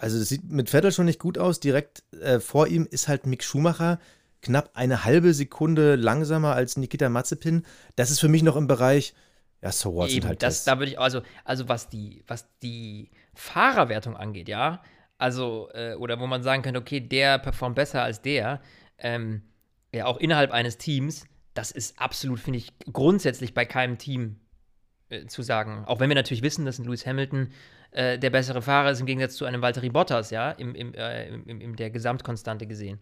also 0.01 0.19
das 0.19 0.29
sieht 0.29 0.51
mit 0.51 0.71
Vettel 0.71 0.93
schon 0.93 1.07
nicht 1.07 1.21
gut 1.21 1.39
aus. 1.39 1.61
Direkt 1.61 2.03
äh, 2.21 2.41
vor 2.41 2.67
ihm 2.67 2.87
ist 2.91 3.09
halt 3.09 3.27
Mick 3.27 3.43
Schumacher 3.43 3.99
knapp 4.43 4.71
eine 4.75 5.05
halbe 5.05 5.35
Sekunde 5.35 5.97
langsamer 5.97 6.55
als 6.55 6.77
Nikita 6.77 7.09
Mazepin. 7.09 7.65
Das 7.97 8.11
ist 8.11 8.21
für 8.21 8.29
mich 8.29 8.43
noch 8.43 8.57
im 8.57 8.67
Bereich, 8.67 9.15
ja, 9.63 9.73
so 9.73 9.95
what 9.95 10.11
Eben, 10.11 10.29
halt 10.29 10.43
das, 10.43 10.65
da 10.65 10.79
würde 10.79 10.93
ich, 10.93 10.99
also, 10.99 11.23
also 11.45 11.69
was 11.69 11.89
die, 11.89 12.23
was 12.27 12.47
die 12.63 13.11
Fahrerwertung 13.35 14.17
angeht, 14.17 14.49
ja, 14.49 14.83
also, 15.19 15.71
äh, 15.73 15.95
oder 15.95 16.21
wo 16.21 16.27
man 16.27 16.43
sagen 16.43 16.63
könnte, 16.63 16.81
okay, 16.81 17.01
der 17.01 17.39
performt 17.39 17.77
besser 17.77 18.03
als 18.03 18.21
der, 18.21 18.61
ähm, 18.99 19.43
ja, 19.93 20.07
auch 20.07 20.19
innerhalb 20.19 20.51
eines 20.51 20.77
Teams, 20.77 21.25
das 21.55 21.71
ist 21.71 21.99
absolut, 21.99 22.41
finde 22.41 22.59
ich, 22.59 22.73
grundsätzlich 22.93 23.55
bei 23.55 23.65
keinem 23.65 23.97
Team 23.97 24.41
äh, 25.15 25.27
zu 25.27 25.43
sagen. 25.43 25.85
Auch 25.87 26.01
wenn 26.01 26.09
wir 26.11 26.15
natürlich 26.15 26.43
wissen, 26.43 26.65
dass 26.65 26.79
ein 26.79 26.85
Lewis 26.85 27.07
Hamilton 27.07 27.51
äh, 27.93 28.19
der 28.19 28.31
bessere 28.31 28.63
Fahrer 28.63 28.91
ist 28.91 29.01
im 29.01 29.07
Gegensatz 29.07 29.37
zu 29.37 29.45
einem 29.45 29.63
Valtteri 29.63 29.89
Bottas, 29.89 30.31
ja, 30.31 30.51
im, 30.51 30.75
im, 30.75 30.95
äh, 30.95 31.29
im, 31.29 31.61
im 31.61 31.77
der 31.77 31.91
Gesamtkonstante 31.91 32.67
gesehen. 32.67 32.99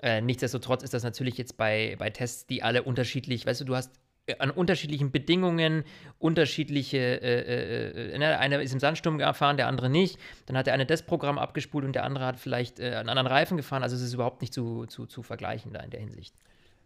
Äh, 0.00 0.20
nichtsdestotrotz 0.20 0.82
ist 0.82 0.94
das 0.94 1.02
natürlich 1.02 1.38
jetzt 1.38 1.56
bei, 1.56 1.96
bei 1.98 2.10
Tests, 2.10 2.46
die 2.46 2.62
alle 2.62 2.82
unterschiedlich, 2.82 3.46
weißt 3.46 3.62
du, 3.62 3.64
du 3.64 3.74
hast 3.74 3.90
äh, 4.28 4.36
an 4.38 4.50
unterschiedlichen 4.50 5.10
Bedingungen 5.10 5.84
unterschiedliche, 6.18 6.98
äh, 6.98 8.12
äh, 8.12 8.18
ne, 8.18 8.38
einer 8.38 8.60
ist 8.60 8.72
im 8.72 8.80
Sandsturm 8.80 9.18
gefahren, 9.18 9.56
der 9.56 9.66
andere 9.66 9.88
nicht. 9.88 10.18
Dann 10.46 10.56
hat 10.56 10.66
der 10.66 10.74
eine 10.74 10.86
das 10.86 11.02
Programm 11.02 11.38
abgespult 11.38 11.84
und 11.84 11.94
der 11.94 12.04
andere 12.04 12.26
hat 12.26 12.38
vielleicht 12.38 12.78
äh, 12.78 12.94
einen 12.94 13.08
anderen 13.08 13.26
Reifen 13.26 13.56
gefahren. 13.56 13.82
Also 13.82 13.96
es 13.96 14.02
ist 14.02 14.14
überhaupt 14.14 14.40
nicht 14.40 14.54
zu, 14.54 14.86
zu, 14.86 15.06
zu 15.06 15.22
vergleichen 15.22 15.72
da 15.72 15.80
in 15.80 15.90
der 15.90 16.00
Hinsicht. 16.00 16.34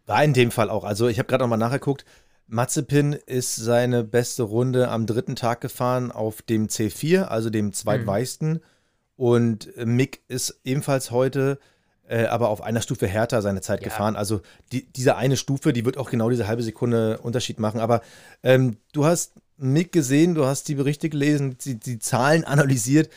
War 0.06 0.24
in 0.24 0.32
dem 0.32 0.50
Fall 0.50 0.70
auch. 0.70 0.84
Also 0.84 1.08
ich 1.08 1.18
habe 1.18 1.26
gerade 1.26 1.44
nochmal 1.44 1.58
nachgeguckt. 1.58 2.04
Mazepin 2.52 3.14
ist 3.14 3.56
seine 3.56 4.04
beste 4.04 4.42
Runde 4.42 4.90
am 4.90 5.06
dritten 5.06 5.36
Tag 5.36 5.62
gefahren 5.62 6.12
auf 6.12 6.42
dem 6.42 6.66
C4, 6.66 7.22
also 7.22 7.48
dem 7.48 7.72
zweitweichsten. 7.72 8.52
Mhm. 8.52 8.60
Und 9.16 9.76
Mick 9.86 10.20
ist 10.28 10.60
ebenfalls 10.62 11.10
heute, 11.10 11.58
äh, 12.06 12.26
aber 12.26 12.50
auf 12.50 12.60
einer 12.60 12.82
Stufe 12.82 13.06
härter 13.06 13.40
seine 13.40 13.62
Zeit 13.62 13.80
ja. 13.80 13.84
gefahren. 13.84 14.16
Also 14.16 14.42
die, 14.70 14.84
diese 14.92 15.16
eine 15.16 15.38
Stufe, 15.38 15.72
die 15.72 15.86
wird 15.86 15.96
auch 15.96 16.10
genau 16.10 16.28
diese 16.28 16.46
halbe 16.46 16.62
Sekunde 16.62 17.18
Unterschied 17.20 17.58
machen. 17.58 17.80
Aber 17.80 18.02
ähm, 18.42 18.76
du 18.92 19.06
hast 19.06 19.32
Mick 19.56 19.90
gesehen, 19.90 20.34
du 20.34 20.44
hast 20.44 20.68
die 20.68 20.74
Berichte 20.74 21.08
gelesen, 21.08 21.56
die, 21.64 21.80
die 21.80 21.98
Zahlen 22.00 22.44
analysiert. 22.44 23.08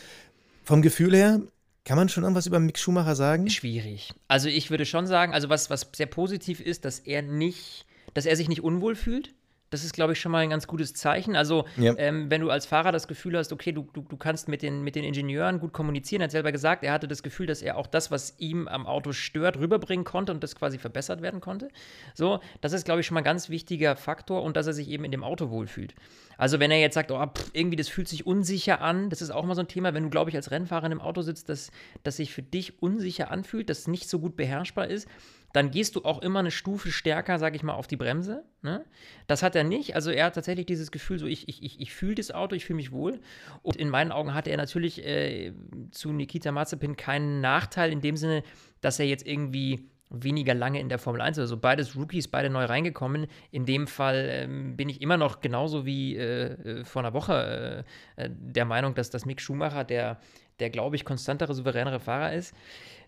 Vom 0.64 0.82
Gefühl 0.82 1.14
her, 1.14 1.42
kann 1.84 1.98
man 1.98 2.08
schon 2.08 2.24
irgendwas 2.24 2.48
über 2.48 2.62
Mick 2.62 2.80
Schumacher 2.80 3.16
sagen? 3.18 3.50
Schwierig. 3.50 4.14
Also 4.30 4.48
ich 4.48 4.70
würde 4.70 4.86
schon 4.86 5.08
sagen, 5.08 5.34
also 5.34 5.50
was, 5.50 5.70
was 5.70 5.86
sehr 5.94 6.08
positiv 6.08 6.62
ist, 6.62 6.86
dass 6.86 7.00
er 7.00 7.22
nicht 7.22 7.86
dass 8.16 8.26
er 8.26 8.36
sich 8.36 8.50
nicht 8.50 8.64
unwohl 8.64 8.96
fühlt. 8.96 9.36
Das 9.72 9.84
ist, 9.84 9.94
glaube 9.94 10.14
ich, 10.14 10.22
schon 10.22 10.32
mal 10.32 10.40
ein 10.40 10.52
ganz 10.52 10.68
gutes 10.68 10.94
Zeichen. 10.94 11.36
Also, 11.36 11.66
ja. 11.76 11.94
ähm, 11.98 12.30
wenn 12.30 12.40
du 12.40 12.50
als 12.50 12.66
Fahrer 12.66 12.92
das 12.92 13.08
Gefühl 13.08 13.36
hast, 13.36 13.52
okay, 13.52 13.72
du, 13.72 13.88
du, 13.94 14.04
du 14.04 14.16
kannst 14.16 14.48
mit 14.48 14.62
den, 14.62 14.84
mit 14.84 14.96
den 14.96 15.04
Ingenieuren 15.04 15.60
gut 15.60 15.74
kommunizieren, 15.74 16.22
er 16.22 16.26
hat 16.26 16.32
selber 16.32 16.52
gesagt, 16.52 16.84
er 16.84 16.94
hatte 16.94 17.08
das 17.08 17.24
Gefühl, 17.24 17.48
dass 17.48 17.62
er 17.62 17.76
auch 17.76 17.88
das, 17.88 18.12
was 18.12 18.36
ihm 18.38 18.68
am 18.68 18.86
Auto 18.86 19.12
stört, 19.12 19.58
rüberbringen 19.58 20.06
konnte 20.06 20.32
und 20.32 20.44
das 20.44 20.56
quasi 20.56 20.78
verbessert 20.78 21.22
werden 21.22 21.42
konnte. 21.42 21.70
So, 22.14 22.40
das 22.62 22.74
ist, 22.74 22.86
glaube 22.86 23.02
ich, 23.02 23.08
schon 23.08 23.16
mal 23.16 23.22
ein 23.22 23.26
ganz 23.26 23.50
wichtiger 23.50 23.96
Faktor 23.96 24.44
und 24.44 24.56
dass 24.56 24.68
er 24.68 24.74
sich 24.74 24.88
eben 24.88 25.04
in 25.04 25.12
dem 25.12 25.24
Auto 25.24 25.50
wohlfühlt. 25.50 25.96
Also, 26.38 26.60
wenn 26.60 26.70
er 26.70 26.80
jetzt 26.80 26.94
sagt, 26.94 27.12
oh, 27.12 27.26
pff, 27.26 27.50
irgendwie, 27.54 27.76
das 27.76 27.90
fühlt 27.90 28.08
sich 28.08 28.26
unsicher 28.26 28.82
an, 28.82 29.10
das 29.10 29.22
ist 29.22 29.32
auch 29.32 29.46
mal 29.46 29.56
so 29.56 29.62
ein 29.62 29.68
Thema, 29.68 29.94
wenn 29.94 30.04
du, 30.04 30.10
glaube 30.10 30.30
ich, 30.30 30.36
als 30.36 30.52
Rennfahrer 30.52 30.86
in 30.86 30.92
einem 30.92 31.02
Auto 31.02 31.22
sitzt, 31.22 31.50
dass 31.50 31.72
das 32.04 32.18
sich 32.18 32.32
für 32.34 32.44
dich 32.44 32.82
unsicher 32.84 33.32
anfühlt, 33.32 33.70
das 33.70 33.88
nicht 33.88 34.08
so 34.08 34.20
gut 34.20 34.38
beherrschbar 34.38 34.88
ist, 34.88 35.08
dann 35.56 35.72
gehst 35.72 35.96
du 35.96 36.04
auch 36.04 36.22
immer 36.22 36.40
eine 36.40 36.52
Stufe 36.52 36.92
stärker, 36.92 37.40
sage 37.40 37.56
ich 37.56 37.64
mal, 37.64 37.76
auf 37.76 37.88
die 37.88 37.96
Bremse. 37.96 38.44
Ne? 38.62 38.84
Das 39.26 39.42
hat 39.42 39.56
er 39.56 39.64
nicht. 39.64 39.96
Also 39.96 40.12
er 40.12 40.26
hat 40.26 40.36
tatsächlich 40.36 40.66
dieses 40.66 40.92
Gefühl, 40.92 41.18
so 41.18 41.28
ich, 41.28 41.48
ich, 41.48 41.64
ich, 41.64 41.80
ich 41.80 41.94
fühle 41.94 42.16
das 42.16 42.32
Auto, 42.32 42.56
ich 42.56 42.66
fühle 42.66 42.76
mich 42.76 42.92
wohl. 42.92 43.22
Und 43.62 43.78
in 43.78 43.90
meinen 43.90 44.12
Augen 44.12 44.34
hatte 44.34 44.50
er 44.50 44.58
natürlich 44.58 45.06
äh, 45.06 45.54
zu 45.92 46.12
Nikita 46.12 46.52
Mazepin 46.52 46.98
keinen 46.98 47.40
Nachteil 47.40 47.94
in 47.94 48.02
dem 48.02 48.18
Sinne, 48.18 48.44
dass 48.82 49.00
er 49.00 49.06
jetzt 49.06 49.26
irgendwie 49.26 49.90
weniger 50.10 50.54
lange 50.54 50.80
in 50.80 50.90
der 50.90 51.00
Formel 51.00 51.22
1. 51.22 51.40
Also 51.40 51.58
beides 51.58 51.96
Rookies, 51.96 52.28
beide 52.28 52.50
neu 52.50 52.66
reingekommen. 52.66 53.28
In 53.52 53.66
dem 53.66 53.88
Fall 53.88 54.28
ähm, 54.30 54.76
bin 54.76 54.90
ich 54.90 55.02
immer 55.02 55.18
noch 55.18 55.40
genauso 55.40 55.86
wie 55.86 56.16
äh, 56.16 56.82
äh 56.82 56.86
vor 56.86 57.02
einer 57.02 57.14
Woche 57.14 57.86
äh, 58.18 58.24
äh, 58.24 58.30
der 58.30 58.66
Meinung, 58.66 58.94
dass 58.94 59.10
das 59.10 59.26
Mick 59.26 59.42
Schumacher 59.42 59.84
der, 59.84 60.20
der 60.60 60.70
glaube 60.70 60.96
ich, 60.96 61.06
konstantere, 61.06 61.54
souveränere 61.54 62.00
Fahrer 62.00 62.34
ist. 62.34 62.54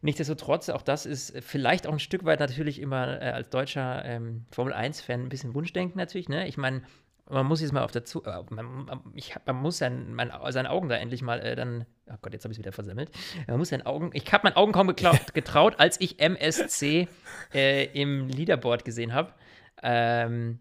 Nichtsdestotrotz, 0.02 0.70
auch 0.70 0.82
das 0.82 1.06
ist 1.06 1.34
vielleicht 1.42 1.88
auch 1.88 1.94
ein 1.94 2.00
Stück 2.00 2.24
weit 2.26 2.40
natürlich 2.40 2.80
immer 2.80 3.22
äh, 3.22 3.32
als 3.32 3.50
deutscher 3.50 4.06
ähm, 4.06 4.46
Formel 4.52 4.74
1-Fan 4.74 5.24
ein 5.24 5.30
bisschen 5.30 5.56
Wunschdenken 5.56 5.98
natürlich. 5.98 6.30
Ne? 6.30 6.48
Ich 6.48 6.58
meine, 6.58 6.84
man 7.30 7.46
muss 7.46 7.62
jetzt 7.62 7.74
mal 7.74 7.84
auf 7.84 7.92
der 7.92 8.06
Zu 8.06 8.24
äh, 8.24 8.44
man, 8.50 9.02
ich, 9.14 9.36
man 9.46 9.56
muss 9.58 9.78
sein, 9.78 10.14
mein, 10.14 10.32
seine 10.50 10.70
Augen 10.70 10.88
da 10.90 10.96
endlich 10.96 11.22
mal 11.22 11.40
äh, 11.40 11.56
dann, 11.56 11.86
oh 12.08 12.16
Gott, 12.22 12.34
jetzt 12.34 12.44
habe 12.44 12.52
ich 12.52 12.58
es 12.58 12.60
wieder 12.60 12.72
versemmelt. 12.72 13.12
Man 13.48 13.58
muss 13.58 13.70
seine 13.70 13.86
Augen, 13.86 14.12
ich 14.14 14.32
habe 14.32 14.46
meinen 14.46 14.56
Augen 14.56 14.72
kaum 14.72 14.88
getraut, 14.88 15.20
getraut, 15.34 15.76
als 15.80 16.00
ich 16.00 16.20
MSC 16.20 17.08
äh, 17.54 17.86
im 18.00 18.28
Leaderboard 18.28 18.86
gesehen 18.86 19.14
habe. 19.14 19.34
Ähm, 19.82 20.60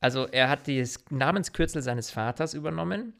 also 0.00 0.26
er 0.26 0.48
hat 0.48 0.68
das 0.68 1.04
Namenskürzel 1.10 1.82
seines 1.82 2.10
Vaters 2.10 2.54
übernommen. 2.54 3.14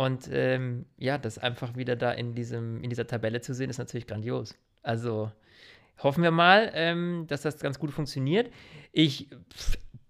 Und 0.00 0.30
ähm, 0.32 0.86
ja, 0.96 1.18
das 1.18 1.36
einfach 1.36 1.76
wieder 1.76 1.94
da 1.94 2.10
in, 2.10 2.34
diesem, 2.34 2.82
in 2.82 2.88
dieser 2.88 3.06
Tabelle 3.06 3.42
zu 3.42 3.52
sehen, 3.52 3.68
ist 3.68 3.76
natürlich 3.76 4.06
grandios. 4.06 4.54
Also 4.82 5.30
hoffen 5.98 6.22
wir 6.22 6.30
mal, 6.30 6.70
ähm, 6.72 7.26
dass 7.28 7.42
das 7.42 7.58
ganz 7.58 7.78
gut 7.78 7.90
funktioniert. 7.90 8.50
Ich, 8.92 9.28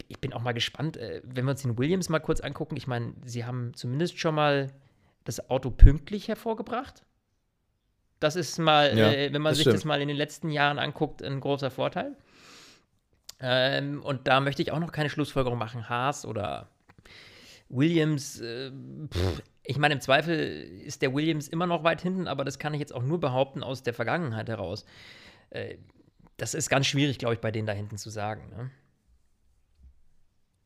ich 0.07 0.21
bin 0.21 0.33
auch 0.33 0.43
mal 0.43 0.53
gespannt, 0.53 0.97
äh, 0.97 1.23
wenn 1.25 1.45
wir 1.45 1.51
uns 1.51 1.63
den 1.63 1.77
Williams 1.77 2.09
mal 2.09 2.21
kurz 2.21 2.41
angucken. 2.41 2.77
Ich 2.77 2.87
meine, 2.87 3.15
sie 3.25 3.45
haben 3.45 3.75
zumindest 3.75 4.21
schon 4.21 4.37
mal 4.37 4.71
das 5.25 5.51
Auto 5.51 5.73
pünktlich 5.73 6.29
hervorgebracht. 6.29 7.03
Das 8.21 8.37
ist 8.37 8.61
mal, 8.61 8.97
ja, 8.97 9.11
äh, 9.11 9.33
wenn 9.33 9.43
man 9.43 9.57
sich 9.57 9.63
stimmt. 9.63 9.75
das 9.75 9.85
mal 9.85 10.01
in 10.01 10.07
den 10.07 10.17
letzten 10.17 10.51
Jahren 10.51 10.79
anguckt, 10.79 11.21
ein 11.21 11.41
großer 11.41 11.73
Vorteil. 11.73 12.17
Ähm, 13.41 14.05
und 14.05 14.29
da 14.29 14.39
möchte 14.39 14.63
ich 14.63 14.71
auch 14.71 14.79
noch 14.79 14.93
keine 14.93 15.11
Schlussfolgerung 15.11 15.59
machen. 15.59 15.89
Haas 15.89 16.25
oder 16.25 16.69
Williams, 17.71 18.41
äh, 18.41 18.71
pff, 19.09 19.43
ich 19.71 19.79
meine, 19.79 19.95
im 19.95 20.01
Zweifel 20.01 20.37
ist 20.85 21.01
der 21.01 21.15
Williams 21.15 21.47
immer 21.47 21.65
noch 21.65 21.85
weit 21.85 22.03
hinten, 22.03 22.27
aber 22.27 22.45
das 22.45 22.59
kann 22.59 22.75
ich 22.75 22.81
jetzt 22.81 22.93
auch 22.93 23.05
nur 23.05 23.21
behaupten 23.21 23.63
aus 23.63 23.85
der 23.85 23.95
Vergangenheit 23.95 24.49
heraus. 24.49 24.85
Äh, 25.51 25.77
das 26.37 26.55
ist 26.55 26.69
ganz 26.69 26.87
schwierig, 26.87 27.19
glaube 27.19 27.35
ich, 27.35 27.41
bei 27.41 27.53
denen 27.53 27.69
da 27.69 27.73
hinten 27.73 27.97
zu 27.97 28.11
sagen. 28.11 28.49
Ne? 28.51 28.71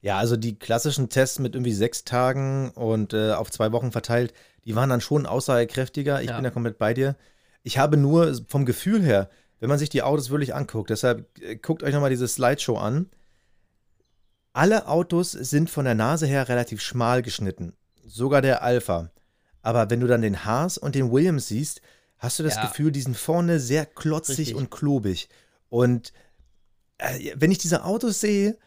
Ja, 0.01 0.17
also 0.17 0.38
die 0.38 0.59
klassischen 0.59 1.11
Tests 1.11 1.38
mit 1.38 1.55
irgendwie 1.55 1.75
sechs 1.75 2.05
Tagen 2.05 2.71
und 2.71 3.12
äh, 3.12 3.33
auf 3.33 3.51
zwei 3.51 3.73
Wochen 3.73 3.93
verteilt, 3.93 4.33
die 4.64 4.75
waren 4.75 4.88
dann 4.88 5.03
schon 5.03 5.27
aussagekräftiger. 5.27 6.23
Ich 6.23 6.31
ja. 6.31 6.37
bin 6.37 6.45
da 6.45 6.51
komplett 6.51 6.79
bei 6.79 6.95
dir. 6.95 7.14
Ich 7.62 7.77
habe 7.77 7.99
nur 7.99 8.35
vom 8.49 8.64
Gefühl 8.64 9.03
her, 9.03 9.29
wenn 9.61 9.69
man 9.69 9.79
sich 9.79 9.90
die 9.90 10.03
Autos 10.03 10.31
wirklich 10.31 10.55
anguckt, 10.55 10.88
deshalb 10.88 11.27
äh, 11.43 11.57
guckt 11.57 11.83
euch 11.83 11.93
nochmal 11.93 12.09
diese 12.09 12.27
Slideshow 12.27 12.79
an. 12.79 13.11
Alle 14.55 14.88
Autos 14.88 15.33
sind 15.33 15.69
von 15.69 15.85
der 15.85 15.95
Nase 15.95 16.27
her 16.27 16.49
relativ 16.49 16.81
schmal 16.81 17.21
geschnitten. 17.21 17.75
Sogar 18.07 18.43
der 18.43 18.62
Alpha. 18.62 19.11
Aber 19.62 19.88
wenn 19.90 20.01
du 20.01 20.07
dann 20.07 20.23
den 20.23 20.45
Haas 20.45 20.79
und 20.79 20.95
den 20.95 21.11
Williams 21.11 21.49
siehst, 21.49 21.81
hast 22.19 22.38
du 22.38 22.43
das 22.43 22.57
ja. 22.57 22.67
Gefühl, 22.67 22.93
die 22.93 23.01
sind 23.01 23.17
vorne 23.17 23.61
sehr 23.61 23.87
klotzig 23.87 24.38
Richtig. 24.38 24.57
und 24.57 24.71
klobig. 24.71 25.29
Und 25.69 26.12
äh, 26.99 27.33
wenn 27.37 27.51
ich 27.51 27.59
diese 27.59 27.85
Autos 27.85 28.21
sehe, 28.21 28.59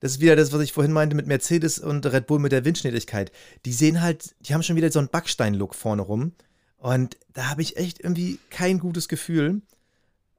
das 0.00 0.12
ist 0.12 0.20
wieder 0.20 0.36
das, 0.36 0.52
was 0.52 0.60
ich 0.60 0.72
vorhin 0.72 0.92
meinte 0.92 1.16
mit 1.16 1.26
Mercedes 1.26 1.78
und 1.78 2.04
Red 2.06 2.26
Bull 2.26 2.38
mit 2.38 2.52
der 2.52 2.64
Windschnittigkeit. 2.64 3.32
Die 3.64 3.72
sehen 3.72 4.02
halt, 4.02 4.34
die 4.40 4.54
haben 4.54 4.62
schon 4.62 4.76
wieder 4.76 4.90
so 4.90 4.98
einen 4.98 5.08
Backstein-Look 5.08 5.74
vorne 5.74 6.02
rum. 6.02 6.32
Und 6.78 7.16
da 7.32 7.50
habe 7.50 7.62
ich 7.62 7.76
echt 7.76 8.00
irgendwie 8.00 8.38
kein 8.50 8.78
gutes 8.78 9.08
Gefühl. 9.08 9.62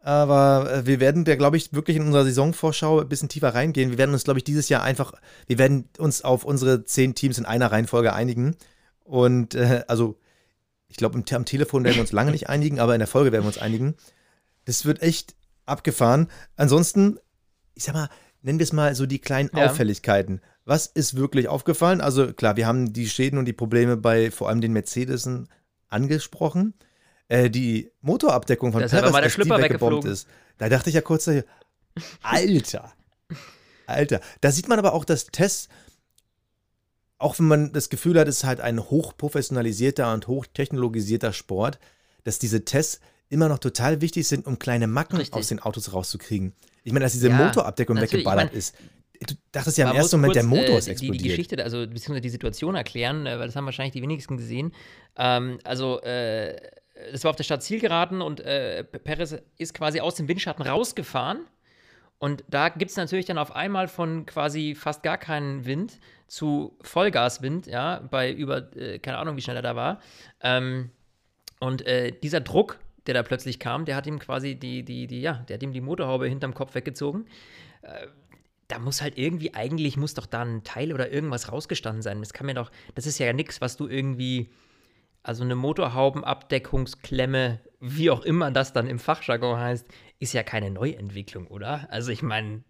Aber 0.07 0.71
äh, 0.71 0.85
wir 0.85 1.01
werden 1.01 1.25
da, 1.25 1.35
glaube 1.35 1.57
ich, 1.57 1.73
wirklich 1.73 1.97
in 1.97 2.03
unserer 2.03 2.23
Saisonvorschau 2.23 3.01
ein 3.01 3.09
bisschen 3.09 3.27
tiefer 3.27 3.53
reingehen. 3.53 3.91
Wir 3.91 3.97
werden 3.97 4.13
uns, 4.13 4.23
glaube 4.23 4.39
ich, 4.39 4.45
dieses 4.45 4.69
Jahr 4.69 4.81
einfach, 4.81 5.11
wir 5.47 5.57
werden 5.57 5.89
uns 5.97 6.21
auf 6.21 6.45
unsere 6.45 6.85
zehn 6.85 7.13
Teams 7.13 7.37
in 7.37 7.45
einer 7.45 7.73
Reihenfolge 7.73 8.13
einigen. 8.13 8.55
Und 9.03 9.53
äh, 9.55 9.83
also 9.89 10.17
ich 10.87 10.95
glaube, 10.95 11.21
am 11.29 11.43
Telefon 11.43 11.83
werden 11.83 11.95
wir 11.95 12.01
uns 12.01 12.13
lange 12.13 12.31
nicht 12.31 12.47
einigen, 12.47 12.79
aber 12.79 12.95
in 12.95 12.99
der 12.99 13.07
Folge 13.09 13.33
werden 13.33 13.43
wir 13.43 13.49
uns 13.49 13.57
einigen. 13.57 13.95
Das 14.63 14.85
wird 14.85 15.01
echt 15.01 15.35
abgefahren. 15.65 16.29
Ansonsten, 16.55 17.19
ich 17.73 17.83
sag 17.83 17.93
mal, 17.93 18.09
nennen 18.41 18.59
wir 18.59 18.63
es 18.63 18.71
mal 18.71 18.95
so 18.95 19.07
die 19.07 19.19
kleinen 19.19 19.49
ja. 19.53 19.65
Auffälligkeiten. 19.65 20.39
Was 20.63 20.87
ist 20.87 21.17
wirklich 21.17 21.49
aufgefallen? 21.49 21.99
Also 21.99 22.31
klar, 22.31 22.55
wir 22.55 22.65
haben 22.65 22.93
die 22.93 23.09
Schäden 23.09 23.37
und 23.37 23.43
die 23.43 23.51
Probleme 23.51 23.97
bei 23.97 24.31
vor 24.31 24.47
allem 24.47 24.61
den 24.61 24.71
Mercedesen 24.71 25.49
angesprochen. 25.89 26.75
Äh, 27.29 27.49
die 27.49 27.91
Motorabdeckung 28.01 28.71
von 28.71 28.81
das 28.81 28.91
Perez, 28.91 29.11
der 29.11 29.29
Schlüpper 29.29 29.59
weggebombt 29.59 30.05
ist. 30.05 30.27
Da 30.57 30.69
dachte 30.69 30.89
ich 30.89 30.95
ja 30.95 31.01
kurz, 31.01 31.29
Alter, 32.21 32.93
Alter. 33.85 34.21
Da 34.41 34.51
sieht 34.51 34.67
man 34.67 34.79
aber 34.79 34.93
auch, 34.93 35.05
dass 35.05 35.27
Tess 35.27 35.67
auch 37.19 37.39
wenn 37.39 37.47
man 37.47 37.73
das 37.73 37.89
Gefühl 37.89 38.19
hat, 38.19 38.27
es 38.27 38.37
ist 38.37 38.43
halt 38.43 38.61
ein 38.61 38.79
hochprofessionalisierter 38.79 40.13
und 40.13 40.27
hochtechnologisierter 40.27 41.33
Sport, 41.33 41.79
dass 42.23 42.39
diese 42.39 42.63
Tests 42.65 42.99
immer 43.29 43.49
noch 43.49 43.59
total 43.59 44.01
wichtig 44.01 44.27
sind, 44.27 44.45
um 44.45 44.59
kleine 44.59 44.87
Macken 44.87 45.17
Richtig. 45.17 45.35
aus 45.35 45.47
den 45.47 45.59
Autos 45.59 45.93
rauszukriegen. 45.93 46.53
Ich 46.83 46.93
meine, 46.93 47.05
dass 47.05 47.13
diese 47.13 47.29
ja, 47.29 47.35
Motorabdeckung 47.35 47.99
weggeballert 47.99 48.45
ich 48.45 48.51
mein, 48.51 48.59
ist. 48.59 48.75
Du 49.27 49.33
dachtest 49.51 49.77
ja 49.79 49.89
im 49.89 49.95
ersten 49.95 50.17
Moment, 50.17 50.35
der 50.35 50.43
Motor 50.43 50.75
äh, 50.75 50.77
ist 50.77 50.87
explodiert. 50.87 51.19
Die, 51.19 51.23
die 51.23 51.29
Geschichte, 51.29 51.63
also 51.63 51.79
beziehungsweise 51.79 52.21
die 52.21 52.29
Situation 52.29 52.75
erklären, 52.75 53.25
äh, 53.25 53.39
weil 53.39 53.47
das 53.47 53.55
haben 53.55 53.65
wahrscheinlich 53.65 53.93
die 53.93 54.03
wenigsten 54.03 54.37
gesehen. 54.37 54.73
Ähm, 55.17 55.57
also, 55.63 55.99
äh, 56.01 56.55
das 57.11 57.23
war 57.23 57.31
auf 57.31 57.35
der 57.35 57.43
Stadt 57.43 57.63
Zielgeraden 57.63 58.21
und 58.21 58.39
äh, 58.41 58.83
Perez 58.83 59.35
ist 59.57 59.73
quasi 59.73 59.99
aus 59.99 60.15
dem 60.15 60.27
Windschatten 60.27 60.65
rausgefahren. 60.65 61.45
Und 62.19 62.43
da 62.47 62.69
gibt 62.69 62.89
es 62.89 62.97
natürlich 62.97 63.25
dann 63.25 63.37
auf 63.37 63.55
einmal 63.55 63.87
von 63.87 64.25
quasi 64.25 64.73
fast 64.73 65.03
gar 65.03 65.17
keinen 65.17 65.65
Wind 65.65 65.99
zu 66.27 66.75
Vollgaswind, 66.81 67.67
ja, 67.67 67.99
bei 68.09 68.31
über, 68.31 68.75
äh, 68.75 68.97
keine 68.99 69.17
Ahnung, 69.19 69.37
wie 69.37 69.41
schnell 69.41 69.55
er 69.55 69.61
da 69.61 69.75
war. 69.75 70.01
Ähm, 70.41 70.89
und 71.59 71.85
äh, 71.85 72.11
dieser 72.11 72.41
Druck, 72.41 72.79
der 73.05 73.13
da 73.13 73.23
plötzlich 73.23 73.59
kam, 73.59 73.85
der 73.85 73.95
hat 73.95 74.07
ihm 74.07 74.19
quasi 74.19 74.55
die, 74.55 74.83
die, 74.83 75.07
die, 75.07 75.21
ja, 75.21 75.45
der 75.47 75.55
hat 75.55 75.63
ihm 75.63 75.73
die 75.73 75.81
Motorhaube 75.81 76.27
hinterm 76.27 76.53
Kopf 76.53 76.73
weggezogen. 76.73 77.25
Äh, 77.83 78.07
da 78.67 78.79
muss 78.79 79.01
halt 79.01 79.17
irgendwie, 79.17 79.53
eigentlich 79.53 79.95
muss 79.95 80.13
doch 80.13 80.25
da 80.25 80.41
ein 80.41 80.63
Teil 80.63 80.93
oder 80.93 81.11
irgendwas 81.11 81.51
rausgestanden 81.51 82.01
sein. 82.01 82.19
Das 82.19 82.33
kann 82.33 82.47
mir 82.47 82.53
doch, 82.53 82.71
das 82.95 83.05
ist 83.05 83.17
ja 83.17 83.31
nichts, 83.31 83.61
was 83.61 83.77
du 83.77 83.87
irgendwie, 83.87 84.49
also 85.27 85.43
eine 85.43 85.55
Motorhaubenabdeckungsklemme, 85.55 87.59
wie 87.81 88.09
auch 88.09 88.21
immer 88.21 88.51
das 88.51 88.71
dann 88.71 88.87
im 88.87 88.97
Fachjargon 88.97 89.59
heißt, 89.59 89.85
ist 90.19 90.33
ja 90.33 90.43
keine 90.43 90.71
Neuentwicklung, 90.71 91.47
oder? 91.47 91.87
Also 91.91 92.11
ich 92.11 92.21
meine, 92.21 92.63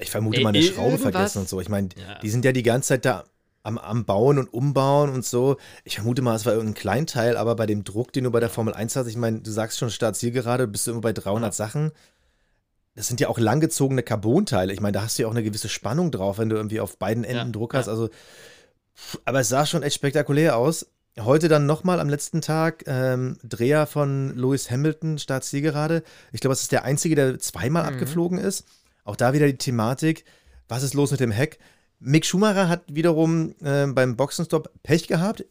ich 0.00 0.10
vermute 0.10 0.40
mal 0.40 0.48
eine 0.48 0.62
Schraube 0.62 0.96
vergessen 0.96 1.40
und 1.40 1.48
so. 1.48 1.60
Ich 1.60 1.68
meine, 1.68 1.90
ja. 1.96 2.18
die 2.20 2.30
sind 2.30 2.46
ja 2.46 2.52
die 2.52 2.62
ganze 2.62 2.88
Zeit 2.88 3.04
da 3.04 3.24
am, 3.62 3.76
am 3.76 4.06
Bauen 4.06 4.38
und 4.38 4.54
Umbauen 4.54 5.10
und 5.10 5.24
so. 5.24 5.58
Ich 5.84 5.96
vermute 5.96 6.22
mal, 6.22 6.34
es 6.34 6.46
war 6.46 6.54
irgendein 6.54 6.80
Kleinteil, 6.80 7.36
aber 7.36 7.56
bei 7.56 7.66
dem 7.66 7.84
Druck, 7.84 8.14
den 8.14 8.24
du 8.24 8.30
bei 8.30 8.40
der 8.40 8.48
Formel 8.48 8.72
1 8.72 8.96
hast, 8.96 9.06
ich 9.06 9.16
meine, 9.16 9.40
du 9.40 9.50
sagst 9.50 9.78
schon 9.78 9.90
Start-Ziel 9.90 10.32
bist 10.68 10.86
du 10.86 10.92
immer 10.92 11.02
bei 11.02 11.12
300 11.12 11.48
ja. 11.48 11.52
Sachen. 11.52 11.92
Das 12.94 13.06
sind 13.06 13.20
ja 13.20 13.28
auch 13.28 13.38
langgezogene 13.38 14.02
Carbonteile. 14.02 14.72
Ich 14.72 14.80
meine, 14.80 14.92
da 14.92 15.02
hast 15.02 15.18
du 15.18 15.22
ja 15.22 15.28
auch 15.28 15.32
eine 15.32 15.42
gewisse 15.42 15.68
Spannung 15.68 16.10
drauf, 16.10 16.38
wenn 16.38 16.48
du 16.48 16.56
irgendwie 16.56 16.80
auf 16.80 16.98
beiden 16.98 17.24
Enden 17.24 17.48
ja. 17.48 17.52
Druck 17.52 17.74
hast. 17.74 17.88
Also, 17.88 18.08
aber 19.24 19.40
es 19.40 19.48
sah 19.48 19.66
schon 19.66 19.82
echt 19.82 19.96
spektakulär 19.96 20.56
aus. 20.56 20.86
Heute 21.18 21.48
dann 21.48 21.66
nochmal 21.66 22.00
am 22.00 22.08
letzten 22.08 22.40
Tag 22.40 22.84
ähm, 22.86 23.38
Dreher 23.44 23.86
von 23.86 24.36
Lewis 24.36 24.70
Hamilton, 24.70 25.18
Start-Zielgerade. 25.18 26.02
Ich 26.32 26.40
glaube, 26.40 26.52
das 26.52 26.62
ist 26.62 26.72
der 26.72 26.84
einzige, 26.84 27.14
der 27.14 27.38
zweimal 27.38 27.84
mhm. 27.84 27.90
abgeflogen 27.90 28.38
ist. 28.38 28.66
Auch 29.04 29.16
da 29.16 29.32
wieder 29.32 29.46
die 29.46 29.58
Thematik, 29.58 30.24
was 30.66 30.82
ist 30.82 30.94
los 30.94 31.12
mit 31.12 31.20
dem 31.20 31.30
Heck? 31.30 31.58
Mick 32.00 32.26
Schumacher 32.26 32.68
hat 32.68 32.82
wiederum 32.88 33.54
äh, 33.62 33.86
beim 33.86 34.16
Boxenstopp 34.16 34.70
Pech 34.82 35.06
gehabt. 35.06 35.44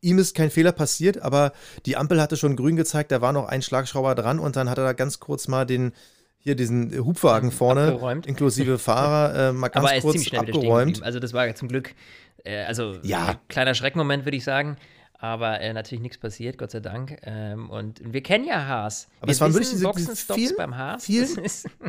Ihm 0.00 0.18
ist 0.18 0.34
kein 0.34 0.50
Fehler 0.50 0.72
passiert, 0.72 1.20
aber 1.20 1.52
die 1.84 1.96
Ampel 1.96 2.20
hatte 2.20 2.38
schon 2.38 2.56
grün 2.56 2.76
gezeigt, 2.76 3.12
da 3.12 3.20
war 3.20 3.32
noch 3.32 3.46
ein 3.46 3.60
Schlagschrauber 3.60 4.14
dran 4.14 4.38
und 4.38 4.56
dann 4.56 4.70
hat 4.70 4.78
er 4.78 4.84
da 4.84 4.92
ganz 4.94 5.20
kurz 5.20 5.46
mal 5.46 5.66
den 5.66 5.92
hier 6.38 6.54
diesen 6.54 6.90
Hubwagen 7.04 7.52
vorne, 7.52 7.88
abgeräumt. 7.88 8.26
inklusive 8.26 8.78
Fahrer, 8.78 9.50
äh, 9.50 9.52
mal 9.52 9.68
ganz 9.68 9.84
aber 9.84 9.92
er 9.92 9.98
ist 9.98 10.02
kurz 10.02 10.12
ziemlich 10.14 10.28
schnell 10.28 10.40
abgeräumt. 10.40 11.02
Also 11.02 11.20
das 11.20 11.34
war 11.34 11.54
zum 11.54 11.68
Glück, 11.68 11.94
äh, 12.44 12.64
also 12.64 12.98
ja. 13.02 13.40
kleiner 13.48 13.74
Schreckmoment, 13.74 14.24
würde 14.24 14.36
ich 14.36 14.44
sagen. 14.44 14.76
Aber 15.18 15.60
äh, 15.60 15.72
natürlich 15.74 16.00
nichts 16.00 16.16
passiert, 16.16 16.56
Gott 16.56 16.70
sei 16.70 16.80
Dank. 16.80 17.18
Ähm, 17.24 17.68
und 17.68 18.00
wir 18.02 18.22
kennen 18.22 18.46
ja 18.46 18.66
Haas. 18.66 19.08
Aber 19.18 19.28
wir 19.28 19.32
es 19.32 19.40
waren 19.40 19.52
wirklich 19.52 19.70
diese, 19.70 19.84
Boxenstops 19.84 20.40
viel, 20.40 20.54
beim 20.56 20.76
Haas. 20.78 21.04
Viel, 21.04 21.28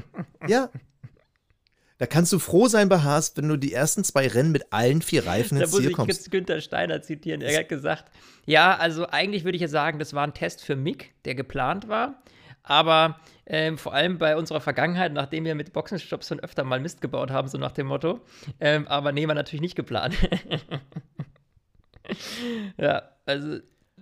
ja, 0.47 0.69
da 2.01 2.07
kannst 2.07 2.33
du 2.33 2.39
froh 2.39 2.67
sein 2.67 2.89
bei 2.89 2.97
Haas, 2.97 3.37
wenn 3.37 3.47
du 3.47 3.57
die 3.57 3.73
ersten 3.73 4.03
zwei 4.03 4.27
Rennen 4.27 4.51
mit 4.51 4.73
allen 4.73 5.03
vier 5.03 5.27
Reifen 5.27 5.61
ins 5.61 5.69
Ziel 5.69 5.91
kommst. 5.91 5.99
Da 5.99 6.03
muss 6.03 6.09
ich 6.09 6.17
jetzt 6.23 6.31
Günther 6.31 6.59
Steiner 6.59 7.03
zitieren. 7.03 7.41
Er 7.41 7.59
hat 7.59 7.69
gesagt, 7.69 8.05
ja, 8.47 8.75
also 8.75 9.05
eigentlich 9.05 9.43
würde 9.43 9.55
ich 9.55 9.61
jetzt 9.61 9.69
sagen, 9.69 9.99
das 9.99 10.15
war 10.15 10.23
ein 10.23 10.33
Test 10.33 10.63
für 10.63 10.75
Mick, 10.75 11.13
der 11.25 11.35
geplant 11.35 11.89
war. 11.89 12.23
Aber 12.63 13.19
ähm, 13.45 13.77
vor 13.77 13.93
allem 13.93 14.17
bei 14.17 14.37
unserer 14.37 14.61
Vergangenheit, 14.61 15.13
nachdem 15.13 15.45
wir 15.45 15.55
mit 15.55 15.73
Boxenstops 15.73 16.27
schon 16.27 16.39
öfter 16.39 16.63
mal 16.63 16.79
Mist 16.79 17.01
gebaut 17.01 17.31
haben, 17.31 17.47
so 17.47 17.57
nach 17.57 17.71
dem 17.71 17.87
Motto. 17.87 18.21
Ähm, 18.59 18.87
aber 18.87 19.11
nee, 19.11 19.27
war 19.27 19.35
natürlich 19.35 19.61
nicht 19.61 19.75
geplant. 19.75 20.15
ja, 22.77 23.03
also 23.25 23.59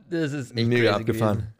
das 0.10 0.34
ist 0.34 0.56
echt 0.56 0.68
mega 0.68 0.96
abgefahren. 0.96 1.38
Gewesen. 1.38 1.56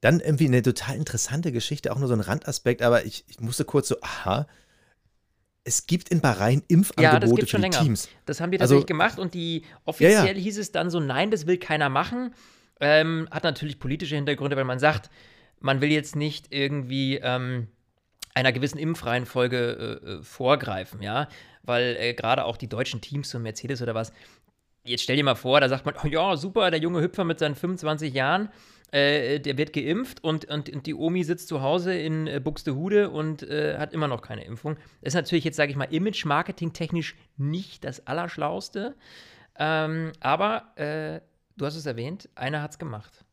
Dann 0.00 0.20
irgendwie 0.20 0.46
eine 0.46 0.62
total 0.62 0.96
interessante 0.96 1.52
Geschichte, 1.52 1.92
auch 1.92 1.98
nur 1.98 2.08
so 2.08 2.14
ein 2.14 2.20
Randaspekt, 2.20 2.82
aber 2.82 3.04
ich, 3.04 3.24
ich 3.28 3.40
musste 3.40 3.64
kurz 3.64 3.88
so, 3.88 3.96
aha, 4.02 4.46
es 5.64 5.86
gibt 5.86 6.10
in 6.10 6.20
Bahrain 6.20 6.62
Impfangebote 6.68 7.02
ja, 7.02 7.18
das 7.18 7.34
gibt 7.34 7.48
schon 7.48 7.60
länger. 7.60 7.80
Teams. 7.80 8.08
Das 8.24 8.40
haben 8.40 8.52
die 8.52 8.58
tatsächlich 8.58 8.84
also, 8.84 8.86
gemacht 8.86 9.18
und 9.18 9.34
die 9.34 9.64
offiziell 9.84 10.12
ja, 10.12 10.24
ja. 10.26 10.32
hieß 10.32 10.58
es 10.58 10.70
dann 10.70 10.90
so, 10.90 11.00
nein, 11.00 11.32
das 11.32 11.46
will 11.46 11.58
keiner 11.58 11.88
machen. 11.88 12.32
Ähm, 12.80 13.28
hat 13.30 13.44
natürlich 13.44 13.78
politische 13.78 14.16
Hintergründe, 14.16 14.56
weil 14.56 14.64
man 14.64 14.78
sagt, 14.78 15.10
man 15.60 15.80
will 15.80 15.90
jetzt 15.90 16.16
nicht 16.16 16.52
irgendwie 16.52 17.16
ähm, 17.22 17.68
einer 18.34 18.52
gewissen 18.52 18.78
Impfreihenfolge 18.78 20.00
äh, 20.04 20.10
äh, 20.10 20.22
vorgreifen, 20.22 21.00
ja, 21.02 21.28
weil 21.62 21.96
äh, 21.98 22.14
gerade 22.14 22.44
auch 22.44 22.58
die 22.58 22.68
deutschen 22.68 23.00
Teams, 23.00 23.30
so 23.30 23.38
Mercedes 23.38 23.80
oder 23.80 23.94
was, 23.94 24.12
jetzt 24.84 25.02
stell 25.02 25.16
dir 25.16 25.24
mal 25.24 25.34
vor, 25.34 25.60
da 25.60 25.68
sagt 25.68 25.86
man, 25.86 25.94
oh 26.04 26.06
ja, 26.06 26.36
super, 26.36 26.70
der 26.70 26.80
junge 26.80 27.00
Hüpfer 27.00 27.24
mit 27.24 27.38
seinen 27.38 27.54
25 27.54 28.12
Jahren, 28.12 28.50
äh, 28.92 29.40
der 29.40 29.58
wird 29.58 29.72
geimpft 29.72 30.22
und, 30.22 30.44
und, 30.44 30.68
und, 30.68 30.86
die 30.86 30.94
Omi 30.94 31.24
sitzt 31.24 31.48
zu 31.48 31.62
Hause 31.62 31.94
in 31.94 32.26
äh, 32.26 32.40
Buxtehude 32.42 33.10
und 33.10 33.42
äh, 33.42 33.78
hat 33.78 33.92
immer 33.92 34.06
noch 34.06 34.22
keine 34.22 34.44
Impfung. 34.44 34.76
Das 35.00 35.08
ist 35.08 35.14
natürlich 35.14 35.44
jetzt, 35.44 35.56
sage 35.56 35.70
ich 35.70 35.76
mal, 35.76 35.88
Image-Marketing-technisch 35.90 37.16
nicht 37.36 37.84
das 37.84 38.06
Allerschlauste. 38.06 38.94
Ähm, 39.58 40.12
aber 40.20 40.76
äh, 40.76 41.20
du 41.56 41.66
hast 41.66 41.76
es 41.76 41.86
erwähnt, 41.86 42.28
einer 42.34 42.62
hat 42.62 42.72
es 42.72 42.78
gemacht. 42.78 43.24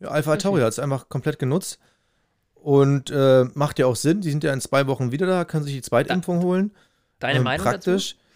Ja, 0.00 0.08
Alpha 0.08 0.36
Tauri 0.36 0.60
hat 0.60 0.68
es 0.68 0.78
einfach 0.78 1.08
komplett 1.08 1.38
genutzt. 1.38 1.78
Und 2.54 3.10
äh, 3.10 3.44
macht 3.54 3.78
ja 3.78 3.86
auch 3.86 3.96
Sinn. 3.96 4.20
Die 4.20 4.30
sind 4.30 4.44
ja 4.44 4.52
in 4.52 4.60
zwei 4.60 4.86
Wochen 4.86 5.12
wieder 5.12 5.26
da, 5.26 5.44
können 5.44 5.64
sich 5.64 5.74
die 5.74 5.82
Zweitimpfung 5.82 6.42
holen. 6.42 6.72
Deine 7.18 7.38
ähm, 7.38 7.44
Meinung 7.44 7.64
praktisch. 7.64 8.14
dazu? 8.14 8.28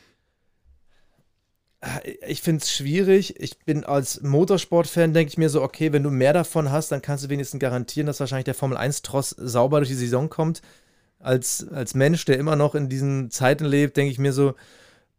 ich 2.27 2.43
finde 2.43 2.63
es 2.63 2.73
schwierig. 2.73 3.41
Ich 3.41 3.59
bin 3.59 3.85
als 3.85 4.23
Motorsport-Fan, 4.23 5.13
denke 5.13 5.31
ich 5.31 5.39
mir 5.39 5.49
so, 5.49 5.63
okay, 5.63 5.93
wenn 5.93 6.05
du 6.05 6.11
mehr 6.11 6.33
davon 6.33 6.71
hast, 6.71 6.93
dann 6.93 7.03
kannst 7.03 7.25
du 7.25 7.29
wenigstens 7.29 7.59
garantieren, 7.59 8.07
dass 8.07 8.21
wahrscheinlich 8.21 8.45
der 8.45 8.55
Formel 8.55 8.79
1-Tross 8.79 9.31
sauber 9.31 9.81
durch 9.81 9.89
die 9.89 9.97
Saison 9.97 10.31
kommt. 10.31 10.63
Als, 11.19 11.67
als 11.73 11.95
Mensch, 11.95 12.25
der 12.25 12.39
immer 12.39 12.57
noch 12.57 12.75
in 12.75 12.89
diesen 12.89 13.31
Zeiten 13.31 13.65
lebt, 13.65 13.97
denke 13.97 14.13
ich 14.13 14.19
mir 14.19 14.33
so, 14.33 14.55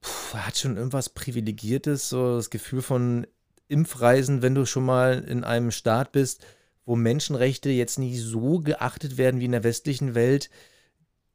puh, 0.03 0.37
hat 0.37 0.57
schon 0.57 0.77
irgendwas 0.77 1.09
Privilegiertes, 1.09 2.09
so 2.09 2.35
das 2.35 2.51
Gefühl 2.51 2.83
von 2.83 3.25
Impfreisen, 3.67 4.41
wenn 4.41 4.53
du 4.53 4.65
schon 4.65 4.85
mal 4.85 5.23
in 5.27 5.43
einem 5.43 5.71
Staat 5.71 6.11
bist, 6.11 6.45
wo 6.85 6.95
Menschenrechte 6.95 7.69
jetzt 7.69 7.97
nicht 7.97 8.19
so 8.21 8.59
geachtet 8.59 9.17
werden 9.17 9.39
wie 9.39 9.45
in 9.45 9.53
der 9.53 9.63
westlichen 9.63 10.13
Welt. 10.13 10.49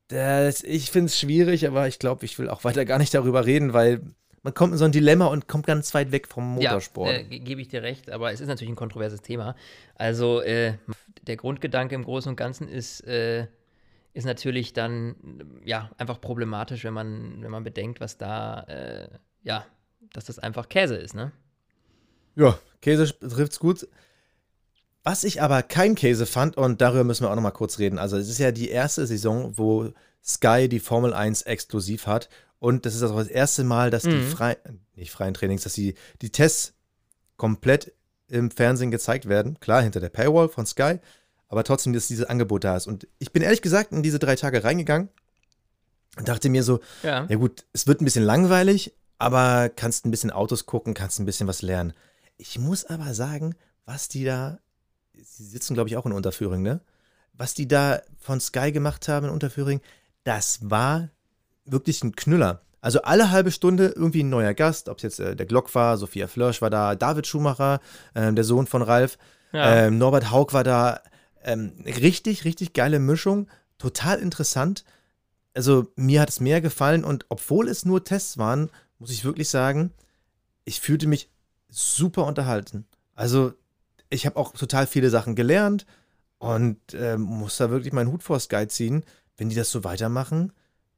Das, 0.09 0.63
ich 0.63 0.91
finde 0.91 1.07
es 1.07 1.19
schwierig, 1.19 1.67
aber 1.67 1.89
ich 1.89 1.99
glaube, 1.99 2.25
ich 2.25 2.39
will 2.39 2.49
auch 2.49 2.65
weiter 2.65 2.85
gar 2.85 2.99
nicht 2.99 3.15
darüber 3.15 3.45
reden, 3.45 3.73
weil 3.73 4.01
man 4.43 4.55
kommt 4.55 4.73
in 4.73 4.79
so 4.79 4.85
ein 4.85 4.93
Dilemma 4.93 5.27
und 5.27 5.49
kommt 5.49 5.67
ganz 5.67 5.93
weit 5.95 6.13
weg 6.13 6.29
vom 6.29 6.55
Motorsport. 6.55 7.11
Ja, 7.11 7.19
äh, 7.19 7.39
gebe 7.41 7.61
ich 7.61 7.69
dir 7.69 7.83
recht, 7.83 8.11
aber 8.11 8.33
es 8.33 8.41
ist 8.41 8.49
natürlich 8.49 8.73
ein 8.73 8.77
kontroverses 8.77 9.21
Thema. 9.21 9.57
Also 9.97 10.41
äh, 10.41 10.75
der 11.27 11.37
Grundgedanke 11.37 11.95
im 11.95 12.05
Großen 12.05 12.31
und 12.31 12.37
Ganzen 12.37 12.69
ist, 12.69 13.01
äh, 13.07 13.47
ist 14.19 14.25
natürlich 14.25 14.73
dann 14.73 15.15
ja 15.65 15.93
einfach 15.97 16.21
problematisch, 16.21 16.83
wenn 16.83 16.93
man, 16.93 17.41
wenn 17.41 17.53
man 17.53 17.63
bedenkt, 17.63 18.01
was 18.01 18.19
da, 18.19 18.65
äh, 18.65 19.09
ja, 19.45 19.65
dass 20.13 20.25
das 20.25 20.41
einfach 20.41 20.69
Käse 20.69 20.97
ist, 20.97 21.15
ne? 21.15 21.31
Ja, 22.35 22.59
Käse 22.81 23.17
trifft 23.21 23.53
es 23.53 23.61
gut. 23.61 23.87
Was 25.05 25.23
ich 25.23 25.41
aber 25.41 25.63
kein 25.63 25.95
Käse 25.95 26.27
fand, 26.27 26.57
und 26.57 26.81
darüber 26.81 27.05
müssen 27.05 27.25
wir 27.25 27.31
auch 27.31 27.37
noch 27.37 27.43
mal 27.43 27.53
kurz 27.53 27.79
reden. 27.79 28.01
Also, 28.01 28.17
es 28.17 28.29
ist 28.29 28.39
ja 28.39 28.51
die 28.51 28.71
erste 28.71 29.07
Saison, 29.07 29.57
wo 29.57 29.93
Sky 30.25 30.69
die 30.69 30.81
Formel 30.81 31.15
1 31.15 31.43
exklusiv 31.43 32.09
hat. 32.09 32.29
Und 32.59 32.87
das 32.87 32.97
ist 32.97 33.05
auch 33.05 33.17
das 33.17 33.29
erste 33.29 33.63
Mal, 33.63 33.91
dass 33.93 34.03
mhm. 34.03 34.11
die 34.11 34.23
freien, 34.23 34.57
nicht 34.97 35.13
freien 35.13 35.35
Trainings, 35.35 35.63
dass 35.63 35.75
die, 35.75 35.95
die 36.23 36.31
Tests 36.31 36.75
komplett 37.37 37.93
im 38.27 38.51
Fernsehen 38.51 38.91
gezeigt 38.91 39.29
werden. 39.29 39.61
Klar, 39.61 39.83
hinter 39.83 40.01
der 40.01 40.09
Paywall 40.09 40.49
von 40.49 40.67
Sky, 40.67 40.99
aber 41.49 41.65
trotzdem, 41.65 41.93
dass 41.93 42.09
dieses 42.09 42.27
Angebot 42.27 42.65
da 42.65 42.77
ist. 42.77 42.87
Und 42.87 43.09
ich 43.19 43.33
bin 43.33 43.43
ehrlich 43.43 43.63
gesagt 43.63 43.93
in 43.93 44.03
diese 44.03 44.19
drei 44.19 44.37
Tage 44.37 44.65
reingegangen 44.65 45.09
und 46.17 46.29
dachte 46.29 46.49
mir 46.49 46.63
so, 46.63 46.81
ja, 47.03 47.27
ja 47.29 47.37
gut, 47.37 47.65
es 47.73 47.87
wird 47.87 48.01
ein 48.01 48.05
bisschen 48.05 48.25
langweilig, 48.25 48.95
aber 49.19 49.69
kannst 49.69 50.05
ein 50.05 50.11
bisschen 50.11 50.31
Autos 50.31 50.67
gucken, 50.67 50.95
kannst 50.95 51.19
ein 51.19 51.27
bisschen 51.27 51.49
was 51.49 51.63
lernen. 51.63 51.93
Ich 52.37 52.59
muss 52.59 52.85
aber 52.85 53.15
sagen, 53.15 53.55
was 53.85 54.09
die 54.09 54.25
da, 54.25 54.59
sie 55.15 55.45
sitzen 55.45 55.75
glaube 55.75 55.89
ich 55.89 55.97
auch 55.97 56.07
in 56.07 56.13
Unterführung, 56.13 56.63
ne? 56.63 56.81
Was 57.33 57.55
die 57.55 57.69
da 57.69 58.01
von 58.19 58.41
Sky 58.41 58.73
gemacht 58.73 59.09
haben 59.09 59.27
in 59.27 59.33
Unterführung, 59.33 59.81
das 60.25 60.59
war 60.71 61.09
wirklich 61.65 62.03
ein 62.03 62.15
Knüller. 62.15 62.63
Also 62.81 63.03
alle 63.03 63.31
halbe 63.31 63.51
Stunde 63.51 63.93
irgendwie 63.97 64.23
ein 64.23 64.29
neuer 64.29 64.55
Gast, 64.55 64.89
ob 64.89 64.99
es 64.99 65.03
jetzt 65.03 65.21
äh, 65.21 65.35
der 65.35 65.47
Glock 65.47 65.75
war, 65.75 65.97
Sophia 65.97 66.29
Flörsch 66.29 66.63
war 66.63 66.71
da, 66.71 66.95
David 66.95 67.27
Schumacher, 67.27 67.81
äh, 68.15 68.33
der 68.33 68.45
Sohn 68.45 68.67
von 68.67 68.83
Ralf, 68.83 69.19
ja. 69.53 69.87
ähm, 69.87 69.99
Norbert 69.99 70.31
Haug 70.31 70.53
war 70.53 70.65
da. 70.65 71.01
Ähm, 71.43 71.73
richtig, 71.85 72.45
richtig 72.45 72.73
geile 72.73 72.99
Mischung, 72.99 73.49
total 73.79 74.19
interessant. 74.19 74.85
Also 75.55 75.93
mir 75.97 76.21
hat 76.21 76.29
es 76.29 76.41
mehr 76.41 76.61
gefallen 76.61 77.05
und 77.05 77.27
obwohl 77.29 77.69
es 77.69 77.85
nur 77.85 78.05
Tests 78.05 78.39
waren, 78.39 78.71
muss 78.99 79.11
ich 79.11 79.25
wirklich 79.25 79.49
sagen, 79.49 79.93
ich 80.65 80.81
fühlte 80.81 81.07
mich 81.07 81.31
super 81.69 82.27
unterhalten. 82.27 82.87
Also 83.15 83.55
ich 84.11 84.27
habe 84.27 84.37
auch 84.37 84.53
total 84.53 84.87
viele 84.87 85.11
Sachen 85.11 85.35
gelernt 85.35 85.87
und 86.39 86.95
äh, 86.95 87.17
muss 87.17 87.57
da 87.57 87.71
wirklich 87.71 87.93
meinen 87.93 88.13
Hut 88.13 88.23
vor 88.23 88.39
Sky 88.41 88.67
ziehen. 88.69 89.05
Wenn 89.37 89.49
die 89.49 89.57
das 89.57 89.71
so 89.71 89.85
weitermachen, 89.85 90.53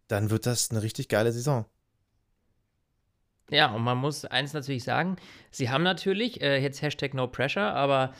dann 0.09 0.31
wird 0.31 0.47
das 0.47 0.71
eine 0.71 0.83
richtig 0.83 1.09
geile 1.09 1.33
Saison. 1.33 1.65
Ja, 3.51 3.73
und 3.75 3.83
man 3.83 3.99
muss 3.99 4.25
eins 4.25 4.53
natürlich 4.53 4.85
sagen, 4.85 5.17
sie 5.51 5.71
haben 5.71 5.83
natürlich, 5.83 6.41
äh, 6.41 6.63
jetzt 6.63 6.83
Hashtag 6.83 7.15
No 7.15 7.27
Pressure, 7.27 7.75
aber 7.75 8.15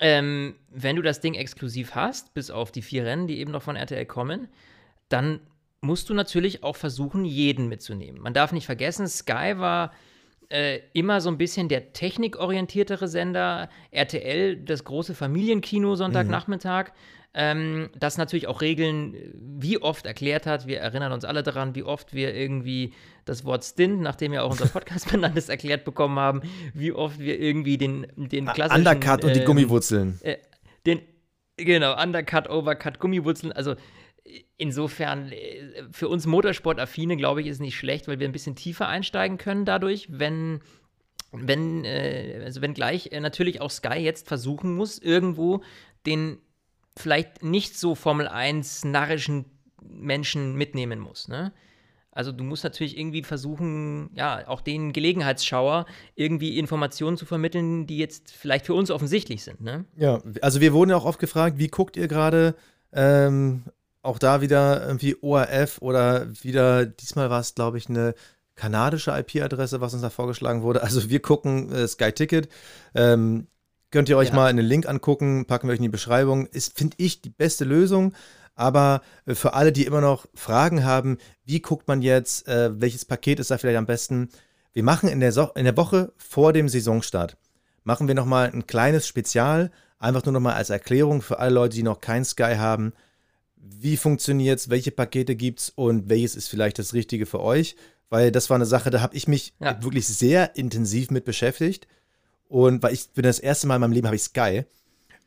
ähm, 0.00 0.56
wenn 0.70 0.96
du 0.96 1.02
das 1.02 1.20
Ding 1.20 1.34
exklusiv 1.34 1.94
hast, 1.94 2.34
bis 2.34 2.50
auf 2.50 2.72
die 2.72 2.82
vier 2.82 3.04
Rennen, 3.04 3.26
die 3.26 3.38
eben 3.38 3.52
noch 3.52 3.62
von 3.62 3.76
RTL 3.76 4.06
kommen, 4.06 4.48
dann 5.08 5.40
musst 5.80 6.08
du 6.08 6.14
natürlich 6.14 6.62
auch 6.62 6.76
versuchen, 6.76 7.24
jeden 7.24 7.68
mitzunehmen. 7.68 8.20
Man 8.20 8.34
darf 8.34 8.52
nicht 8.52 8.66
vergessen, 8.66 9.08
Sky 9.08 9.54
war 9.56 9.92
äh, 10.48 10.80
immer 10.92 11.20
so 11.20 11.28
ein 11.28 11.38
bisschen 11.38 11.68
der 11.68 11.92
technikorientiertere 11.92 13.08
Sender, 13.08 13.68
RTL 13.90 14.56
das 14.56 14.84
große 14.84 15.14
Familienkino 15.14 15.94
Sonntagnachmittag. 15.96 16.88
Mhm 16.88 17.21
ähm, 17.34 17.88
das 17.98 18.18
natürlich 18.18 18.46
auch 18.46 18.60
Regeln 18.60 19.16
wie 19.34 19.80
oft 19.80 20.06
erklärt 20.06 20.46
hat. 20.46 20.66
Wir 20.66 20.80
erinnern 20.80 21.12
uns 21.12 21.24
alle 21.24 21.42
daran, 21.42 21.74
wie 21.74 21.82
oft 21.82 22.12
wir 22.12 22.34
irgendwie 22.34 22.92
das 23.24 23.44
Wort 23.44 23.64
Stint, 23.64 24.00
nachdem 24.00 24.32
wir 24.32 24.44
auch 24.44 24.50
unser 24.50 24.66
Podcast 24.68 25.10
benannt 25.10 25.36
ist, 25.36 25.48
erklärt 25.48 25.84
bekommen 25.84 26.18
haben, 26.18 26.42
wie 26.74 26.92
oft 26.92 27.18
wir 27.18 27.40
irgendwie 27.40 27.78
den, 27.78 28.06
den 28.16 28.46
klassischen 28.46 28.86
Undercut 28.86 29.24
und 29.24 29.34
die 29.34 29.40
ähm, 29.40 29.46
Gummiwurzeln. 29.46 30.20
Äh, 30.22 30.38
den, 30.84 31.00
genau, 31.56 32.00
Undercut, 32.00 32.50
Overcut, 32.50 32.98
Gummiwurzeln. 32.98 33.52
Also 33.52 33.76
insofern, 34.58 35.32
äh, 35.32 35.84
für 35.90 36.08
uns 36.08 36.26
Motorsportaffine, 36.26 37.16
glaube 37.16 37.40
ich, 37.40 37.46
ist 37.46 37.60
nicht 37.60 37.76
schlecht, 37.76 38.08
weil 38.08 38.18
wir 38.18 38.28
ein 38.28 38.32
bisschen 38.32 38.56
tiefer 38.56 38.88
einsteigen 38.88 39.38
können 39.38 39.64
dadurch, 39.64 40.06
wenn 40.10 40.60
wenn, 41.34 41.86
äh, 41.86 42.42
also 42.44 42.60
wenn 42.60 42.74
gleich 42.74 43.10
äh, 43.10 43.20
natürlich 43.20 43.62
auch 43.62 43.70
Sky 43.70 43.98
jetzt 43.98 44.28
versuchen 44.28 44.74
muss, 44.74 44.98
irgendwo 44.98 45.62
den 46.04 46.38
vielleicht 46.96 47.42
nicht 47.42 47.78
so 47.78 47.94
Formel 47.94 48.28
1 48.28 48.84
narrischen 48.84 49.46
Menschen 49.82 50.54
mitnehmen 50.54 51.00
muss. 51.00 51.28
Ne? 51.28 51.52
Also 52.10 52.30
du 52.30 52.44
musst 52.44 52.62
natürlich 52.62 52.98
irgendwie 52.98 53.22
versuchen, 53.22 54.10
ja, 54.14 54.46
auch 54.46 54.60
den 54.60 54.92
Gelegenheitsschauer 54.92 55.86
irgendwie 56.14 56.58
Informationen 56.58 57.16
zu 57.16 57.24
vermitteln, 57.24 57.86
die 57.86 57.96
jetzt 57.96 58.30
vielleicht 58.30 58.66
für 58.66 58.74
uns 58.74 58.90
offensichtlich 58.90 59.42
sind. 59.42 59.62
Ne? 59.62 59.86
Ja, 59.96 60.20
also 60.42 60.60
wir 60.60 60.74
wurden 60.74 60.90
ja 60.90 60.96
auch 60.96 61.06
oft 61.06 61.18
gefragt, 61.18 61.58
wie 61.58 61.68
guckt 61.68 61.96
ihr 61.96 62.08
gerade 62.08 62.54
ähm, 62.92 63.64
auch 64.02 64.18
da 64.18 64.42
wieder 64.42 64.86
irgendwie 64.86 65.16
ORF 65.22 65.78
oder 65.80 66.26
wieder, 66.42 66.84
diesmal 66.84 67.30
war 67.30 67.40
es, 67.40 67.54
glaube 67.54 67.78
ich, 67.78 67.88
eine 67.88 68.14
kanadische 68.56 69.12
IP-Adresse, 69.12 69.80
was 69.80 69.94
uns 69.94 70.02
da 70.02 70.10
vorgeschlagen 70.10 70.62
wurde. 70.62 70.82
Also 70.82 71.08
wir 71.08 71.20
gucken 71.20 71.72
äh, 71.72 71.88
Sky 71.88 72.12
Ticket. 72.12 72.48
Ähm, 72.94 73.46
Könnt 73.92 74.08
ihr 74.08 74.16
euch 74.16 74.30
ja. 74.30 74.34
mal 74.34 74.46
einen 74.46 74.66
Link 74.66 74.88
angucken, 74.88 75.44
packen 75.44 75.68
wir 75.68 75.72
euch 75.72 75.78
in 75.78 75.84
die 75.84 75.88
Beschreibung. 75.90 76.46
Ist, 76.46 76.76
finde 76.76 76.96
ich, 76.98 77.20
die 77.20 77.30
beste 77.30 77.64
Lösung. 77.64 78.14
Aber 78.54 79.02
äh, 79.26 79.34
für 79.34 79.52
alle, 79.52 79.70
die 79.70 79.84
immer 79.84 80.00
noch 80.00 80.26
Fragen 80.34 80.82
haben, 80.82 81.18
wie 81.44 81.60
guckt 81.60 81.86
man 81.86 82.00
jetzt, 82.02 82.48
äh, 82.48 82.80
welches 82.80 83.04
Paket 83.04 83.38
ist 83.38 83.50
da 83.50 83.58
vielleicht 83.58 83.78
am 83.78 83.86
besten? 83.86 84.30
Wir 84.72 84.82
machen 84.82 85.10
in 85.10 85.20
der, 85.20 85.30
so 85.30 85.50
in 85.54 85.64
der 85.64 85.76
Woche 85.76 86.12
vor 86.16 86.54
dem 86.54 86.70
Saisonstart, 86.70 87.36
machen 87.84 88.08
wir 88.08 88.14
nochmal 88.14 88.50
ein 88.50 88.66
kleines 88.66 89.06
Spezial, 89.06 89.70
einfach 89.98 90.24
nur 90.24 90.32
nochmal 90.32 90.54
als 90.54 90.70
Erklärung 90.70 91.20
für 91.20 91.38
alle 91.38 91.54
Leute, 91.54 91.76
die 91.76 91.82
noch 91.82 92.00
kein 92.00 92.24
Sky 92.24 92.54
haben. 92.56 92.94
Wie 93.56 93.98
funktioniert 93.98 94.58
es, 94.58 94.70
welche 94.70 94.90
Pakete 94.90 95.36
gibt 95.36 95.60
es 95.60 95.70
und 95.70 96.08
welches 96.08 96.34
ist 96.34 96.48
vielleicht 96.48 96.78
das 96.78 96.94
Richtige 96.94 97.26
für 97.26 97.40
euch? 97.40 97.76
Weil 98.08 98.32
das 98.32 98.48
war 98.48 98.54
eine 98.54 98.66
Sache, 98.66 98.88
da 98.88 99.02
habe 99.02 99.14
ich 99.16 99.28
mich 99.28 99.52
ja. 99.60 99.82
wirklich 99.82 100.08
sehr 100.08 100.56
intensiv 100.56 101.10
mit 101.10 101.26
beschäftigt. 101.26 101.86
Und 102.52 102.82
weil 102.82 102.92
ich 102.92 103.08
bin 103.08 103.22
das 103.22 103.38
erste 103.38 103.66
Mal 103.66 103.76
in 103.76 103.80
meinem 103.80 103.92
Leben 103.92 104.06
habe 104.06 104.16
ich 104.16 104.24
Sky. 104.24 104.66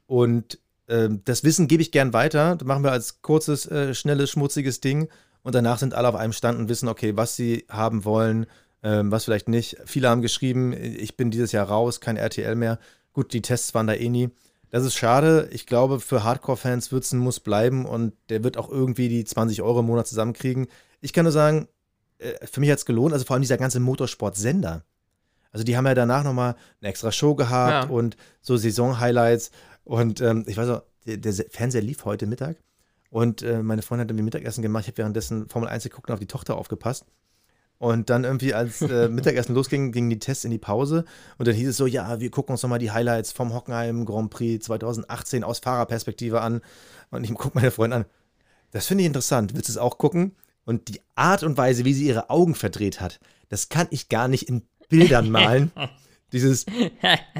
Und 0.06 0.60
äh, 0.86 1.10
das 1.24 1.44
Wissen 1.44 1.68
gebe 1.68 1.82
ich 1.82 1.92
gern 1.92 2.14
weiter. 2.14 2.56
Das 2.56 2.68
machen 2.68 2.84
wir 2.84 2.92
als 2.92 3.24
kurzes, 3.24 3.66
äh, 3.66 3.96
schnelles, 3.96 4.30
schmutziges 4.30 4.80
Ding. 4.80 5.08
Und 5.42 5.56
danach 5.56 5.80
sind 5.80 5.96
alle 5.96 6.08
auf 6.08 6.14
einem 6.14 6.34
Stand 6.34 6.60
und 6.60 6.70
wissen, 6.70 6.88
okay, 6.88 7.18
was 7.18 7.36
sie 7.36 7.66
haben 7.68 8.06
wollen, 8.06 8.46
äh, 8.84 9.02
was 9.06 9.26
vielleicht 9.26 9.50
nicht. 9.50 9.76
Viele 9.86 10.08
haben 10.08 10.22
geschrieben, 10.22 10.72
ich 10.72 11.18
bin 11.18 11.32
dieses 11.32 11.52
Jahr 11.52 11.68
raus, 11.68 12.00
kein 12.00 12.16
RTL 12.16 12.54
mehr. 12.54 12.78
Gut, 13.12 13.34
die 13.34 13.42
Tests 13.42 13.74
waren 13.74 13.88
da 13.88 13.96
eh 13.96 14.10
nie. 14.10 14.30
Das 14.70 14.86
ist 14.86 14.94
schade. 14.94 15.50
Ich 15.52 15.66
glaube, 15.66 16.00
für 16.02 16.24
Hardcore-Fans 16.24 16.92
wird 16.92 17.06
es 17.06 17.12
ein 17.12 17.18
Muss 17.18 17.40
bleiben 17.40 17.88
und 17.88 18.14
der 18.30 18.44
wird 18.44 18.56
auch 18.58 18.70
irgendwie 18.70 19.10
die 19.10 19.26
20 19.26 19.64
Euro 19.64 19.80
im 19.80 19.88
Monat 19.88 20.06
zusammenkriegen. 20.06 20.68
Ich 21.02 21.12
kann 21.12 21.24
nur 21.24 21.32
sagen, 21.32 21.70
äh, 22.20 22.46
für 22.46 22.60
mich 22.60 22.70
hat 22.70 22.78
es 22.78 22.86
gelohnt, 22.86 23.14
also 23.14 23.26
vor 23.26 23.34
allem 23.34 23.42
dieser 23.42 23.58
ganze 23.58 23.80
Motorsport-Sender. 23.80 24.84
Also 25.56 25.64
die 25.64 25.78
haben 25.78 25.86
ja 25.86 25.94
danach 25.94 26.26
nochmal 26.26 26.56
eine 26.82 26.90
extra 26.90 27.14
Show 27.14 27.34
gehabt 27.34 27.90
ja. 27.90 27.90
und 27.90 28.18
so 28.42 28.58
Saison-Highlights. 28.58 29.52
Und 29.86 30.20
ähm, 30.20 30.44
ich 30.48 30.58
weiß 30.58 30.68
auch, 30.68 30.82
der, 31.08 31.16
der, 31.16 31.34
Fernseher 31.50 31.82
lief 31.82 32.04
heute 32.04 32.28
Mittag 32.28 32.58
Und 33.10 33.42
äh, 33.42 33.64
meine 33.64 33.82
Freundin 33.82 34.02
hat 34.04 34.10
irgendwie 34.10 34.26
Mittagessen 34.26 34.62
gemacht. 34.62 34.84
Ich 34.84 34.88
habe 34.90 34.98
währenddessen 34.98 35.48
Formel 35.48 35.70
1 35.70 35.86
geguckt 35.86 36.10
und 36.10 36.14
auf 36.14 36.20
die 36.20 36.28
Tochter 36.28 36.58
aufgepasst. 36.58 37.06
Und 37.78 38.10
dann 38.10 38.26
irgendwie, 38.26 38.54
als 38.54 38.82
äh, 38.82 39.08
Mittagessen 39.10 39.56
losging, 39.56 39.94
gingen 39.94 40.10
die 40.10 40.20
Tests 40.20 40.44
in 40.44 40.52
die 40.52 40.58
Pause. 40.58 41.06
Und 41.38 41.48
dann 41.48 41.56
hieß 41.56 41.70
es 41.70 41.78
so, 41.78 41.88
ja, 41.88 42.20
wir 42.20 42.32
gucken 42.32 42.52
uns 42.52 42.62
nochmal 42.62 42.80
die 42.80 42.92
Highlights 42.92 43.32
vom 43.32 43.54
Hockenheim 43.54 44.04
Grand 44.04 44.32
Prix 44.32 44.66
2018 44.66 45.46
aus 45.46 45.60
Fahrerperspektive 45.60 46.42
an. 46.42 46.60
Und 47.12 47.24
ich 47.24 47.34
gucke 47.34 47.58
meine 47.58 47.72
Freundin 47.72 48.02
an. 48.02 48.06
Das 48.72 48.88
finde 48.88 49.04
ich 49.04 49.08
interessant. 49.08 49.54
Willst 49.54 49.70
du 49.70 49.72
es 49.72 49.78
auch 49.78 49.98
gucken? 50.00 50.36
Und 50.66 50.90
die 50.90 51.00
Art 51.16 51.44
und 51.44 51.56
Weise, 51.56 51.86
wie 51.86 51.94
sie 51.94 52.08
ihre 52.08 52.30
Augen 52.30 52.56
verdreht 52.56 53.00
hat, 53.00 53.22
das 53.48 53.70
kann 53.70 53.88
ich 53.92 54.10
gar 54.10 54.28
nicht 54.28 54.50
in 54.50 54.64
Bildern 54.90 55.30
malen. 55.30 55.72
Dieses, 56.32 56.66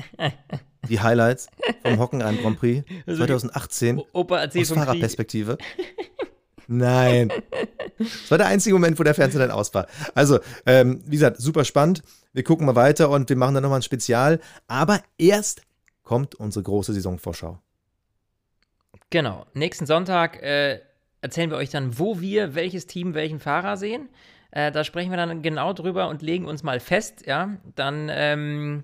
die 0.90 1.00
Highlights 1.00 1.48
vom 1.82 2.00
Hockenheim 2.00 2.38
Grand 2.38 2.60
Prix 2.60 2.86
2018 3.08 3.98
Also 3.98 4.08
Opa 4.14 4.40
erzählt 4.40 4.72
aus. 4.72 4.78
Fahrerperspektive. 4.78 5.58
Nein. 6.68 7.32
Das 7.98 8.32
war 8.32 8.38
der 8.38 8.48
einzige 8.48 8.76
Moment, 8.76 8.98
wo 9.00 9.04
der 9.04 9.14
Fernseher 9.14 9.42
dann 9.42 9.52
aus 9.52 9.74
war. 9.74 9.88
Also, 10.14 10.40
ähm, 10.66 11.02
wie 11.06 11.16
gesagt, 11.16 11.38
super 11.42 11.66
spannend. 11.66 12.04
Wir 12.34 12.44
gucken 12.44 12.66
mal 12.66 12.76
weiter 12.76 13.10
und 13.10 13.30
wir 13.30 13.36
machen 13.36 13.54
dann 13.54 13.64
nochmal 13.64 13.80
ein 13.80 13.84
Spezial. 13.84 14.40
Aber 14.68 15.02
erst 15.18 15.62
kommt 16.04 16.36
unsere 16.36 16.64
große 16.64 16.94
Saisonvorschau. 16.94 17.60
Genau. 19.10 19.46
Nächsten 19.54 19.86
Sonntag 19.86 20.42
äh, 20.42 20.80
erzählen 21.22 21.50
wir 21.50 21.58
euch 21.58 21.70
dann, 21.70 22.00
wo 22.00 22.20
wir 22.20 22.56
welches 22.56 22.88
Team 22.88 23.14
welchen 23.14 23.40
Fahrer 23.40 23.78
sehen. 23.78 24.10
Äh, 24.56 24.72
da 24.72 24.84
sprechen 24.84 25.12
wir 25.12 25.18
dann 25.18 25.42
genau 25.44 25.74
drüber 25.74 26.08
und 26.10 26.22
legen 26.24 26.46
uns 26.46 26.64
mal 26.64 26.80
fest, 26.80 27.24
ja. 27.28 27.58
Dann, 27.76 28.10
ähm, 28.12 28.84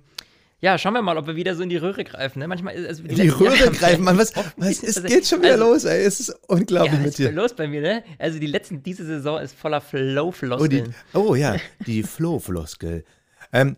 ja, 0.60 0.78
schauen 0.78 0.94
wir 0.94 1.02
mal, 1.02 1.18
ob 1.18 1.26
wir 1.26 1.36
wieder 1.36 1.56
so 1.56 1.64
in 1.64 1.70
die 1.70 1.78
Röhre 1.78 2.04
greifen. 2.04 2.38
Ne? 2.40 2.48
Manchmal 2.48 2.76
ist 2.76 2.86
also 2.88 3.04
Die, 3.04 3.30
Röhre 3.30 3.72
greifen, 3.72 4.04
Mann, 4.04 4.18
was, 4.18 4.34
was 4.58 4.84
es 4.84 4.98
Also- 4.98 5.08
geht 5.08 5.26
schon 5.26 5.40
wieder 5.42 5.54
also- 5.54 5.72
los, 5.74 5.86
ey. 5.86 6.04
Es 6.04 6.20
ist 6.20 6.36
unglaublich 6.48 6.92
Ja, 6.94 7.00
mit 7.00 7.08
ist 7.08 7.18
dir. 7.20 7.32
los 7.32 7.56
bei 7.56 7.68
mir, 7.68 7.82
ne? 7.82 8.04
Also 8.20 8.38
die 8.38 8.46
letzten, 8.48 8.84
diese 8.84 9.06
Saison 9.06 9.40
ist 9.40 9.56
voller 9.58 9.78
Oh, 9.78 9.82
die, 9.82 9.98
Flow-Floskeln. 9.98 10.96
oh 11.14 11.34
ja, 11.36 11.56
die 11.88 12.04
Flow-Floskel. 12.46 13.06
Ähm, 13.54 13.76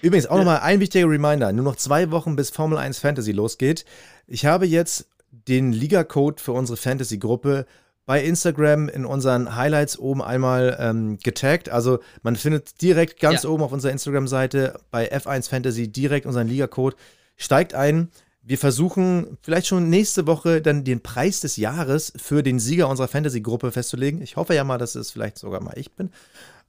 übrigens 0.00 0.26
auch 0.28 0.38
nochmal 0.38 0.60
ein 0.60 0.80
wichtiger 0.80 1.08
Reminder: 1.10 1.52
Nur 1.52 1.64
noch 1.64 1.76
zwei 1.76 2.10
Wochen 2.10 2.36
bis 2.36 2.50
Formel 2.50 2.78
1 2.78 2.98
Fantasy 3.00 3.32
losgeht. 3.32 3.84
Ich 4.28 4.46
habe 4.46 4.66
jetzt 4.66 5.08
den 5.30 5.72
Liga-Code 5.72 6.40
für 6.42 6.52
unsere 6.52 6.76
Fantasy-Gruppe 6.76 7.66
bei 8.08 8.24
Instagram 8.24 8.88
in 8.88 9.04
unseren 9.04 9.54
Highlights 9.54 9.98
oben 9.98 10.22
einmal 10.22 10.78
ähm, 10.80 11.18
getaggt. 11.18 11.68
Also 11.68 11.98
man 12.22 12.36
findet 12.36 12.80
direkt 12.80 13.20
ganz 13.20 13.42
Ja. 13.42 13.50
oben 13.50 13.62
auf 13.62 13.70
unserer 13.70 13.92
Instagram-Seite 13.92 14.80
bei 14.90 15.12
F1 15.14 15.50
Fantasy 15.50 15.88
direkt 15.92 16.24
unseren 16.24 16.48
Liga-Code. 16.48 16.96
Steigt 17.36 17.74
ein. 17.74 18.08
Wir 18.40 18.56
versuchen 18.56 19.36
vielleicht 19.42 19.66
schon 19.66 19.90
nächste 19.90 20.26
Woche 20.26 20.62
dann 20.62 20.84
den 20.84 21.02
Preis 21.02 21.40
des 21.40 21.58
Jahres 21.58 22.10
für 22.16 22.42
den 22.42 22.58
Sieger 22.58 22.88
unserer 22.88 23.08
Fantasy-Gruppe 23.08 23.72
festzulegen. 23.72 24.22
Ich 24.22 24.36
hoffe 24.36 24.54
ja 24.54 24.64
mal, 24.64 24.78
dass 24.78 24.94
es 24.94 25.10
vielleicht 25.10 25.36
sogar 25.36 25.62
mal 25.62 25.74
ich 25.76 25.92
bin. 25.92 26.10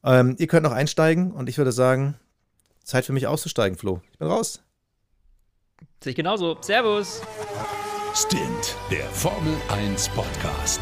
Ähm, 0.04 0.36
ihr 0.40 0.48
könnt 0.48 0.64
noch 0.64 0.74
einsteigen 0.74 1.32
und 1.32 1.48
ich 1.48 1.58
würde 1.58 1.72
sagen, 1.72 2.16
Zeit 2.84 3.06
für 3.06 3.14
mich 3.14 3.28
auszusteigen, 3.28 3.78
Flo. 3.78 4.02
Ich 4.12 4.20
bin 4.20 4.28
raus. 4.28 4.62
Sehe 6.04 6.10
ich 6.12 6.18
genauso. 6.18 6.58
Servus. 6.60 7.22
Stint, 8.14 8.76
der 8.92 9.06
Formel 9.12 9.56
1 9.70 10.10
Podcast. 10.10 10.82